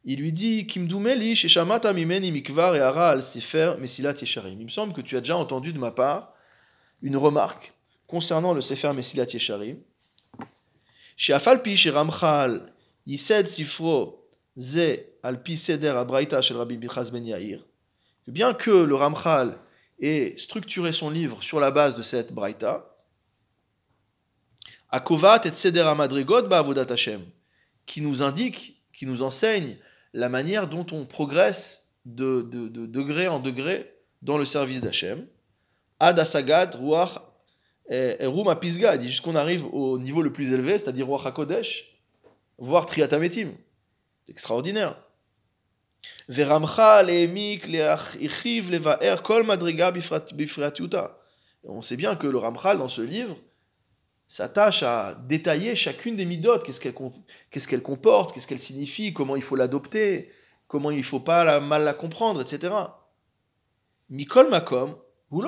Il 0.05 0.21
lui 0.21 0.33
dit 0.33 0.67
Kimdoumeli 0.67 1.37
sheshamata 1.37 1.93
mimeni 1.93 2.33
mikvar 2.33 2.75
et 2.75 2.81
ara 2.81 3.11
al 3.11 3.23
sefer 3.23 3.77
mesilat 3.79 4.21
yesharim. 4.21 4.61
Il 4.61 4.65
me 4.65 4.71
semble 4.71 4.93
que 4.93 5.01
tu 5.01 5.17
as 5.17 5.21
déjà 5.21 5.37
entendu 5.37 5.73
de 5.73 5.79
ma 5.79 5.91
part 5.91 6.33
une 7.03 7.17
remarque 7.17 7.73
concernant 8.07 8.55
le 8.55 8.61
Sefer 8.61 8.93
Mesilat 8.93 9.27
Yesharim. 9.33 9.79
Chez 11.17 11.33
Afalpi, 11.33 11.77
chez 11.77 11.91
Ramchal, 11.91 12.73
Yised 13.07 13.47
Sifro, 13.47 14.29
Ze, 14.59 14.99
Alpi 15.23 15.57
Seder, 15.57 15.97
Abraïta, 15.97 16.43
chez 16.43 16.55
Rabbi 16.55 16.77
Bichaz 16.77 17.11
Ben 17.11 17.25
Yair, 17.25 17.65
bien 18.27 18.55
que 18.55 18.71
le 18.71 18.95
Ramchal 18.95 19.59
ait 20.01 20.35
structuré 20.37 20.93
son 20.93 21.11
livre 21.11 21.43
sur 21.43 21.59
la 21.59 21.71
base 21.71 21.97
de 21.97 22.03
cette 22.03 22.33
Braïta, 22.33 22.89
Akovat 24.91 25.43
et 25.45 25.55
Seder 25.55 25.81
Amadrigot 25.81 26.49
Ba'avodat 26.49 26.93
Hashem, 26.93 27.23
qui 27.87 28.03
nous 28.03 28.23
indique, 28.23 28.83
qui 28.93 29.07
nous 29.07 29.23
enseigne 29.23 29.79
la 30.13 30.29
manière 30.29 30.69
dont 30.69 30.87
on 30.93 31.07
progresse 31.07 31.95
de, 32.05 32.43
de, 32.43 32.69
de 32.69 32.87
degré 32.87 33.29
en 33.29 33.39
degré 33.39 33.95
dans 34.23 34.39
le 34.39 34.45
service 34.45 34.81
d'Hachem. 34.81 35.27
Ad 36.01 36.19
Asagad, 36.19 36.75
Ruach, 36.75 37.21
Rum 37.91 38.55
Pisga, 38.59 38.97
dit 38.97 39.09
jusqu'on 39.09 39.37
arrive 39.37 39.67
au 39.75 39.99
niveau 39.99 40.23
le 40.23 40.33
plus 40.33 40.53
élevé, 40.53 40.79
c'est-à-dire 40.79 41.07
Ruach 41.07 41.27
HaKodesh, 41.27 42.01
voire 42.59 42.87
Triatametim. 42.87 43.53
C'est 44.25 44.33
extraordinaire. 44.33 44.97
Veramcha, 46.29 47.03
Lehemik, 47.03 47.69
Levaer, 47.69 49.23
Kol 49.23 49.45
Madriga 49.45 49.93
Bifratiuta. 49.93 51.19
On 51.65 51.81
sait 51.81 51.97
bien 51.97 52.17
que 52.17 52.27
le 52.27 52.39
Ramchal, 52.39 52.79
dans 52.79 52.89
ce 52.89 53.03
livre, 53.03 53.37
s'attache 54.33 54.83
à 54.83 55.15
détailler 55.29 55.77
chacune 55.77 56.17
des 56.17 56.25
midotes, 56.25 56.65
qu'est-ce 56.65 56.81
qu'elle 56.81 56.95
qu'est-ce 57.51 57.69
qu'elle 57.69 57.83
comporte, 57.83 58.33
qu'est-ce 58.33 58.47
qu'elle 58.47 58.59
signifie, 58.59 59.13
comment 59.13 59.37
il 59.37 59.43
faut 59.43 59.57
l'adopter, 59.57 60.31
comment 60.69 60.91
il 60.91 60.97
ne 60.97 61.03
faut 61.03 61.21
pas 61.21 61.45
la, 61.45 61.61
mal 61.61 61.85
la 61.85 61.93
comprendre, 61.93 62.41
etc. 62.41 62.75
Mikol 64.09 64.49
Makom, 64.49 64.97
mais 65.31 65.45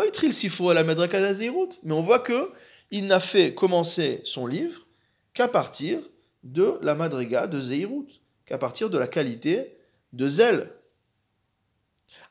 on 1.95 2.01
voit 2.03 2.18
que 2.18 2.51
il 2.91 3.07
n'a 3.07 3.20
fait 3.20 3.55
commencer 3.55 4.20
son 4.26 4.47
livre 4.47 4.87
qu'à 5.32 5.49
partir 5.49 6.01
de 6.43 6.78
la 6.82 6.95
madriga 6.95 7.47
de 7.47 7.59
Zeirut, 7.62 8.20
qu'à 8.45 8.59
partir 8.59 8.91
de 8.91 8.99
la 8.99 9.07
qualité 9.07 9.78
de 10.12 10.28
zèle. 10.28 10.70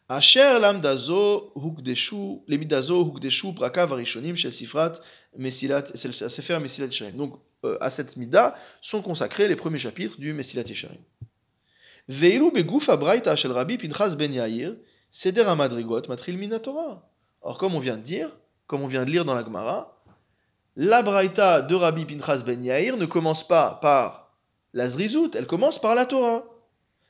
Asher 0.08 0.60
lamdazo 0.60 1.52
hukdeshu, 1.56 2.44
lemidazo 2.48 3.04
hukdeshu 3.06 3.56
praka 3.56 3.88
varishonim 3.88 4.36
shel 4.36 4.54
sifrat 4.54 5.00
mesilat, 5.38 5.86
sefer 5.96 6.60
mesilat 6.60 6.88
yesharim. 6.88 7.16
Donc, 7.16 7.40
euh, 7.66 7.78
à 7.80 7.90
cette 7.90 8.18
mida 8.18 8.56
sont 8.82 9.02
consacrés 9.02 9.48
les 9.48 9.56
premiers 9.56 9.78
chapitres 9.78 10.20
du 10.20 10.34
Mesilat 10.34 10.64
Yesharim. 10.64 11.00
Veilu 12.10 12.52
beguf 12.52 12.90
abraita 12.90 13.36
shel 13.38 13.54
Rabbi 13.54 13.78
Pinchas 13.78 14.16
ben 14.16 14.34
Yair, 14.34 14.74
seder 15.10 15.48
amadrigot 15.48 16.02
matril 16.10 16.38
minatora. 16.38 17.10
Or, 17.42 17.58
comme 17.58 17.76
on 17.76 17.80
vient 17.80 17.96
de 17.96 18.02
dire, 18.02 18.30
comme 18.68 18.82
on 18.82 18.88
vient 18.88 19.06
de 19.06 19.12
lire 19.12 19.24
dans 19.24 19.34
la 19.34 19.46
Gemara, 19.46 20.04
la 20.76 21.02
Braïta 21.04 21.62
de 21.62 21.76
Rabbi 21.76 22.06
Pinchas 22.06 22.40
ben 22.46 22.62
Yair 22.62 22.98
ne 22.98 23.06
commence 23.06 23.48
pas 23.48 23.80
par 23.82 24.36
la 24.74 24.90
Zrizout, 24.90 25.32
elle 25.36 25.48
commence 25.48 25.80
par 25.80 25.96
la 25.96 26.06
Torah. 26.06 26.44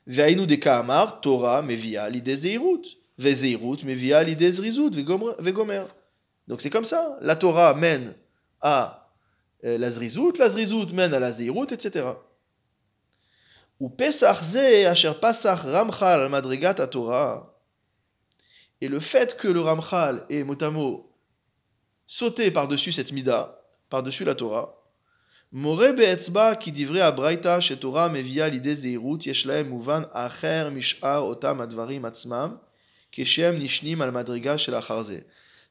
Ve'ainu 0.05 0.45
de 0.45 0.55
Kaamar, 0.55 1.21
Torah 1.21 1.63
mevia 1.63 2.09
l'idée 2.09 2.35
Zeirut. 2.35 2.83
Ve'zeirut 3.17 3.77
mevia 3.85 4.23
l'idée 4.23 4.51
Zrizout, 4.51 4.91
ve'gomer. 4.91 5.85
Donc 6.47 6.61
c'est 6.61 6.69
comme 6.69 6.85
ça. 6.85 7.17
La 7.21 7.35
Torah 7.35 7.73
mène 7.73 8.13
à 8.61 9.09
euh, 9.63 9.77
la 9.77 9.89
Zrizout, 9.89 10.33
la 10.37 10.49
Zrizout 10.49 10.87
mène 10.93 11.13
à 11.13 11.19
la 11.19 11.31
Zeirut, 11.31 11.67
etc. 11.71 12.07
Ou 13.79 13.95
ramchal. 15.57 17.43
Et 18.81 18.87
le 18.89 18.99
fait 18.99 19.37
que 19.37 19.47
le 19.47 19.61
Ramchal 19.61 20.25
et 20.29 20.43
Motamo 20.43 21.09
sauté 22.05 22.51
par-dessus 22.51 22.91
cette 22.91 23.11
Mida, 23.11 23.61
par-dessus 23.89 24.25
la 24.25 24.35
Torah, 24.35 24.83
More 25.55 25.93
be'etzba 25.93 26.55
qui 26.55 26.71
divrait 26.71 27.01
à 27.01 27.11
Braïta 27.11 27.59
chez 27.59 27.77
Torah 27.77 28.09
mevia 28.09 28.49
l'idée 28.49 28.73
zeirut 28.73 29.19
yeshlaem 29.23 29.69
mouvan 29.69 30.07
acher 30.11 30.71
mish'ar 30.71 31.23
otam 31.23 31.61
advarim 31.61 32.03
atzmam 32.05 32.59
keshem 33.11 33.59
nishnim 33.59 34.01
al 34.01 34.11
madriga 34.11 34.57
shel 34.57 34.73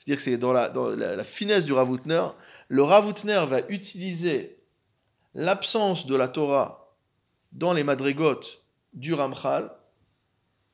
C'est-à-dire 0.02 0.16
que 0.16 0.22
c'est 0.22 0.36
dans, 0.36 0.52
la, 0.52 1.24
finesse 1.24 1.64
du 1.64 1.72
Ravutner, 1.72 2.24
le 2.66 2.82
Ravutner 2.82 3.44
va 3.46 3.60
utiliser 3.68 4.58
l'absence 5.32 6.06
de 6.06 6.16
la 6.16 6.26
Torah 6.26 6.96
dans 7.52 7.72
les 7.72 7.84
madrigotes 7.84 8.64
du 8.94 9.14
Ramchal, 9.14 9.70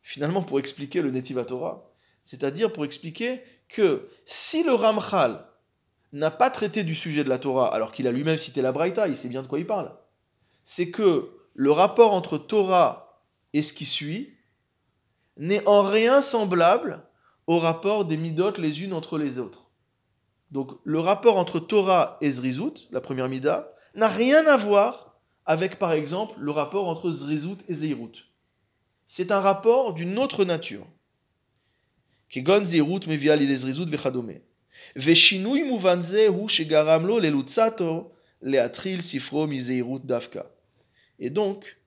finalement 0.00 0.42
pour 0.42 0.58
expliquer 0.58 1.02
le 1.02 1.10
Netiva 1.10 1.44
Torah. 1.44 1.92
C'est-à-dire 2.22 2.72
pour 2.72 2.86
expliquer 2.86 3.42
que 3.68 4.08
si 4.24 4.62
le 4.64 4.72
Ramchal 4.72 5.46
n'a 6.14 6.30
pas 6.30 6.48
traité 6.48 6.82
du 6.82 6.94
sujet 6.94 7.22
de 7.22 7.28
la 7.28 7.38
Torah, 7.38 7.74
alors 7.74 7.92
qu'il 7.92 8.06
a 8.06 8.12
lui-même 8.12 8.38
cité 8.38 8.62
la 8.62 8.72
Braïta, 8.72 9.08
il 9.08 9.16
sait 9.16 9.28
bien 9.28 9.42
de 9.42 9.46
quoi 9.46 9.58
il 9.58 9.66
parle, 9.66 9.94
c'est 10.64 10.90
que 10.90 11.28
le 11.52 11.70
rapport 11.70 12.14
entre 12.14 12.38
Torah 12.38 13.26
et 13.52 13.60
ce 13.60 13.74
qui 13.74 13.84
suit 13.84 14.38
n'est 15.36 15.66
en 15.66 15.82
rien 15.82 16.22
semblable 16.22 17.07
au 17.48 17.58
rapport 17.58 18.04
des 18.04 18.18
midot 18.18 18.52
les 18.58 18.82
unes 18.84 18.92
entre 18.92 19.16
les 19.16 19.38
autres. 19.38 19.70
Donc 20.50 20.70
le 20.84 21.00
rapport 21.00 21.38
entre 21.38 21.58
Torah 21.58 22.18
et 22.20 22.30
Zrizut, 22.30 22.88
la 22.92 23.00
première 23.00 23.30
mida, 23.30 23.72
n'a 23.94 24.06
rien 24.06 24.46
à 24.46 24.58
voir 24.58 25.18
avec 25.46 25.78
par 25.78 25.92
exemple 25.92 26.34
le 26.38 26.50
rapport 26.50 26.88
entre 26.88 27.10
Zrizut 27.10 27.56
et 27.66 27.74
Zeirut. 27.74 28.26
C'est 29.06 29.32
un 29.32 29.40
rapport 29.40 29.94
d'une 29.94 30.18
autre 30.18 30.44
nature. 30.44 30.86
Kegon 32.28 32.66
Zeirut 32.66 33.06
mevia 33.06 33.34
vechadome. 33.36 34.40
Veshinui 34.94 35.64
muvanze 35.64 36.28
hu 36.28 36.46
lelutsato 37.22 38.12
leatril 38.42 39.02
sifro 39.02 39.48
dafka. 40.04 40.44
Et 41.18 41.30
donc, 41.30 41.78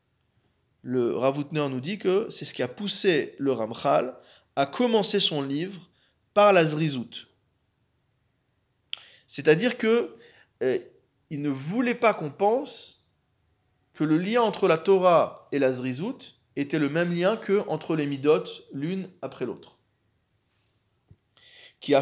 le 0.82 1.16
Ravutner 1.16 1.70
nous 1.70 1.80
dit 1.80 2.00
que 2.00 2.28
c'est 2.32 2.46
ce 2.46 2.56
qui 2.56 2.64
a 2.64 2.68
poussé 2.68 3.36
le 3.38 3.52
Ramchal 3.52 4.16
à 4.56 4.66
commencer 4.66 5.20
son 5.20 5.42
livre 5.42 5.80
par 6.34 6.54
la 6.54 6.66
Zrizout. 6.66 7.28
C'est-à-dire 9.28 9.78
que 9.78 10.14
euh, 10.62 10.80
il 11.30 11.42
ne 11.42 11.50
voulait 11.50 11.96
pas 11.96 12.14
qu'on 12.14 12.32
pense 12.32 13.08
que 13.94 14.04
le 14.04 14.18
lien 14.18 14.42
entre 14.42 14.68
la 14.68 14.78
Torah 14.78 15.48
et 15.52 15.60
la 15.60 15.72
Zrizout 15.72 16.36
était 16.56 16.80
le 16.80 16.90
même 16.90 17.14
lien 17.14 17.38
que 17.38 17.64
entre 17.68 17.96
les 17.96 18.06
midot 18.06 18.44
l'une 18.74 19.10
après 19.22 19.46
l'autre. 19.46 19.78
A 21.86 22.02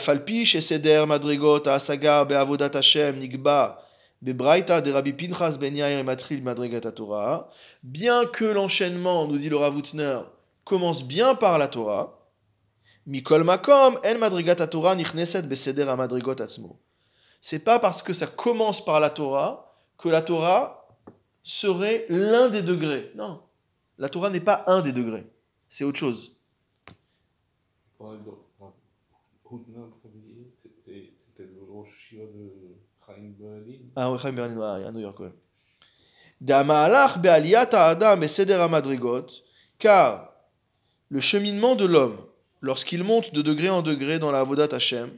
Ben 7.84 7.90
bien 7.92 8.26
que 8.26 8.46
l'enchaînement, 8.46 9.28
nous 9.28 9.38
dit 9.38 9.50
le 9.50 9.56
Ravutner, 9.56 10.20
commence 10.66 11.06
bien 11.06 11.36
par 11.36 11.58
la 11.58 11.68
Torah, 11.68 12.19
Mikol 13.10 13.44
Makom 13.44 13.98
En 14.06 14.20
Madrigat 14.20 14.68
Torah 14.68 14.94
Nichneset 14.94 15.42
Beseder 15.42 15.88
Atzmo. 15.90 16.80
C'est 17.42 17.58
pas 17.58 17.80
parce 17.80 18.04
que 18.04 18.14
ça 18.14 18.28
commence 18.28 18.86
par 18.86 19.00
la 19.00 19.10
Torah 19.10 19.76
que 19.98 20.10
la 20.10 20.22
Torah 20.22 20.88
serait 21.42 22.06
l'un 22.10 22.50
des 22.50 22.62
degrés. 22.62 23.12
Non, 23.16 23.42
la 23.98 24.10
Torah 24.10 24.30
n'est 24.30 24.40
pas 24.40 24.64
un 24.68 24.82
des 24.82 24.92
degrés. 24.92 25.26
C'est 25.68 25.84
autre 25.84 25.98
chose. 25.98 26.38
Ah 33.96 34.12
oui, 34.12 34.20
Chaim 34.22 34.34
Berlin, 34.34 34.62
à 34.86 34.92
New 34.92 35.00
York, 35.00 35.20
oui. 35.20 35.30
car 39.80 40.34
le 41.10 41.20
cheminement 41.20 41.76
de 41.76 41.86
l'homme, 41.86 42.29
lorsqu'il 42.62 43.04
monte 43.04 43.34
de 43.34 43.42
degré 43.42 43.70
en 43.70 43.82
degré 43.82 44.20
dans 44.20 44.32
la 44.32 44.40
Avodat 44.40 44.76
Hashem, 44.76 45.12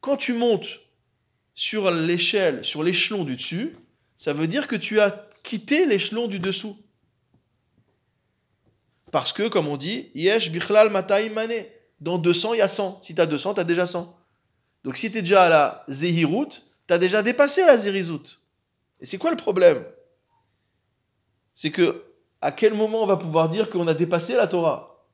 quand 0.00 0.16
tu 0.16 0.32
montes 0.32 0.80
sur 1.54 1.90
l'échelle, 1.90 2.64
sur 2.64 2.82
l'échelon 2.82 3.24
du 3.24 3.36
dessus, 3.36 3.76
ça 4.16 4.32
veut 4.32 4.46
dire 4.46 4.66
que 4.66 4.76
tu 4.76 5.00
as 5.00 5.28
quitté 5.42 5.86
l'échelon 5.86 6.26
du 6.26 6.38
dessous. 6.38 6.76
Parce 9.12 9.32
que, 9.32 9.48
comme 9.48 9.68
on 9.68 9.76
dit, 9.76 10.10
yesh 10.14 10.50
bichlal 10.50 10.90
mataimane. 10.90 11.64
Dans 12.00 12.18
200, 12.18 12.54
il 12.54 12.58
y 12.58 12.60
a 12.60 12.68
100. 12.68 13.00
Si 13.02 13.14
tu 13.14 13.20
as 13.20 13.26
200, 13.26 13.54
tu 13.54 13.60
as 13.60 13.64
déjà 13.64 13.86
100. 13.86 14.18
Donc 14.82 14.96
si 14.96 15.10
tu 15.10 15.18
es 15.18 15.22
déjà 15.22 15.44
à 15.44 15.48
la 15.48 15.84
zehirut, 15.88 16.48
tu 16.86 16.92
as 16.92 16.98
déjà 16.98 17.22
dépassé 17.22 17.64
la 17.64 17.78
zérizut. 17.78 18.40
Et 19.00 19.06
c'est 19.06 19.16
quoi 19.16 19.30
le 19.30 19.36
problème? 19.36 19.84
C'est 21.54 21.70
que, 21.70 22.04
à 22.40 22.52
quel 22.52 22.74
moment 22.74 23.02
on 23.02 23.06
va 23.06 23.16
pouvoir 23.16 23.48
dire 23.48 23.70
qu'on 23.70 23.86
a 23.88 23.94
dépassé 23.94 24.34
la 24.34 24.46
Torah? 24.46 25.06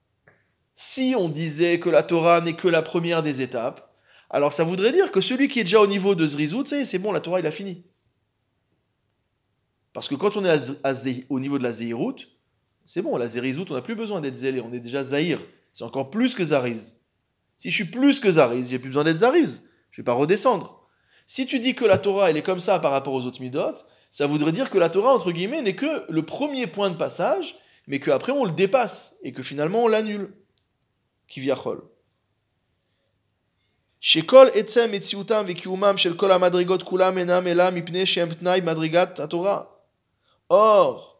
Si 0.74 1.14
on 1.16 1.28
disait 1.28 1.78
que 1.78 1.90
la 1.90 2.02
Torah 2.02 2.40
n'est 2.40 2.56
que 2.56 2.68
la 2.68 2.82
première 2.82 3.22
des 3.22 3.42
étapes, 3.42 3.94
alors 4.30 4.52
ça 4.52 4.64
voudrait 4.64 4.92
dire 4.92 5.10
que 5.10 5.20
celui 5.20 5.48
qui 5.48 5.60
est 5.60 5.64
déjà 5.64 5.80
au 5.80 5.86
niveau 5.86 6.14
de 6.14 6.26
Zrizout, 6.26 6.66
c'est 6.66 6.98
bon, 6.98 7.12
la 7.12 7.20
Torah, 7.20 7.40
il 7.40 7.46
a 7.46 7.50
fini. 7.50 7.84
Parce 9.92 10.08
que 10.08 10.14
quand 10.14 10.36
on 10.36 10.44
est 10.44 11.26
au 11.28 11.40
niveau 11.40 11.58
de 11.58 11.64
la 11.64 11.72
Zéhirout, 11.72 12.16
c'est 12.84 13.02
bon, 13.02 13.16
la 13.16 13.28
Zérizout, 13.28 13.66
on 13.70 13.74
n'a 13.74 13.82
plus 13.82 13.94
besoin 13.94 14.20
d'être 14.20 14.36
zélé, 14.36 14.60
on 14.60 14.72
est 14.72 14.80
déjà 14.80 15.04
Zahir. 15.04 15.40
C'est 15.72 15.84
encore 15.84 16.10
plus 16.10 16.34
que 16.34 16.44
Zariz. 16.44 17.00
Si 17.56 17.70
je 17.70 17.74
suis 17.74 17.84
plus 17.84 18.18
que 18.18 18.30
Zariz, 18.30 18.70
j'ai 18.70 18.78
plus 18.78 18.88
besoin 18.88 19.04
d'être 19.04 19.18
Zariz. 19.18 19.62
Je 19.90 20.00
ne 20.00 20.02
vais 20.02 20.06
pas 20.06 20.14
redescendre. 20.14 20.88
Si 21.26 21.46
tu 21.46 21.60
dis 21.60 21.74
que 21.74 21.84
la 21.84 21.98
Torah, 21.98 22.30
elle 22.30 22.36
est 22.36 22.42
comme 22.42 22.58
ça 22.58 22.78
par 22.78 22.90
rapport 22.90 23.12
aux 23.12 23.26
autres 23.26 23.40
midot, 23.40 23.74
ça 24.11 24.27
voudrait 24.27 24.51
dire 24.51 24.69
que 24.69 24.77
la 24.77 24.89
Torah, 24.89 25.13
entre 25.13 25.31
guillemets, 25.31 25.61
n'est 25.61 25.75
que 25.75 26.05
le 26.09 26.23
premier 26.23 26.67
point 26.67 26.89
de 26.89 26.95
passage, 26.95 27.55
mais 27.87 27.99
qu'après 27.99 28.31
on 28.31 28.45
le 28.45 28.51
dépasse, 28.51 29.17
et 29.23 29.31
que 29.31 29.43
finalement 29.43 29.83
on 29.83 29.87
l'annule. 29.87 30.33
Qui 31.27 31.39
via 31.39 31.55
Chol. 31.55 31.81
שכל 34.05 34.47
עצם 34.53 34.89
מציאותם 34.91 35.45
וקיומם 35.47 35.97
של 35.97 36.17
כל 36.17 36.31
המדרגות 36.31 36.83
כולם 36.83 37.17
אינם 37.17 37.47
אלא 37.47 37.71
מפני 37.71 38.05
שהם 38.05 38.29
תנאי 38.33 38.61
מדרגת 38.61 39.19
התורה. 39.19 39.61
Or, 40.49 41.15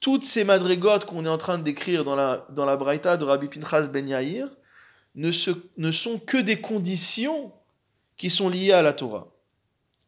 toutes 0.00 0.24
ces 0.24 0.44
madrigotes 0.44 1.04
qu'on 1.04 1.24
est 1.24 1.28
en 1.28 1.38
train 1.38 1.58
de 1.58 1.64
décrire 1.64 2.04
dans 2.04 2.14
la, 2.14 2.46
dans 2.50 2.64
la 2.64 2.76
Braïta 2.76 3.16
de 3.16 3.24
Rabbi 3.24 3.48
Pinchas 3.48 3.88
Ben 3.88 4.08
Yair 4.08 4.46
ne, 5.16 5.32
se, 5.32 5.50
ne 5.76 5.90
sont 5.90 6.20
que 6.20 6.36
des 6.36 6.60
conditions 6.60 7.52
qui 8.16 8.30
sont 8.30 8.48
liées 8.48 8.72
à 8.72 8.82
la 8.82 8.92
Torah. 8.92 9.26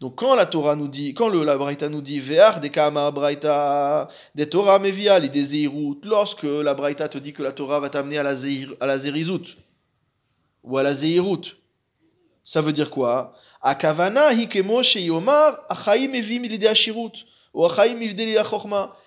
Donc 0.00 0.16
quand 0.16 0.34
la 0.34 0.46
Torah 0.46 0.76
nous 0.76 0.88
dit, 0.88 1.14
quand 1.14 1.28
le 1.28 1.44
la 1.44 1.56
Braïta 1.56 1.88
nous 1.88 2.02
dit 2.02 2.18
Ve'ar 2.18 2.60
de 2.60 2.68
des 4.34 4.48
Torah 4.48 4.80
lorsque 6.04 6.42
la 6.42 6.74
Braïta 6.74 7.08
te 7.08 7.18
dit 7.18 7.32
que 7.32 7.42
la 7.42 7.52
Torah 7.52 7.80
va 7.80 7.88
t'amener 7.88 8.18
à 8.18 8.22
la 8.22 8.34
Zeir, 8.34 8.74
à 8.80 8.86
la 8.86 8.98
Zerizut 8.98 9.56
ou 10.64 10.78
à 10.78 10.82
la 10.82 10.92
Zeirut, 10.92 11.56
ça 12.42 12.60
veut 12.60 12.72
dire 12.72 12.90
quoi? 12.90 13.34
Akavana 13.62 14.32
hikemo 14.32 14.82
sheyomar 14.82 15.64
achaim 15.68 16.12
evim 16.12 16.44
ashirut 16.68 17.24
ou 17.54 17.64
achaim 17.64 18.00
ivdeli 18.02 18.36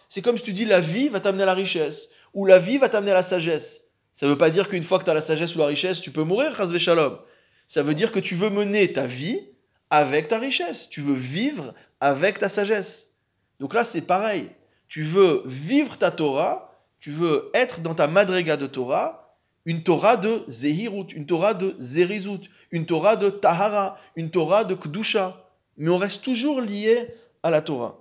C'est 0.09 0.21
comme 0.21 0.37
si 0.37 0.43
tu 0.43 0.53
dis 0.53 0.65
la 0.65 0.79
vie 0.79 1.09
va 1.09 1.19
t'amener 1.19 1.43
à 1.43 1.47
la 1.47 1.53
richesse 1.53 2.09
ou 2.33 2.45
la 2.45 2.59
vie 2.59 2.77
va 2.77 2.89
t'amener 2.89 3.11
à 3.11 3.15
la 3.15 3.23
sagesse. 3.23 3.81
Ça 4.13 4.25
ne 4.25 4.31
veut 4.31 4.37
pas 4.37 4.49
dire 4.49 4.67
qu'une 4.67 4.83
fois 4.83 4.97
que 4.97 5.03
tu 5.03 5.11
as 5.11 5.13
la 5.13 5.21
sagesse 5.21 5.55
ou 5.55 5.59
la 5.59 5.67
richesse, 5.67 6.01
tu 6.01 6.11
peux 6.11 6.23
mourir, 6.23 6.55
Shalom. 6.79 7.19
Ça 7.67 7.83
veut 7.83 7.93
dire 7.93 8.11
que 8.11 8.19
tu 8.19 8.33
veux 8.33 8.49
mener 8.49 8.91
ta 8.91 9.05
vie 9.05 9.41
avec 9.90 10.28
ta 10.28 10.38
richesse. 10.38 10.88
Tu 10.88 11.00
veux 11.00 11.14
vivre 11.14 11.74
avec 12.00 12.38
ta 12.38 12.48
sagesse. 12.48 13.12
Donc 13.60 13.74
là, 13.74 13.84
c'est 13.84 14.02
pareil. 14.02 14.50
Tu 14.88 15.02
veux 15.02 15.42
vivre 15.46 15.96
ta 15.96 16.10
Torah, 16.10 16.78
tu 17.00 17.10
veux 17.10 17.50
être 17.54 17.80
dans 17.80 17.94
ta 17.94 18.06
madrega 18.06 18.56
de 18.56 18.66
Torah, 18.66 19.36
une 19.64 19.82
Torah 19.82 20.16
de 20.16 20.44
Zehirut, 20.48 21.12
une 21.12 21.26
Torah 21.26 21.54
de 21.54 21.74
Zerizut, 21.78 22.50
une 22.70 22.86
Torah 22.86 23.16
de 23.16 23.30
Tahara, 23.30 23.98
une 24.16 24.30
Torah 24.30 24.64
de 24.64 24.74
Kdusha. 24.74 25.48
Mais 25.76 25.88
on 25.88 25.98
reste 25.98 26.24
toujours 26.24 26.60
lié 26.60 27.08
à 27.42 27.50
la 27.50 27.62
Torah. 27.62 27.98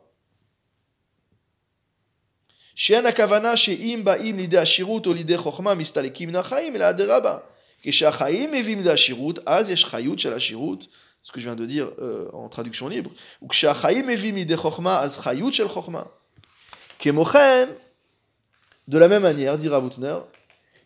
שאין 2.76 3.06
הכוונה 3.06 3.58
שאם 3.58 4.02
באים 4.04 4.38
לידי 4.38 4.58
השירות 4.58 5.06
או 5.06 5.14
לידי 5.14 5.38
חוכמה 5.38 5.76
מסתלקים 5.76 6.30
מן 6.30 6.36
החיים, 6.36 6.76
אלא 6.76 6.90
אדרבה. 6.90 7.38
כשהחיים 7.82 8.52
מביאים 8.52 8.78
לידי 8.78 8.92
השירות, 8.92 9.40
אז 9.46 9.70
יש 9.70 9.86
חיות 9.86 10.20
של 10.20 10.34
השירות, 10.34 10.88
ce 11.27 11.33
que 11.33 11.41
je 11.41 11.47
viens 11.47 11.57
de 11.57 11.67
dire 11.67 11.91
euh, 11.99 12.31
en 12.33 12.49
traduction 12.49 12.87
libre, 12.87 13.11
de 18.87 18.99
la 18.99 19.09
même 19.09 19.23
manière, 19.23 19.59
dit 19.59 19.69
Ravutner, 19.69 20.19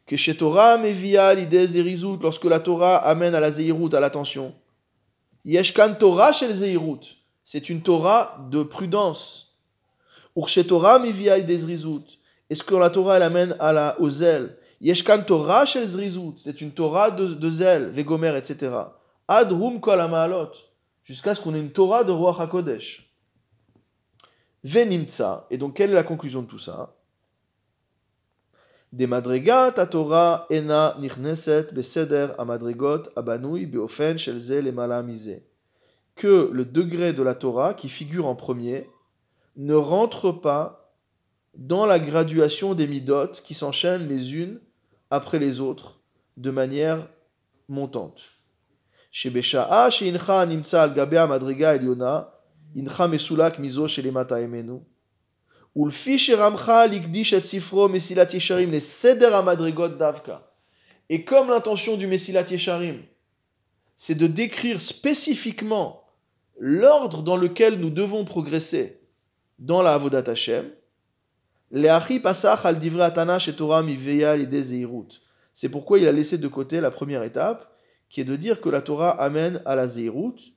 que 0.07 0.17
chez 0.17 0.35
Torah 0.35 0.79
mevia 0.79 1.35
l'idée 1.35 1.67
zerizut, 1.67 2.17
lorsque 2.23 2.47
la 2.47 2.59
Torah 2.59 2.97
amène 2.97 3.35
à 3.35 3.41
la 3.41 3.51
zeirut, 3.51 3.95
à 3.95 4.01
l'attention, 4.01 4.55
yeshkan 5.45 5.97
Torah 5.97 6.33
chez 6.33 6.55
zeirut, 6.55 7.19
c'est 7.45 7.69
une 7.69 7.83
Torah 7.83 8.39
de 8.51 8.63
prudence. 8.63 9.59
Ou 10.35 10.47
chez 10.47 10.67
Torah 10.67 10.99
mevia 11.01 11.37
l'idée 11.37 11.59
zerizut, 11.59 12.19
est-ce 12.49 12.63
que 12.63 12.75
la 12.77 12.89
Torah 12.89 13.19
elle 13.19 13.25
amène 13.25 13.57
à 13.61 13.75
la, 13.75 14.01
au 14.01 14.09
zèle 14.09 14.57
Yeshkan 14.81 15.23
Torah 15.23 15.67
chez 15.67 15.87
zerizut, 15.87 16.39
c'est 16.39 16.63
une 16.63 16.71
Torah 16.71 17.11
de, 17.11 17.27
de 17.27 17.51
zèle, 17.51 17.91
vegomer, 17.91 18.35
etc. 18.39 18.71
Adrum 19.33 19.81
kol. 19.81 20.01
Jusqu'à 21.05 21.37
ce 21.37 21.41
qu'on 21.41 21.55
ait 21.55 21.61
une 21.61 21.71
Torah 21.71 22.03
de 22.03 22.11
Roi 22.11 22.37
HaKodesh. 22.37 23.15
Venimtsa. 24.65 25.47
Et 25.51 25.57
donc, 25.57 25.77
quelle 25.77 25.91
est 25.91 25.95
la 25.95 26.03
conclusion 26.03 26.43
de 26.43 26.49
tout 26.49 26.59
ça? 26.59 26.97
Des 28.93 29.07
madrigat 29.07 29.71
ta 29.71 29.87
Torah 29.87 30.49
ena 30.51 30.97
nichneset 30.99 31.73
beseder 31.73 32.33
amadrigot 32.39 33.05
abanui 33.15 33.67
beofen. 33.67 34.17
Que 36.17 36.51
le 36.53 36.65
degré 36.65 37.13
de 37.13 37.23
la 37.23 37.37
Torah 37.37 37.75
qui 37.75 37.89
figure 37.89 38.27
en 38.27 38.35
premier 38.35 38.91
ne 39.55 39.75
rentre 39.75 40.33
pas 40.33 40.93
dans 41.55 41.87
la 41.87 42.01
graduation 42.01 42.75
des 42.75 42.89
midotes 42.89 43.43
qui 43.43 43.55
s'enchaînent 43.55 44.09
les 44.09 44.35
unes 44.35 44.61
après 45.09 45.39
les 45.39 45.61
autres 45.61 46.01
de 46.37 46.51
manière 46.51 47.09
montante. 47.69 48.40
Et 61.13 61.25
comme 61.25 61.49
l'intention 61.49 61.97
du 61.97 62.07
Messilat 62.07 62.43
Yesharim, 62.43 63.03
c'est 63.97 64.15
de 64.15 64.27
décrire 64.27 64.81
spécifiquement 64.81 66.05
l'ordre 66.59 67.23
dans 67.23 67.37
lequel 67.37 67.79
nous 67.79 67.91
devons 67.91 68.25
progresser 68.25 69.01
dans 69.59 69.83
la 69.83 69.95
Avodat 69.95 70.31
Hashem, 70.31 70.71
c'est 75.53 75.69
pourquoi 75.69 75.99
il 75.99 76.09
a 76.09 76.13
laissé 76.13 76.39
de 76.39 76.49
côté 76.49 76.81
la 76.81 76.91
première 76.91 77.23
étape, 77.23 77.70
qui 78.11 78.21
est 78.21 78.25
de 78.25 78.37
dire 78.37 78.61
que 78.61 78.69
la 78.69 78.83
Torah 78.83 79.11
amène 79.23 79.63
à 79.65 79.75
la 79.75 79.87
Zeirut, 79.87 80.53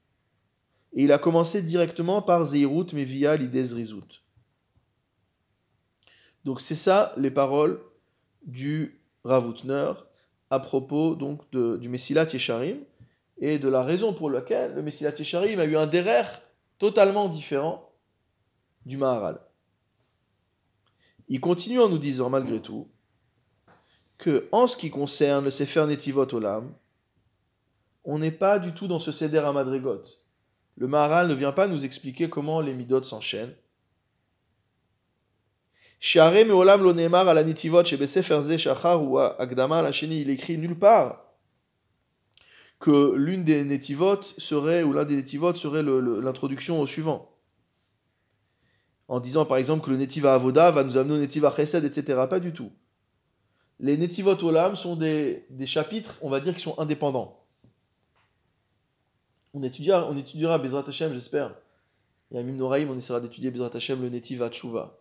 et 0.92 1.04
il 1.04 1.12
a 1.12 1.18
commencé 1.18 1.62
directement 1.62 2.22
par 2.22 2.44
Zeirut 2.46 2.94
via 2.94 3.38
l'idée 3.38 3.62
Rizut. 3.62 4.24
Donc 6.44 6.60
c'est 6.60 6.76
ça 6.76 7.14
les 7.16 7.32
paroles 7.32 7.80
du 8.46 9.00
Ravutner 9.24 9.94
à 10.50 10.60
propos 10.60 11.16
donc 11.16 11.50
du 11.52 11.88
Messilat 11.88 12.26
Yesharim 12.26 12.80
et 13.38 13.58
de 13.58 13.70
la 13.70 13.84
raison 13.84 14.14
pour 14.14 14.30
laquelle 14.30 14.74
le 14.74 14.82
Messilat 14.82 15.14
Yesharim 15.18 15.60
a 15.60 15.66
eu 15.66 15.78
un 15.78 15.88
derer 15.88 16.24
totalement 16.78 17.30
différent 17.30 17.90
du 18.86 18.98
Maharal. 18.98 19.40
Il 21.30 21.40
continue 21.40 21.80
en 21.80 21.88
nous 21.88 21.98
disant 21.98 22.30
malgré 22.30 22.62
tout 22.62 22.90
que 24.18 24.50
en 24.52 24.68
ce 24.68 24.76
qui 24.76 24.90
concerne 24.90 25.46
le 25.46 25.52
Sefer 25.52 25.86
Netivot 25.88 26.28
Olam, 26.34 26.74
on 28.04 28.20
n'est 28.20 28.32
pas 28.32 28.60
du 28.60 28.74
tout 28.74 28.88
dans 28.88 29.00
ce 29.00 29.12
Seder 29.12 29.40
à 29.40 29.52
Madrigot. 29.52 30.02
Le 30.78 30.88
Maharal 30.88 31.28
ne 31.28 31.34
vient 31.34 31.52
pas 31.52 31.68
nous 31.68 31.86
expliquer 31.86 32.30
comment 32.30 32.62
les 32.62 32.74
Midot 32.74 33.04
s'enchaînent. 33.04 33.56
Shachar 36.00 36.48
ou 39.02 39.20
il 40.02 40.30
écrit 40.30 40.58
nulle 40.58 40.78
part 40.78 41.20
que 42.80 43.16
l'une 43.16 43.46
des 43.46 43.64
Netivot 43.64 44.22
serait, 44.22 44.84
ou 44.84 44.92
l'un 44.92 45.06
des 45.06 45.16
Netivot 45.16 45.56
serait 45.56 45.84
l'introduction 45.84 46.82
au 46.82 46.86
suivant 46.86 47.34
en 49.08 49.20
disant 49.20 49.46
par 49.46 49.58
exemple 49.58 49.86
que 49.86 49.92
le 49.92 49.98
Netiva 49.98 50.34
Avoda 50.34 50.72
va 50.72 50.84
nous 50.84 50.98
amener 50.98 51.14
au 51.14 51.18
Netiva 51.18 51.54
Chesed, 51.56 51.84
etc. 51.84 52.22
Pas 52.30 52.40
du 52.40 52.54
tout. 52.54 52.72
Les 53.80 53.98
Netivot 53.98 54.42
Olam 54.44 54.76
sont 54.76 54.96
des, 54.96 55.46
chapitres, 55.66 56.18
on 56.22 56.30
va 56.30 56.40
dire, 56.40 56.56
qui 56.56 56.62
sont 56.62 56.80
indépendants. 56.80 57.43
On 59.54 59.62
étudiera, 59.62 60.08
on 60.10 60.18
étudiera 60.18 60.58
Bezrat 60.58 60.84
Hashem, 60.88 61.14
j'espère. 61.14 61.56
Et 62.32 62.40
à 62.40 62.44
Noraim, 62.44 62.88
on 62.90 62.98
essaiera 62.98 63.20
d'étudier 63.20 63.52
Bezrat 63.52 63.70
Hashem 63.74 64.02
le 64.02 64.10
Netiva 64.10 64.50
Tshuva. 64.50 64.98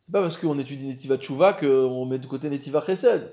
C'est 0.00 0.12
pas 0.12 0.20
parce 0.20 0.36
qu'on 0.36 0.58
étudie 0.58 0.86
Netiva 0.86 1.16
Tshuva 1.16 1.52
qu'on 1.52 2.04
met 2.04 2.18
de 2.18 2.26
côté 2.26 2.50
Netiva 2.50 2.82
Chesed. 2.84 3.32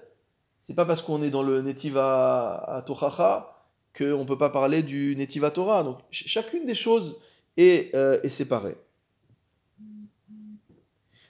C'est 0.59 0.75
pas 0.75 0.85
parce 0.85 1.01
qu'on 1.01 1.21
est 1.23 1.29
dans 1.29 1.43
le 1.43 1.61
Netiva 1.61 2.83
Tochacha 2.85 3.49
qu'on 3.97 4.25
peut 4.25 4.37
pas 4.37 4.49
parler 4.49 4.83
du 4.83 5.15
Netiva 5.15 5.51
Torah. 5.51 5.83
Donc 5.83 5.99
chacune 6.11 6.65
des 6.65 6.75
choses 6.75 7.19
est, 7.57 7.93
euh, 7.95 8.27
séparée. 8.29 8.77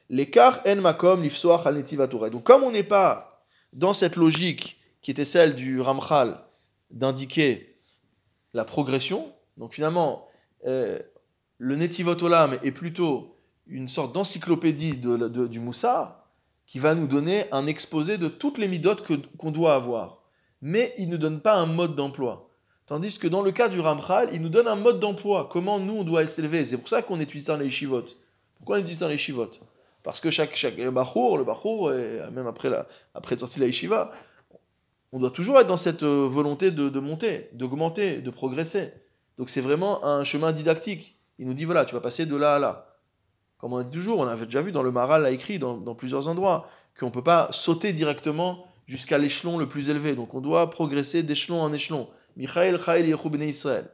L'écart 0.09 0.61
en 0.65 0.75
makom 0.77 1.23
l'ifsoach 1.23 1.65
al 1.65 1.83
Donc 2.29 2.43
comme 2.43 2.63
on 2.63 2.71
n'est 2.71 2.83
pas 2.83 3.45
dans 3.71 3.93
cette 3.93 4.15
logique 4.15 4.79
qui 5.01 5.11
était 5.11 5.25
celle 5.25 5.55
du 5.55 5.81
Ramchal 5.81 6.39
d'indiquer 6.91 7.72
la 8.53 8.65
progression, 8.65 9.31
donc 9.57 9.73
finalement 9.73 10.27
euh, 10.65 10.99
le 11.57 11.75
Netivot 11.75 12.21
Olam 12.23 12.57
est 12.63 12.71
plutôt 12.71 13.35
une 13.67 13.87
sorte 13.87 14.13
d'encyclopédie 14.13 14.97
de, 14.97 15.47
du 15.47 15.59
Moussa 15.59 16.25
qui 16.65 16.79
va 16.79 16.95
nous 16.95 17.07
donner 17.07 17.45
un 17.51 17.65
exposé 17.65 18.17
de 18.17 18.27
toutes 18.27 18.57
les 18.57 18.67
midotes 18.67 19.03
qu'on 19.37 19.51
doit 19.51 19.75
avoir. 19.75 20.23
Mais 20.61 20.93
il 20.97 21.09
ne 21.09 21.17
donne 21.17 21.41
pas 21.41 21.55
un 21.55 21.65
mode 21.65 21.95
d'emploi. 21.95 22.49
Tandis 22.85 23.17
que 23.17 23.27
dans 23.27 23.41
le 23.41 23.51
cas 23.51 23.69
du 23.69 23.79
Ramchal, 23.79 24.29
il 24.33 24.41
nous 24.41 24.49
donne 24.49 24.67
un 24.67 24.75
mode 24.75 24.99
d'emploi, 24.99 25.49
comment 25.51 25.79
nous 25.79 25.99
on 25.99 26.03
doit 26.03 26.27
s'élever. 26.27 26.65
C'est 26.65 26.77
pour 26.77 26.87
ça 26.87 27.01
qu'on 27.01 27.19
étudie 27.19 27.43
ça 27.43 27.53
dans 27.57 27.63
les 27.63 27.69
chivotes. 27.69 28.17
Pourquoi 28.55 28.77
on 28.77 28.79
étudie 28.79 28.95
ça 28.95 29.05
dans 29.05 29.11
les 29.11 29.17
chivotes 29.17 29.61
parce 30.03 30.19
que 30.19 30.29
chaque, 30.29 30.55
chaque 30.55 30.77
le 30.77 30.83
le 30.83 30.91
bachour, 31.43 31.93
et 31.93 32.19
même 32.31 32.45
après, 32.45 32.69
la, 32.69 32.85
après 33.15 33.35
de 33.35 33.39
sortir 33.39 33.59
de 33.59 33.61
la 33.61 33.67
yeshiva, 33.67 34.11
on 35.13 35.19
doit 35.19 35.29
toujours 35.29 35.59
être 35.59 35.67
dans 35.67 35.77
cette 35.77 36.01
euh, 36.01 36.27
volonté 36.27 36.71
de, 36.71 36.99
monter, 36.99 37.47
d'augmenter, 37.53 38.17
de 38.17 38.31
progresser. 38.31 38.91
Donc 39.37 39.49
c'est 39.51 39.61
vraiment 39.61 40.03
un 40.03 40.23
chemin 40.23 40.51
didactique. 40.51 41.19
Il 41.37 41.45
nous 41.45 41.53
dit 41.53 41.65
voilà, 41.65 41.85
tu 41.85 41.93
vas 41.93 42.01
passer 42.01 42.25
de 42.25 42.35
là 42.35 42.55
à 42.55 42.59
là. 42.59 42.97
Comme 43.59 43.73
on 43.73 43.77
a 43.77 43.83
dit 43.83 43.95
toujours, 43.95 44.17
on 44.19 44.27
avait 44.27 44.45
déjà 44.45 44.61
vu 44.61 44.71
dans 44.71 44.81
le 44.81 44.91
Maral, 44.91 45.23
a 45.25 45.29
écrit 45.29 45.59
dans, 45.59 45.95
plusieurs 45.95 46.27
endroits, 46.27 46.67
qu'on 46.99 47.05
ne 47.05 47.11
peut 47.11 47.23
pas 47.23 47.47
sauter 47.51 47.93
directement 47.93 48.65
jusqu'à 48.87 49.19
l'échelon 49.19 49.59
le 49.59 49.67
plus 49.67 49.91
élevé. 49.91 50.15
Donc 50.15 50.33
on 50.33 50.41
doit 50.41 50.71
progresser 50.71 51.21
d'échelon 51.21 51.61
en 51.61 51.71
échelon. 51.71 52.09
Michael, 52.35 52.81
Chael, 52.83 53.07
Yechou, 53.07 53.29
Israël. 53.35 53.89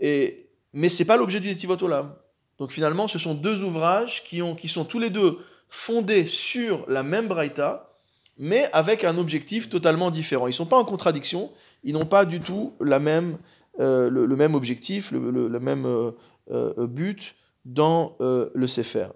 Et, 0.00 0.48
mais 0.72 0.88
ce 0.88 1.02
n'est 1.02 1.06
pas 1.06 1.16
l'objet 1.16 1.38
du 1.38 1.48
Netivot 1.48 1.80
Olam. 1.84 2.16
Donc 2.58 2.72
finalement, 2.72 3.06
ce 3.06 3.20
sont 3.20 3.34
deux 3.34 3.62
ouvrages 3.62 4.24
qui, 4.24 4.42
qui 4.58 4.68
sont 4.68 4.84
tous 4.84 4.98
les 4.98 5.10
deux 5.10 5.38
fondés 5.68 6.26
sur 6.26 6.84
la 6.88 7.04
même 7.04 7.28
braïta, 7.28 7.91
mais 8.38 8.68
avec 8.72 9.04
un 9.04 9.18
objectif 9.18 9.68
totalement 9.68 10.10
différent. 10.10 10.46
Ils 10.46 10.50
ne 10.50 10.54
sont 10.54 10.66
pas 10.66 10.78
en 10.78 10.84
contradiction, 10.84 11.50
ils 11.84 11.92
n'ont 11.92 12.06
pas 12.06 12.24
du 12.24 12.40
tout 12.40 12.72
la 12.80 12.98
même, 12.98 13.38
euh, 13.80 14.10
le, 14.10 14.36
même 14.36 14.54
objectif, 14.54 15.12
le, 15.12 15.58
même 15.58 15.86
euh, 15.86 16.12
euh, 16.50 16.86
but 16.86 17.34
dans 17.64 18.16
le 18.20 18.66
Sefer. 18.66 19.08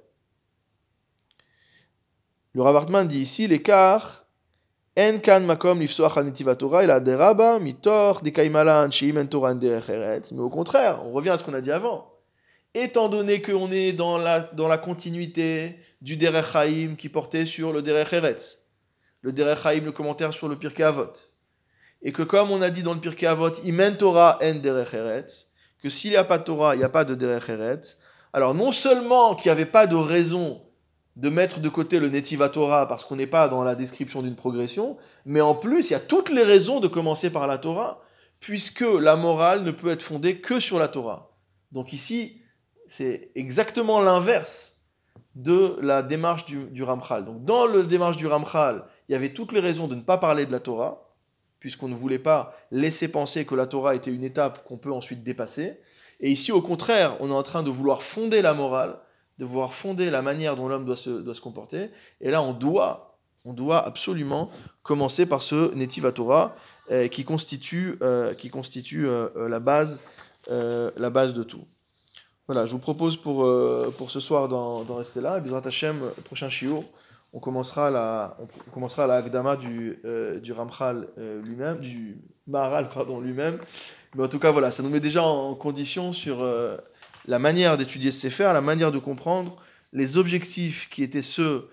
Le 2.55 2.62
Ravartman 2.62 3.09
dit 3.09 3.21
ici 3.21 3.49
l'écart 3.49 4.23
mais 4.99 5.21
au 10.41 10.49
contraire, 10.49 11.03
on 11.05 11.12
revient 11.12 11.29
à 11.29 11.37
ce 11.37 11.45
qu'on 11.45 11.53
a 11.53 11.61
dit 11.61 11.73
avant 11.73 12.17
étant 12.77 13.09
donné 13.09 13.41
qu'on 13.41 13.71
est 13.71 13.93
dans 13.93 14.19
la, 14.19 14.41
dans 14.41 14.69
la 14.69 14.79
continuité 14.79 15.77
du 16.03 16.17
Derech 16.17 16.55
Haïm 16.55 16.97
qui 16.97 17.09
portait 17.09 17.47
sur 17.47 17.73
le 17.73 17.83
Derech 17.83 18.12
le 19.27 19.33
Derech 19.33 19.66
Haïm, 19.66 19.85
le 19.85 19.91
commentaire 19.91 20.33
sur 20.33 20.47
le 20.47 20.55
Pirkei 20.55 20.85
Avot, 20.85 21.12
et 22.01 22.12
que 22.12 22.22
comme 22.22 22.53
on 22.53 22.62
a 22.62 22.70
dit 22.70 22.85
dans 22.85 22.95
le 22.95 23.01
Pirkei 23.01 23.27
Avot, 23.27 23.51
Imen 23.64 23.97
Torah 23.97 24.39
en 24.41 24.55
Derech 24.55 24.95
Eretz, 24.95 25.51
que 25.83 25.89
s'il 25.89 26.11
n'y 26.11 26.16
a 26.16 26.22
pas 26.22 26.39
de 26.39 26.45
Torah, 26.45 26.77
il 26.77 26.79
n'y 26.79 26.85
a 26.85 26.89
pas 26.89 27.05
de 27.05 27.16
Derech 27.16 27.49
Eretz, 27.49 27.99
alors 28.33 28.55
non 28.55 28.70
seulement 28.70 29.35
qu'il 29.35 29.49
n'y 29.49 29.51
avait 29.51 29.66
pas 29.66 29.89
de 29.89 29.97
raison 29.97 30.62
de 31.16 31.29
mettre 31.29 31.59
de 31.59 31.68
côté 31.68 31.99
le 31.99 32.09
Netiva 32.09 32.49
Torah 32.49 32.87
parce 32.87 33.05
qu'on 33.05 33.16
n'est 33.16 33.27
pas 33.27 33.49
dans 33.49 33.64
la 33.64 33.74
description 33.74 34.22
d'une 34.22 34.37
progression, 34.37 34.97
mais 35.24 35.41
en 35.41 35.57
plus, 35.57 35.91
il 35.91 35.95
y 35.95 35.97
a 35.97 36.01
toutes 36.01 36.31
les 36.31 36.45
raisons 36.45 36.79
de 36.79 36.87
commencer 36.87 37.31
par 37.31 37.49
la 37.49 37.59
Torah, 37.59 38.03
puisque 38.39 38.87
la 39.01 39.16
morale 39.16 39.64
ne 39.64 39.72
peut 39.72 39.91
être 39.91 40.05
fondée 40.05 40.41
que 40.41 40.61
sur 40.61 40.79
la 40.79 40.87
Torah. 40.87 41.33
Donc 41.72 41.93
ici, 41.93 42.43
c'est 42.87 43.33
exactement 43.35 44.01
l'inverse 44.01 44.77
de 45.35 45.77
la 45.83 46.03
démarche 46.03 46.47
du, 46.47 46.83
Ramchal. 46.85 47.24
Donc 47.24 47.45
dans 47.45 47.66
la 47.66 47.83
démarche 47.83 48.16
du 48.16 48.29
Ramchal, 48.29 48.85
il 49.09 49.13
y 49.13 49.15
avait 49.15 49.33
toutes 49.33 49.53
les 49.53 49.61
raisons 49.61 49.89
de 49.89 49.95
ne 49.95 50.01
pas 50.01 50.19
parler 50.19 50.47
de 50.47 50.53
la 50.53 50.61
Torah, 50.61 51.15
puisqu'on 51.61 51.89
ne 51.89 51.95
voulait 51.95 52.19
pas 52.19 52.55
laisser 52.71 53.09
penser 53.09 53.45
que 53.45 53.55
la 53.55 53.67
Torah 53.67 53.95
était 53.95 54.13
une 54.13 54.25
étape 54.25 54.65
qu'on 54.65 54.79
peut 54.79 54.93
ensuite 54.93 55.23
dépasser. 55.23 55.81
Et 56.21 56.31
ici, 56.31 56.53
au 56.53 56.63
contraire, 56.63 57.17
on 57.21 57.31
est 57.31 57.35
en 57.35 57.43
train 57.43 57.63
de 57.63 57.71
vouloir 57.71 58.03
fonder 58.03 58.43
la 58.43 58.55
morale, 58.55 58.99
de 59.39 59.45
vouloir 59.45 59.73
fonder 59.73 60.11
la 60.11 60.23
manière 60.23 60.57
dont 60.57 60.69
l'homme 60.69 60.85
doit 60.85 60.97
se, 60.97 61.41
comporter. 61.41 61.91
Et 62.21 62.31
là, 62.31 62.43
on 62.43 62.53
doit, 62.53 63.19
on 63.45 63.53
doit 63.53 63.85
absolument 63.85 64.51
commencer 64.83 65.27
par 65.27 65.43
ce 65.43 65.75
Netiva 65.75 66.13
Torah 66.13 66.55
euh, 66.91 67.09
qui 67.09 67.25
constitue, 67.25 67.99
euh, 68.03 68.35
qui 68.35 68.49
constitue 68.49 69.07
euh, 69.07 69.49
la, 69.49 69.61
base, 69.61 70.01
la 70.49 71.11
base 71.11 71.35
de 71.35 71.43
tout. 71.43 71.65
Voilà, 72.47 72.65
je 72.65 72.73
vous 72.73 72.79
propose 72.79 73.17
pour, 73.17 73.45
pour 73.99 74.11
ce 74.13 74.21
soir 74.21 74.49
d'en 74.49 74.95
rester 74.95 75.21
là. 75.21 75.41
Bizrat 75.41 75.63
Hashem, 75.65 76.01
prochain 76.25 76.49
shiur, 76.49 76.85
on 77.37 77.39
commencera 77.39 77.91
la, 77.91 78.37
on 78.41 78.70
commencera 78.72 79.07
la 79.07 79.22
du, 79.57 80.01
euh, 80.05 80.41
du 80.41 80.53
Ramchal 80.53 81.07
euh, 81.18 81.41
lui-même, 81.43 81.78
du 81.78 82.18
Maharal 82.49 82.89
pardon, 82.89 83.20
lui-même. 83.20 83.61
Mais 84.14 84.24
en 84.24 84.28
tout 84.28 84.39
cas, 84.39 84.51
voilà, 84.51 84.70
ça 84.70 84.82
nous 84.82 84.89
met 84.89 85.01
déjà 85.01 85.22
en 85.22 85.55
condition 85.55 86.12
sur 86.12 86.45
la 87.26 87.39
manière 87.39 87.76
d'étudier 87.76 88.11
ce 88.11 88.30
Sefer, 88.30 88.51
la 88.55 88.62
manière 88.62 88.91
de 88.91 88.99
comprendre 88.99 89.57
les 89.93 90.16
objectifs 90.16 90.89
qui 90.89 91.03
étaient 91.03 91.20
ceux 91.20 91.68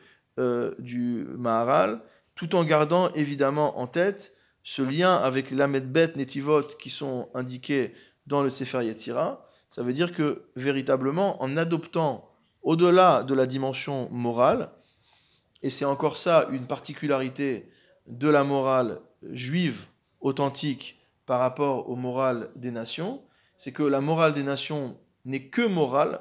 du 0.80 1.26
Maharal, 1.38 2.02
tout 2.36 2.56
en 2.56 2.66
gardant 2.66 3.10
évidemment 3.14 3.80
en 3.80 3.88
tête 3.88 4.34
ce 4.64 4.82
lien 4.82 5.16
avec 5.16 5.52
l'Amedbet 5.52 6.14
Netivot 6.18 6.64
qui 6.80 6.90
sont 6.90 7.30
indiqués 7.34 7.94
dans 8.28 8.44
le 8.44 8.50
Sefer 8.50 8.84
Yetzira 8.84 9.46
ça 9.74 9.82
veut 9.82 9.94
dire 9.94 10.12
que 10.12 10.44
véritablement, 10.56 11.42
en 11.42 11.58
adoptant 11.58 12.30
au-delà 12.62 13.24
de 13.24 13.34
la 13.34 13.48
dimension 13.48 14.08
morale, 14.12 14.70
et 15.64 15.70
c'est 15.70 15.86
encore 15.86 16.18
ça 16.18 16.48
une 16.52 16.68
particularité 16.68 17.70
de 18.08 18.30
la 18.30 18.44
morale 18.44 19.00
juive 19.32 19.88
authentique 20.20 21.00
par 21.26 21.40
rapport 21.40 21.90
aux 21.90 21.96
morales 21.96 22.50
des 22.56 22.72
nations, 22.72 23.22
c'est 23.58 23.72
que 23.72 23.84
la 23.84 24.02
morale 24.02 24.34
des 24.34 24.44
nations 24.44 25.00
n'est 25.26 25.48
que 25.48 25.66
morale, 25.66 26.20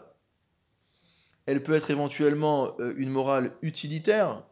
elle 1.47 1.63
peut 1.63 1.75
être 1.75 1.91
éventuellement 1.91 2.77
euh, 2.79 2.95
une 2.97 3.11
morale 3.11 3.53
utilitaire, 3.63 4.45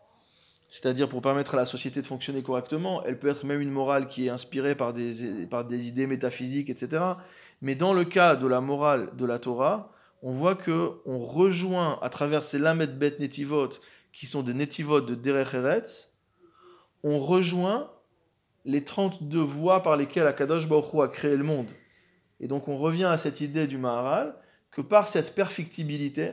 c'est-à-dire 0.67 1.09
pour 1.09 1.23
permettre 1.23 1.55
à 1.55 1.57
la 1.57 1.67
société 1.67 2.01
de 2.01 2.07
fonctionner 2.07 2.43
correctement. 2.43 3.05
Elle 3.05 3.19
peut 3.19 3.29
être 3.29 3.45
même 3.45 3.61
une 3.61 3.71
morale 3.71 4.09
qui 4.09 4.27
est 4.27 4.31
inspirée 4.31 4.75
par 4.75 4.93
des, 4.93 5.47
par 5.47 5.65
des 5.65 5.87
idées 5.87 6.09
métaphysiques, 6.09 6.69
etc. 6.69 7.05
Mais 7.63 7.77
dans 7.77 7.93
le 7.93 8.05
cas 8.05 8.35
de 8.35 8.47
la 8.49 8.61
morale 8.61 9.11
de 9.17 9.25
la 9.25 9.39
Torah, 9.39 9.93
on 10.23 10.33
voit 10.33 10.57
que 10.57 11.01
on 11.07 11.19
rejoint 11.19 11.99
à 12.03 12.09
travers 12.09 12.43
ces 12.43 12.59
lamed 12.59 12.99
bet 12.99 13.17
netivot, 13.21 13.71
qui 14.13 14.27
sont 14.27 14.43
des 14.43 14.55
netivot 14.55 15.01
de 15.01 15.15
Derech 15.15 15.55
Eretz, 15.55 16.19
on 17.03 17.19
rejoint 17.19 17.91
les 18.65 18.85
32 18.85 19.39
voies 19.41 19.83
par 19.83 19.97
lesquelles 19.97 20.27
Akadosh 20.27 20.69
Baruch 20.69 20.95
a 21.03 21.09
créé 21.09 21.37
le 21.37 21.45
monde. 21.45 21.71
Et 22.41 22.49
donc 22.49 22.69
on 22.69 22.79
revient 22.79 23.05
à 23.05 23.17
cette 23.17 23.41
idée 23.41 23.67
du 23.67 23.79
Maharal, 23.79 24.35
que 24.71 24.81
par 24.81 25.09
cette 25.09 25.35
perfectibilité, 25.35 26.33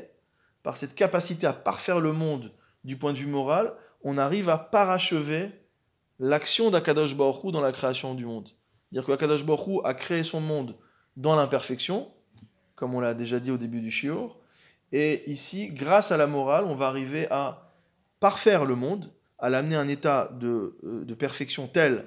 par 0.64 0.78
cette 0.78 0.96
capacité 0.96 1.48
à 1.48 1.54
parfaire 1.54 2.00
le 2.00 2.14
monde 2.14 2.54
du 2.84 2.98
point 2.98 3.14
de 3.14 3.18
vue 3.18 3.28
moral, 3.28 3.74
on 4.04 4.18
arrive 4.18 4.50
à 4.50 4.58
parachever 4.58 5.52
l'action 6.20 6.70
d'Akadosh 6.70 7.16
Baruch 7.16 7.52
dans 7.52 7.62
la 7.62 7.72
création 7.72 8.14
du 8.14 8.26
monde. 8.26 8.50
C'est-à-dire 8.90 9.08
qu'Akadosh 9.08 9.46
Baruch 9.46 9.68
Hu 9.68 9.80
a 9.84 9.94
créé 9.94 10.24
son 10.24 10.42
monde 10.42 10.76
dans 11.16 11.36
l'imperfection, 11.36 12.12
comme 12.76 12.94
on 12.94 13.00
l'a 13.00 13.14
déjà 13.14 13.40
dit 13.40 13.52
au 13.52 13.58
début 13.58 13.82
du 13.82 13.92
shiur, 13.92 14.38
et 14.92 15.30
ici, 15.30 15.68
grâce 15.70 16.12
à 16.12 16.18
la 16.18 16.28
morale, 16.28 16.66
on 16.66 16.76
va 16.76 16.88
arriver 16.88 17.28
à 17.30 17.67
parfaire 18.20 18.66
le 18.66 18.76
monde, 18.76 19.12
à 19.40 19.50
l'amener 19.50 19.76
à 19.76 19.82
un 19.82 19.88
état 19.88 20.32
de, 20.40 20.78
euh, 20.84 21.16
perfection 21.16 21.68
tel 21.68 22.06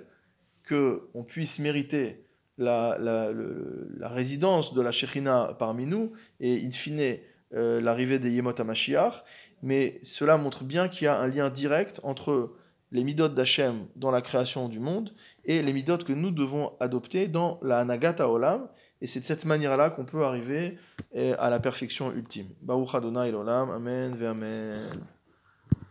qu'on 0.69 1.25
puisse 1.25 1.59
mériter 1.59 2.25
la, 2.59 2.97
résidence 4.03 4.75
de 4.75 4.83
la 4.83 4.93
Shekhinah 4.93 5.57
parmi 5.59 5.87
nous, 5.87 6.13
et 6.41 6.65
in 6.65 6.71
fine 6.71 7.17
euh, 7.55 7.81
l'arrivée 7.81 8.19
des 8.19 8.31
Yemot 8.31 8.55
Mashiach, 8.65 9.25
mais 9.63 9.99
cela 10.03 10.37
montre 10.37 10.65
bien 10.65 10.89
qu'il 10.89 11.07
y 11.07 11.09
a 11.09 11.19
un 11.19 11.27
lien 11.29 11.51
direct 11.51 12.01
entre 12.03 12.53
les 12.93 13.05
midot 13.05 13.29
d'Hachem 13.29 13.87
dans 13.97 14.11
la 14.11 14.21
création 14.21 14.69
du 14.69 14.81
monde 14.81 15.13
et 15.45 15.63
les 15.63 15.73
midot 15.73 15.99
que 15.99 16.13
nous 16.13 16.31
devons 16.31 16.73
adopter 16.81 17.29
dans 17.29 17.59
la 17.63 17.79
Anagata 17.79 18.29
Olam, 18.29 18.69
et 19.01 19.07
c'est 19.07 19.21
de 19.21 19.25
cette 19.25 19.47
manière-là 19.47 19.91
qu'on 19.91 20.05
peut 20.05 20.25
arriver 20.25 20.77
euh, 21.17 21.35
à 21.39 21.51
la 21.51 21.59
perfection 21.59 22.13
ultime. 22.13 22.49
Baruch 22.61 22.95
Adonai 22.95 23.33
Olam, 23.33 23.71
Amen 23.71 24.23
Amen. 24.23 24.91